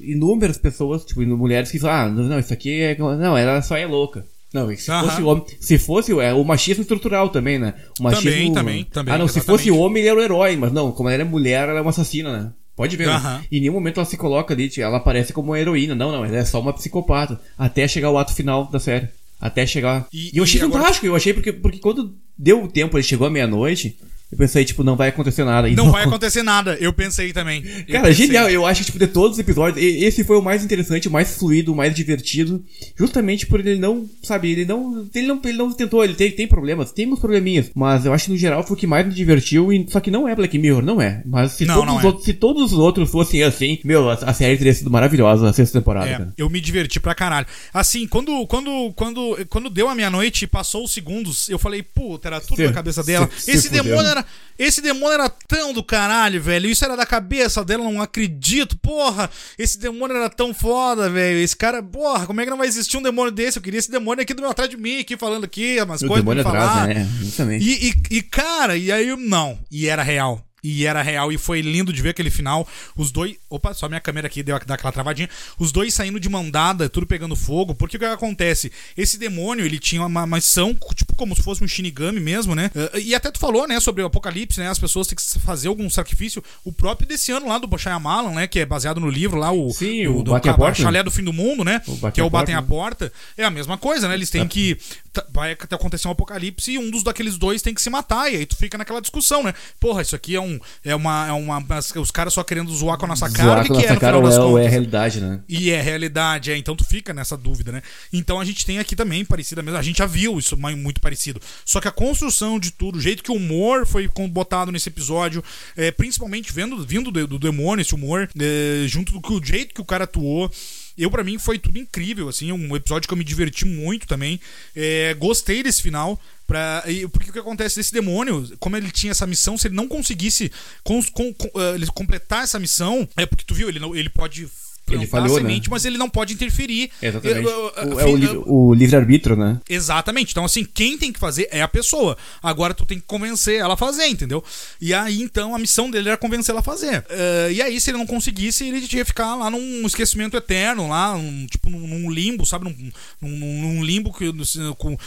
[0.00, 2.96] inúmeras pessoas, tipo, mulheres que falam, ah, não, isso aqui é.
[2.98, 4.24] Não, ela só é louca.
[4.52, 5.08] Não, se Aham.
[5.10, 7.74] fosse homem, se fosse é, o machismo estrutural também, né?
[8.00, 9.64] O machismo, Também, também, também, Ah, não, se exatamente.
[9.64, 11.90] fosse homem ele era o herói, mas não, como ela é mulher, ela é uma
[11.90, 12.52] assassina, né?
[12.74, 13.44] Pode ver, né?
[13.52, 15.94] Em nenhum momento ela se coloca ali, tipo, ela aparece como uma heroína.
[15.94, 17.38] Não, não, ela é só uma psicopata.
[17.58, 19.08] Até chegar o ato final da série.
[19.40, 20.06] Até chegar.
[20.12, 22.96] E- E, eu achei e agora- fantástico, eu achei porque, porque quando deu o tempo,
[22.96, 23.98] ele chegou à meia-noite.
[24.30, 25.68] Eu pensei, tipo, não vai acontecer nada.
[25.70, 26.76] E Não vai acontecer nada.
[26.80, 27.62] Eu pensei também.
[27.86, 28.26] Eu Cara, pensei.
[28.26, 28.50] genial.
[28.50, 31.36] Eu acho que, tipo, de todos os episódios, esse foi o mais interessante, o mais
[31.36, 32.62] fluido, o mais divertido.
[32.96, 35.08] Justamente por ele não, sabe, ele não.
[35.14, 37.70] Ele não, ele não tentou, ele tem, tem problemas, tem uns probleminhas.
[37.74, 39.72] Mas eu acho que no geral foi o que mais me divertiu.
[39.72, 41.22] E, só que não é Black Mirror, não é.
[41.24, 42.06] Mas se, Não, todos, não os é.
[42.06, 45.52] outros, se todos os outros fossem assim, meu, a, a série teria sido maravilhosa a
[45.54, 47.46] sexta temporada, É, eu me diverti pra caralho.
[47.72, 52.28] Assim, quando, quando, quando, quando deu a meia-noite e passou os segundos, eu falei, puta,
[52.28, 53.28] era tudo Se- da cabeça dela.
[53.36, 54.26] se- se esse demônio era.
[54.58, 56.68] Esse demônio era tão do caralho, velho.
[56.68, 58.76] Isso era da cabeça dela, não acredito.
[58.78, 61.38] Porra, esse demônio era tão foda, velho.
[61.38, 63.58] Esse cara, porra, como é que não vai existir um demônio desse?
[63.58, 66.06] Eu queria esse demônio aqui do meu atrás de mim, aqui falando aqui, umas O
[66.08, 66.82] coisas demônio pra me falar.
[66.82, 67.58] atrás, né?
[67.60, 69.58] E, e, e, cara, e aí não.
[69.70, 70.44] E era real.
[70.62, 71.30] E era real.
[71.32, 72.66] E foi lindo de ver aquele final.
[72.96, 73.36] Os dois.
[73.48, 75.28] Opa, só minha câmera aqui deu aquela travadinha.
[75.58, 77.74] Os dois saindo de mão dada, tudo pegando fogo.
[77.74, 78.72] Porque o que acontece?
[78.96, 82.70] Esse demônio, ele tinha uma missão, tipo, como se fosse um Shinigami mesmo, né?
[82.74, 84.68] Eh, E até tu falou, né, sobre o apocalipse, né?
[84.68, 86.42] As pessoas têm que fazer algum sacrifício.
[86.64, 88.46] O próprio desse ano lá do Shyamalan, né?
[88.46, 89.70] Que é baseado no livro lá, o.
[89.70, 90.82] Sim, do, o do Bate a Cabo- Porta.
[90.82, 91.80] Chalé do Fim do Mundo, né?
[91.86, 93.12] O que é a o Batem a Porta.
[93.36, 94.14] É a mesma coisa, né?
[94.14, 94.76] Eles têm que.
[95.12, 98.32] tá- Vai acontecer um apocalipse e um dos daqueles dois tem que se matar.
[98.32, 99.54] E aí tu fica naquela discussão, né?
[99.80, 100.47] Porra, isso aqui é um.
[100.84, 101.28] É uma.
[101.28, 101.64] É uma
[101.96, 103.62] os caras só querendo zoar com a nossa cara.
[103.64, 105.40] Zoar com é, nossa no cara ou é, ou é a realidade, né?
[105.48, 106.56] E é realidade, é.
[106.56, 107.82] Então tu fica nessa dúvida, né?
[108.12, 109.78] Então a gente tem aqui também parecida mesmo.
[109.78, 111.40] A gente já viu isso muito parecido.
[111.64, 114.88] Só que a construção de tudo, o jeito que o humor foi com- botado nesse
[114.88, 115.42] episódio,
[115.76, 119.74] é, principalmente vendo, vindo do, do demônio, esse humor, é, junto do que o jeito
[119.74, 120.50] que o cara atuou.
[120.98, 124.40] Eu, pra mim, foi tudo incrível, assim, um episódio que eu me diverti muito também.
[124.74, 126.20] É, gostei desse final.
[126.46, 126.82] Pra,
[127.12, 130.50] porque o que acontece desse demônio, como ele tinha essa missão, se ele não conseguisse
[130.82, 134.48] cons- com- com- ele completar essa missão, é porque tu viu, ele, não, ele pode
[134.96, 135.72] Ele falhou, a semente, né?
[135.72, 136.90] mas ele não pode interferir.
[137.02, 137.44] Exatamente.
[137.46, 138.04] Eu- eu- O- é
[138.36, 139.60] o, o livre-arbítrio, né?
[139.68, 140.30] Exatamente.
[140.32, 142.16] Então, assim, quem tem que fazer é a pessoa.
[142.42, 144.42] Agora tu tem que convencer ela a fazer, entendeu?
[144.80, 147.04] E aí, então, a missão dele era convencer ela a fazer.
[147.08, 150.88] Eh, e aí, se ele não conseguisse, ele tinha que ficar lá num esquecimento eterno,
[150.88, 152.64] lá, num- tipo, num, limbo, sabe?
[152.64, 154.32] Num, num- num limbo que,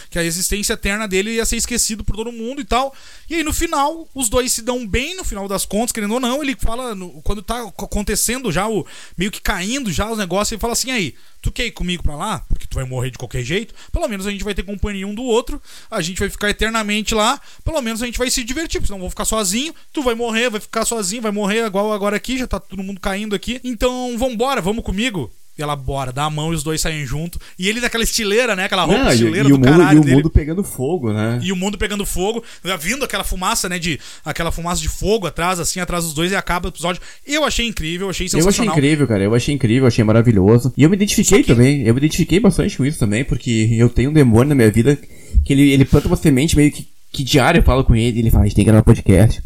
[0.09, 2.93] que a existência eterna dele ia ser esquecido por todo mundo e tal.
[3.29, 6.19] E aí, no final, os dois se dão bem, no final das contas, querendo ou
[6.19, 8.85] não, ele fala, no- quando tá acontecendo já, o
[9.17, 12.15] meio que caindo já os negócios, ele fala assim, aí, tu quer ir comigo pra
[12.15, 12.39] lá?
[12.47, 13.73] Porque tu vai morrer de qualquer jeito.
[13.91, 17.15] Pelo menos a gente vai ter companhia um do outro, a gente vai ficar eternamente
[17.15, 20.01] lá, pelo menos a gente vai se divertir, porque senão eu vou ficar sozinho, tu
[20.01, 23.35] vai morrer, vai ficar sozinho, vai morrer igual agora aqui, já tá todo mundo caindo
[23.35, 23.59] aqui.
[23.63, 25.31] Então, vambora, vamos comigo.
[25.57, 27.39] E ela bora, dá a mão e os dois saem junto.
[27.59, 28.65] E ele daquela estileira, né?
[28.65, 30.15] Aquela roupa Não, e, estileira e do o mundo, e caralho o dele.
[30.15, 31.39] mundo pegando fogo, né?
[31.43, 32.43] E o mundo pegando fogo,
[32.79, 33.77] vindo aquela fumaça, né?
[33.77, 37.01] De aquela fumaça de fogo atrás, assim, atrás dos dois, e acaba o episódio.
[37.27, 38.73] Eu achei incrível, achei Eu achei sensacional.
[38.75, 39.23] incrível, cara.
[39.23, 40.73] Eu achei incrível, achei maravilhoso.
[40.77, 41.81] E eu me identifiquei também.
[41.83, 44.97] Eu me identifiquei bastante com isso também, porque eu tenho um demônio na minha vida
[45.45, 48.19] que ele, ele planta uma semente meio que, que diário eu falo com ele.
[48.19, 49.41] Ele fala: a gente tem que gravar podcast.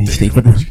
[0.00, 0.66] A gente tem que fazer,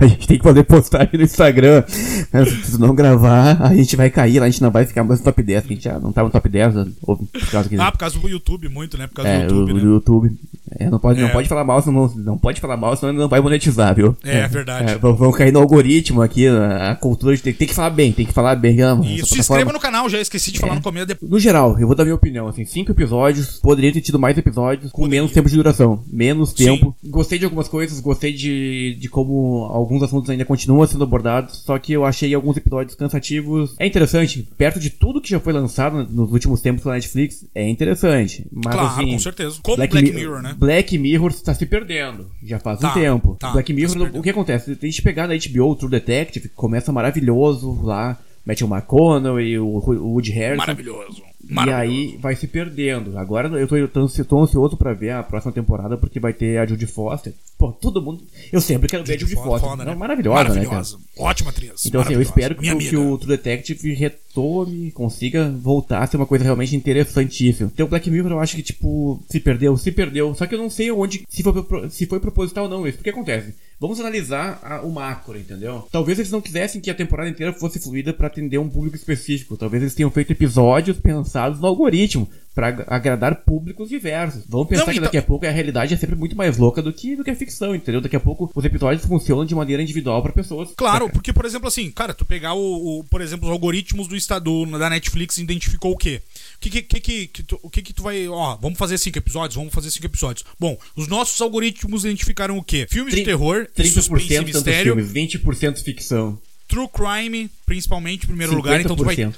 [0.00, 1.84] a gente tem que fazer postagem no Instagram.
[1.88, 5.20] Se tu não gravar, a gente vai cair lá, a gente não vai ficar mais
[5.20, 7.68] no top 10, que a gente já não tá no top 10, ou por causa
[7.68, 7.76] que.
[7.76, 9.06] Ah, por causa do YouTube, muito, né?
[9.06, 9.82] Por causa É, do YouTube, o, né?
[9.82, 10.32] YouTube.
[10.78, 11.32] É, não, pode, não É.
[11.32, 14.16] pode falar mal, senão não, não pode falar mal, senão não vai monetizar, viu?
[14.24, 14.92] É, verdade.
[14.92, 18.26] É, vão cair no algoritmo aqui, a, cultura de ter, tem que falar bem, tem
[18.26, 18.74] que falar bem.
[18.76, 21.06] E essa se inscreva no canal, já esqueci de falar no começo.
[21.06, 24.36] de- No geral, eu vou dar minha opinião, assim, cinco episódios, poderia ter tido mais
[24.36, 26.64] episódios com menos tempo de duração, menos Sim.
[26.64, 26.96] tempo.
[27.04, 31.78] Gostei de algumas coisas, gostei de, de como alguns assuntos ainda continuam sendo abordados, só
[31.78, 33.74] que eu achei alguns episódios cansativos.
[33.78, 37.68] É interessante, perto de tudo que já foi lançado nos últimos tempos pela Netflix, é
[37.68, 38.46] interessante.
[38.52, 39.58] Mas, Claro, assim, com certeza.
[39.62, 40.54] Como Black, Mi- Mirror, né?
[40.58, 42.26] Black Mirror está se perdendo.
[42.42, 43.36] Já faz Tá, um tempo.
[43.38, 44.18] tá, Black tá Mirror, perdendo.
[44.18, 44.76] o que acontece?
[44.76, 48.18] Tem que pegar na HBO o True Detective, que começa maravilhoso lá.
[48.46, 50.58] Matthew McConaughey, o, o Woody Harrison.
[50.58, 51.22] Maravilhoso.
[51.50, 53.18] E aí vai se perdendo.
[53.18, 56.58] Agora eu tô, eu tô tô ansioso pra ver a próxima temporada, porque vai ter
[56.58, 57.32] a Judy Foster.
[57.58, 58.22] Pô, todo mundo.
[58.52, 59.68] Eu sempre quero ver a Judy Foster.
[59.68, 59.94] foda, né?
[59.94, 60.66] maravilhosa, né, cara?
[60.66, 60.98] Maravilhosa.
[61.16, 61.86] Ótima atriz.
[61.86, 62.22] Então, assim, eu maravilhosa.
[62.22, 67.70] espero que, que o True Detective retome, consiga voltar a ser uma coisa realmente interessantíssima.
[67.72, 70.34] Então, o Black Mirror eu acho que, tipo, se perdeu, se perdeu.
[70.34, 72.98] Só que eu não sei onde, se foi, se foi proposital ou não isso.
[72.98, 73.54] Porque acontece?
[73.80, 75.86] Vamos analisar a- o macro, entendeu?
[75.90, 79.56] Talvez eles não quisessem que a temporada inteira fosse fluida pra atender um público específico.
[79.56, 84.44] Talvez eles tenham feito episódios pensados no algoritmo pra ag- agradar públicos diversos.
[84.48, 86.80] Vamos pensar Não, que então- daqui a pouco a realidade é sempre muito mais louca
[86.80, 88.00] do que, do que a ficção, entendeu?
[88.00, 90.70] Daqui a pouco os episódios funcionam de maneira individual pra pessoas.
[90.76, 94.16] Claro, porque, por exemplo, assim, cara, tu pegar o, o- por exemplo, os algoritmos do
[94.16, 96.22] estado da Netflix identificou o quê?
[96.56, 98.28] O que que, que, que- que tu, o que que tu vai.
[98.28, 99.56] Ó, vamos fazer cinco episódios?
[99.56, 100.44] Vamos fazer cinco episódios.
[100.58, 102.86] Bom, os nossos algoritmos identificaram o quê?
[102.88, 106.38] Filmes de terror, e suspense e 30% tantos mistério, filmes, 20% ficção.
[106.68, 108.80] True crime, principalmente, em primeiro lugar.
[108.80, 109.16] Então tu vai.
[109.16, 109.34] 50%.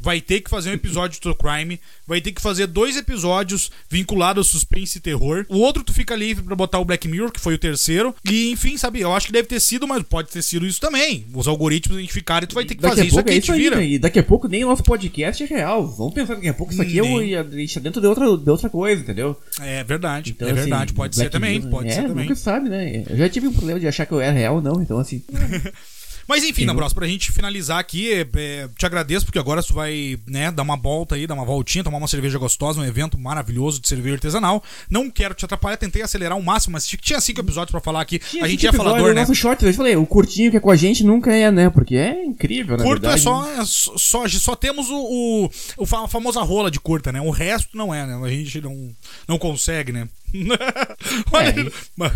[0.00, 3.70] vai ter que fazer um episódio de True Crime, vai ter que fazer dois episódios
[3.90, 5.44] vinculados ao suspense e terror.
[5.48, 8.14] O outro tu fica livre pra botar o Black Mirror, que foi o terceiro.
[8.24, 11.26] E enfim, sabe, eu acho que deve ter sido, mas pode ter sido isso também.
[11.34, 13.52] Os algoritmos identificaram e tu vai ter que Daqui fazer isso pouco aqui é isso
[13.52, 13.76] aí, vira.
[13.76, 13.86] né?
[13.86, 15.86] E daqui a pouco nem o nosso podcast é real.
[15.86, 17.36] Vamos pensar daqui a pouco isso aqui é Nem.
[17.36, 19.36] o- gente tá dentro de outra, de outra coisa, entendeu?
[19.60, 20.92] É verdade, Então, é assim, verdade,
[26.28, 26.38] é, né?
[26.38, 30.18] Mas enfim, Nambros, pra gente finalizar aqui, é, é, te agradeço porque agora tu vai,
[30.26, 33.80] né, dar uma volta aí, dar uma voltinha, tomar uma cerveja gostosa, um evento maravilhoso
[33.80, 34.62] de cerveja artesanal.
[34.90, 38.18] Não quero te atrapalhar, tentei acelerar o máximo, mas tinha cinco episódios pra falar aqui.
[38.18, 39.20] Tinha a gente é falador, episódios, né?
[39.22, 41.70] Nosso short, eu falei, o curtinho que é com a gente nunca é, né?
[41.70, 43.22] Porque é incrível, na Curto é verdade.
[43.22, 47.20] só, é só, só, só temos o, o, o a famosa rola de curta, né?
[47.20, 48.18] O resto não é, né?
[48.22, 48.90] A gente não,
[49.26, 50.08] não consegue, né?
[51.32, 51.70] Olha, É.
[51.96, 52.12] mas-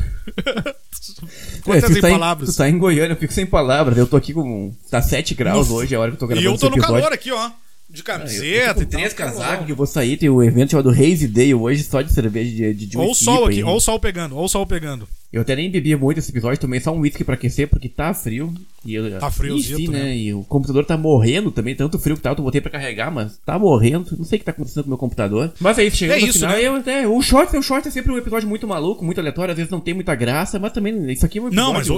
[1.66, 2.50] É, tu, em tá em, palavras.
[2.54, 3.96] tu tá em Goiânia, eu fico sem palavras.
[3.98, 4.72] Eu tô aqui com.
[4.90, 6.66] Tá 7 graus No- hoje, é a hora que eu tô E gravando eu tô
[6.70, 6.94] no episódio.
[7.02, 7.50] calor aqui, ó.
[7.90, 10.88] De Eu camiseta com e três casacos que eu vou sair, tem o evento chamado
[10.88, 13.80] Hazy Day hoje, só de cerveja de, de, de Olha o sol aqui, olha o
[13.80, 15.06] sol pegando, olha o sol pegando.
[15.30, 18.14] Eu até nem bebi muito esse episódio, tomei só um whisky pra aquecer, porque tá
[18.14, 18.54] frio.
[18.84, 20.16] E eu, Tá friozito, enfim, né?
[20.16, 23.38] E o computador tá morrendo também, tanto frio que tá, eu botei pra carregar, mas
[23.44, 24.16] tá morrendo.
[24.18, 25.52] Não sei o que tá acontecendo com o meu computador.
[25.60, 26.62] Mas é isso, chegando É no isso, final, né?
[26.66, 29.56] eu até, o short, o short é sempre um episódio muito maluco, muito aleatório, às
[29.56, 31.66] vezes não tem muita graça, mas também isso aqui é um episódio...
[31.66, 31.88] Não, mas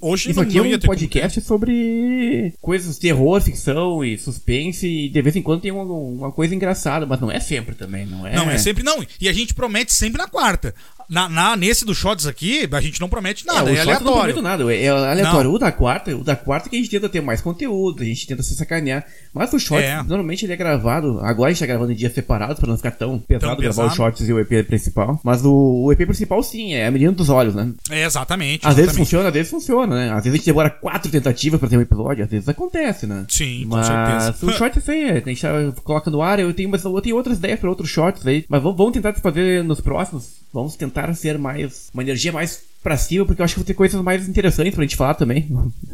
[0.00, 4.86] hoje Isso não- aqui é não ia um podcast sobre coisas, terror, ficção e suspense,
[4.86, 8.06] e de vez em quando tem uma, uma coisa engraçada, mas não é sempre também,
[8.06, 8.34] não é?
[8.36, 9.04] Não, é sempre não.
[9.20, 10.74] E a gente promete sempre na quarta.
[11.08, 14.12] Na, na- nesse do Shots aqui, a gente não promete nada, é, o short Não
[14.12, 14.34] aleatório.
[14.34, 15.50] prometo nada, é aleatório.
[15.52, 18.26] O da quarta, o da quarta que a gente tenta ter mais conteúdo, a gente
[18.26, 19.04] tenta se sacanear.
[19.34, 19.96] Mas o short, É.
[20.02, 21.18] normalmente ele é gravado.
[21.20, 23.66] Agora a gente tá gravando em dias separados pra não ficar tão pesado Tão gravar
[23.68, 23.88] pesado.
[23.88, 25.20] os shorts e o EP principal.
[25.24, 27.72] Mas o, o EP principal sim, é a menina dos olhos, né?
[27.90, 28.66] É, exatamente.
[28.66, 28.96] Às vezes exatamente.
[29.06, 30.08] funciona, às vezes funciona, né?
[30.10, 33.24] Às vezes a gente demora quatro tentativas pra ter um episódio, às vezes acontece, né?
[33.28, 34.46] Sim, com mas certeza.
[34.46, 37.00] o short é isso aí, a gente tá- coloca no ar, eu tenho, mas eu
[37.00, 40.76] tenho outras ideias pra outros shorts aí, mas vamos, vamos tentar fazer nos próximos, vamos
[40.76, 44.00] tentar ser mais, uma energia mais pra cima, porque eu acho que vou ter coisas
[44.02, 45.46] mais interessantes pra gente falar também.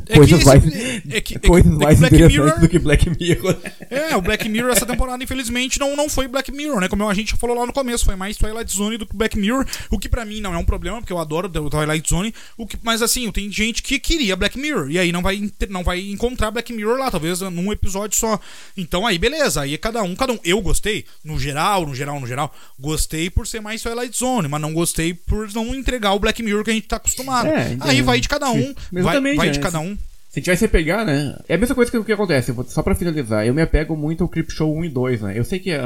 [0.09, 2.69] É coisas esse- mais, é que- é que- coisas é que mais interessantes Mirror- do
[2.69, 3.57] que Black Mirror.
[3.91, 6.89] É, o Black Mirror essa temporada, infelizmente, não, não foi Black Mirror, né?
[6.89, 9.67] Como a gente falou lá no começo, foi mais Twilight Zone do que Black Mirror,
[9.91, 12.67] o que pra mim não é um problema, porque eu adoro o Twilight Zone, o
[12.67, 16.01] que, mas assim, tem gente que queria Black Mirror, e aí não vai, não vai
[16.01, 18.39] encontrar Black Mirror lá, talvez num episódio só.
[18.77, 20.39] Então aí, beleza, aí é cada um, cada um.
[20.45, 24.61] Eu gostei, no geral, no geral, no geral, gostei por ser mais Twilight Zone, mas
[24.61, 27.49] não gostei por não entregar o Black Mirror que a gente tá acostumado.
[27.49, 29.63] É, aí vai de cada um, vai, Exatamente, vai de né?
[29.63, 29.97] cada um.
[30.35, 31.37] Se a gente vai se pegar, né?
[31.49, 34.25] É a mesma coisa que o que acontece, só pra finalizar, eu me apego muito
[34.25, 35.39] ao Clip Show 1 e 2, né?
[35.39, 35.81] Eu sei que é,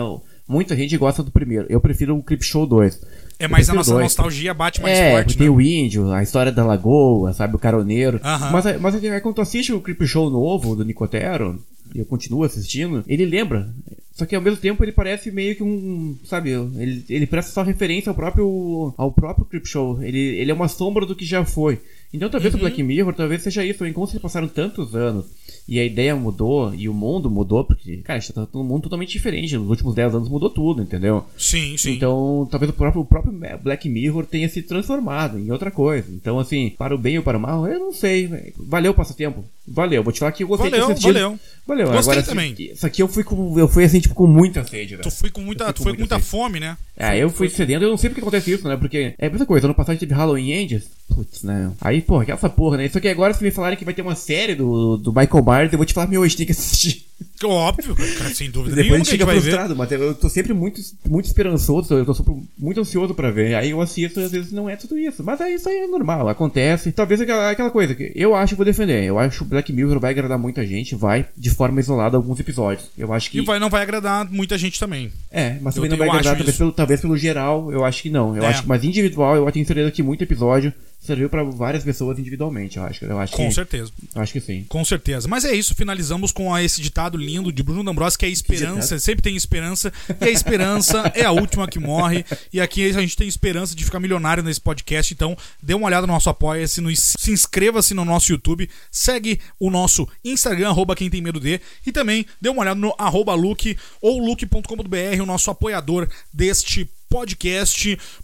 [0.49, 2.99] muita gente gosta do primeiro, eu prefiro o Clip Show 2.
[3.39, 4.05] É Eu mais a nossa dois.
[4.05, 5.55] nostalgia bate mais é, forte, tem né?
[5.55, 8.19] o índio, a história da lagoa, sabe, o caroneiro.
[8.25, 8.51] Aham.
[8.51, 11.63] Mas, mas é, quando tu assiste o clip show novo do Nicotero,
[11.95, 13.73] eu continuo assistindo, ele lembra.
[14.13, 17.63] Só que ao mesmo tempo ele parece meio que um, sabe, ele, ele presta só
[17.63, 20.03] referência ao próprio ao próprio clip show.
[20.03, 21.81] Ele, ele é uma sombra do que já foi.
[22.13, 22.61] Então talvez Uhum.
[22.61, 25.27] o Black Mirror, talvez seja isso, enquanto se passaram tantos anos
[25.69, 28.85] e a ideia mudou e o mundo mudou, porque, cara, a gente tá todo mundo
[28.85, 29.57] totalmente diferente.
[29.59, 31.25] Nos últimos 10 anos mudou tudo, entendeu?
[31.37, 31.93] Sim, sim.
[31.93, 36.11] Então, talvez o próprio, o próprio Black Mirror tenha se transformado em outra coisa.
[36.11, 38.27] Então, assim, para o bem ou para o mal, eu não sei.
[38.27, 38.55] velho.
[38.57, 39.45] Valeu o passatempo.
[39.67, 40.03] Valeu.
[40.03, 41.39] Vou te falar que eu gostei Valeu, de valeu.
[41.67, 41.87] Valeu.
[41.93, 42.53] Gostei Agora, também.
[42.55, 43.59] Isso, isso aqui eu fui com.
[43.59, 45.03] Eu fui assim, tipo, com muita sede, velho.
[45.03, 46.79] Tu foi com muita, fui tu com foi com muita muita fome, né?
[46.97, 48.77] Ah, eu fui cedendo, eu não sei porque acontece isso, né?
[48.79, 50.89] Porque é a mesma coisa, ano passado teve Halloween Ends.
[51.15, 51.73] Putz, né?
[51.81, 52.87] Aí, porra, que essa porra, né?
[52.87, 55.73] Isso aqui agora, se me falarem que vai ter uma série do, do Michael Myers,
[55.73, 57.07] eu vou te falar, meu, a gente tem que assistir.
[57.43, 59.41] Óbvio, cara, sem dúvida Depois nenhuma que gente a gente fica ver.
[59.41, 63.55] frustrado, mas eu tô sempre muito, muito esperançoso, eu tô sempre muito ansioso pra ver.
[63.57, 65.25] Aí eu assisto e às vezes não é tudo isso.
[65.25, 66.93] Mas é isso aí é normal, acontece.
[66.93, 69.03] Talvez aquela, aquela coisa que eu acho que vou defender.
[69.05, 72.39] Eu acho que o Black Mirror vai agradar muita gente, vai, de forma isolada, alguns
[72.39, 72.89] episódios.
[72.97, 73.39] Eu acho que.
[73.39, 75.11] E vai, não vai agradar muita gente também.
[75.33, 76.59] É, mas Eu também não te- vai eu agradar, talvez isso.
[76.59, 78.37] pelo, talvez pelo geral, eu acho que não.
[78.37, 78.47] Eu É.
[78.49, 82.77] acho que, mas individual, eu tenho certeza que muito episódio serviu pra várias pessoas individualmente,
[82.77, 83.05] eu acho.
[83.05, 83.91] Eu acho Com que, certeza.
[84.15, 84.65] eu acho que sim.
[84.69, 85.27] Com certeza.
[85.29, 88.97] Mas é isso, finalizamos com esse ditado lindo de Bruno D'Ambrosio, que é a esperança,
[88.97, 89.01] ditado?
[89.01, 92.25] sempre tem esperança, e a esperança é a última que morre.
[92.53, 96.07] E aqui a gente tem esperança de ficar milionário nesse podcast, então dê uma olhada
[96.07, 101.23] no nosso apoia-se, se inscreva-se no nosso YouTube, segue o nosso Instagram, arroba quem tem
[101.23, 106.09] medo de, e também dê uma olhada no arroba Luke ou luke.com.br, o nosso apoiador
[106.33, 106.98] deste podcast,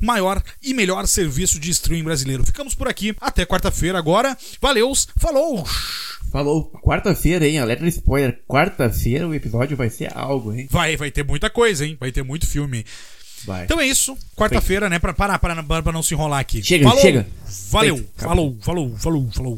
[0.00, 2.44] maior e melhor serviço de streaming brasileiro.
[2.44, 4.36] Ficamos por aqui, até quarta-feira agora.
[4.60, 5.66] Valeus, falou!
[6.30, 7.60] Falou, quarta-feira, hein?
[7.60, 8.40] Alerta de spoiler.
[8.48, 10.66] Quarta-feira o episódio vai ser algo, hein?
[10.68, 11.96] Vai, vai ter muita coisa, hein?
[12.00, 12.84] Vai ter muito filme.
[13.44, 13.64] Vai.
[13.64, 14.16] Então é isso.
[14.34, 14.98] Quarta-feira, né?
[14.98, 16.62] Pra parar, para, para não se enrolar aqui.
[16.62, 17.26] Chega, falou, chega.
[17.70, 17.96] Valeu.
[17.96, 18.10] Feito.
[18.16, 19.52] Falou, falou, falou, falou.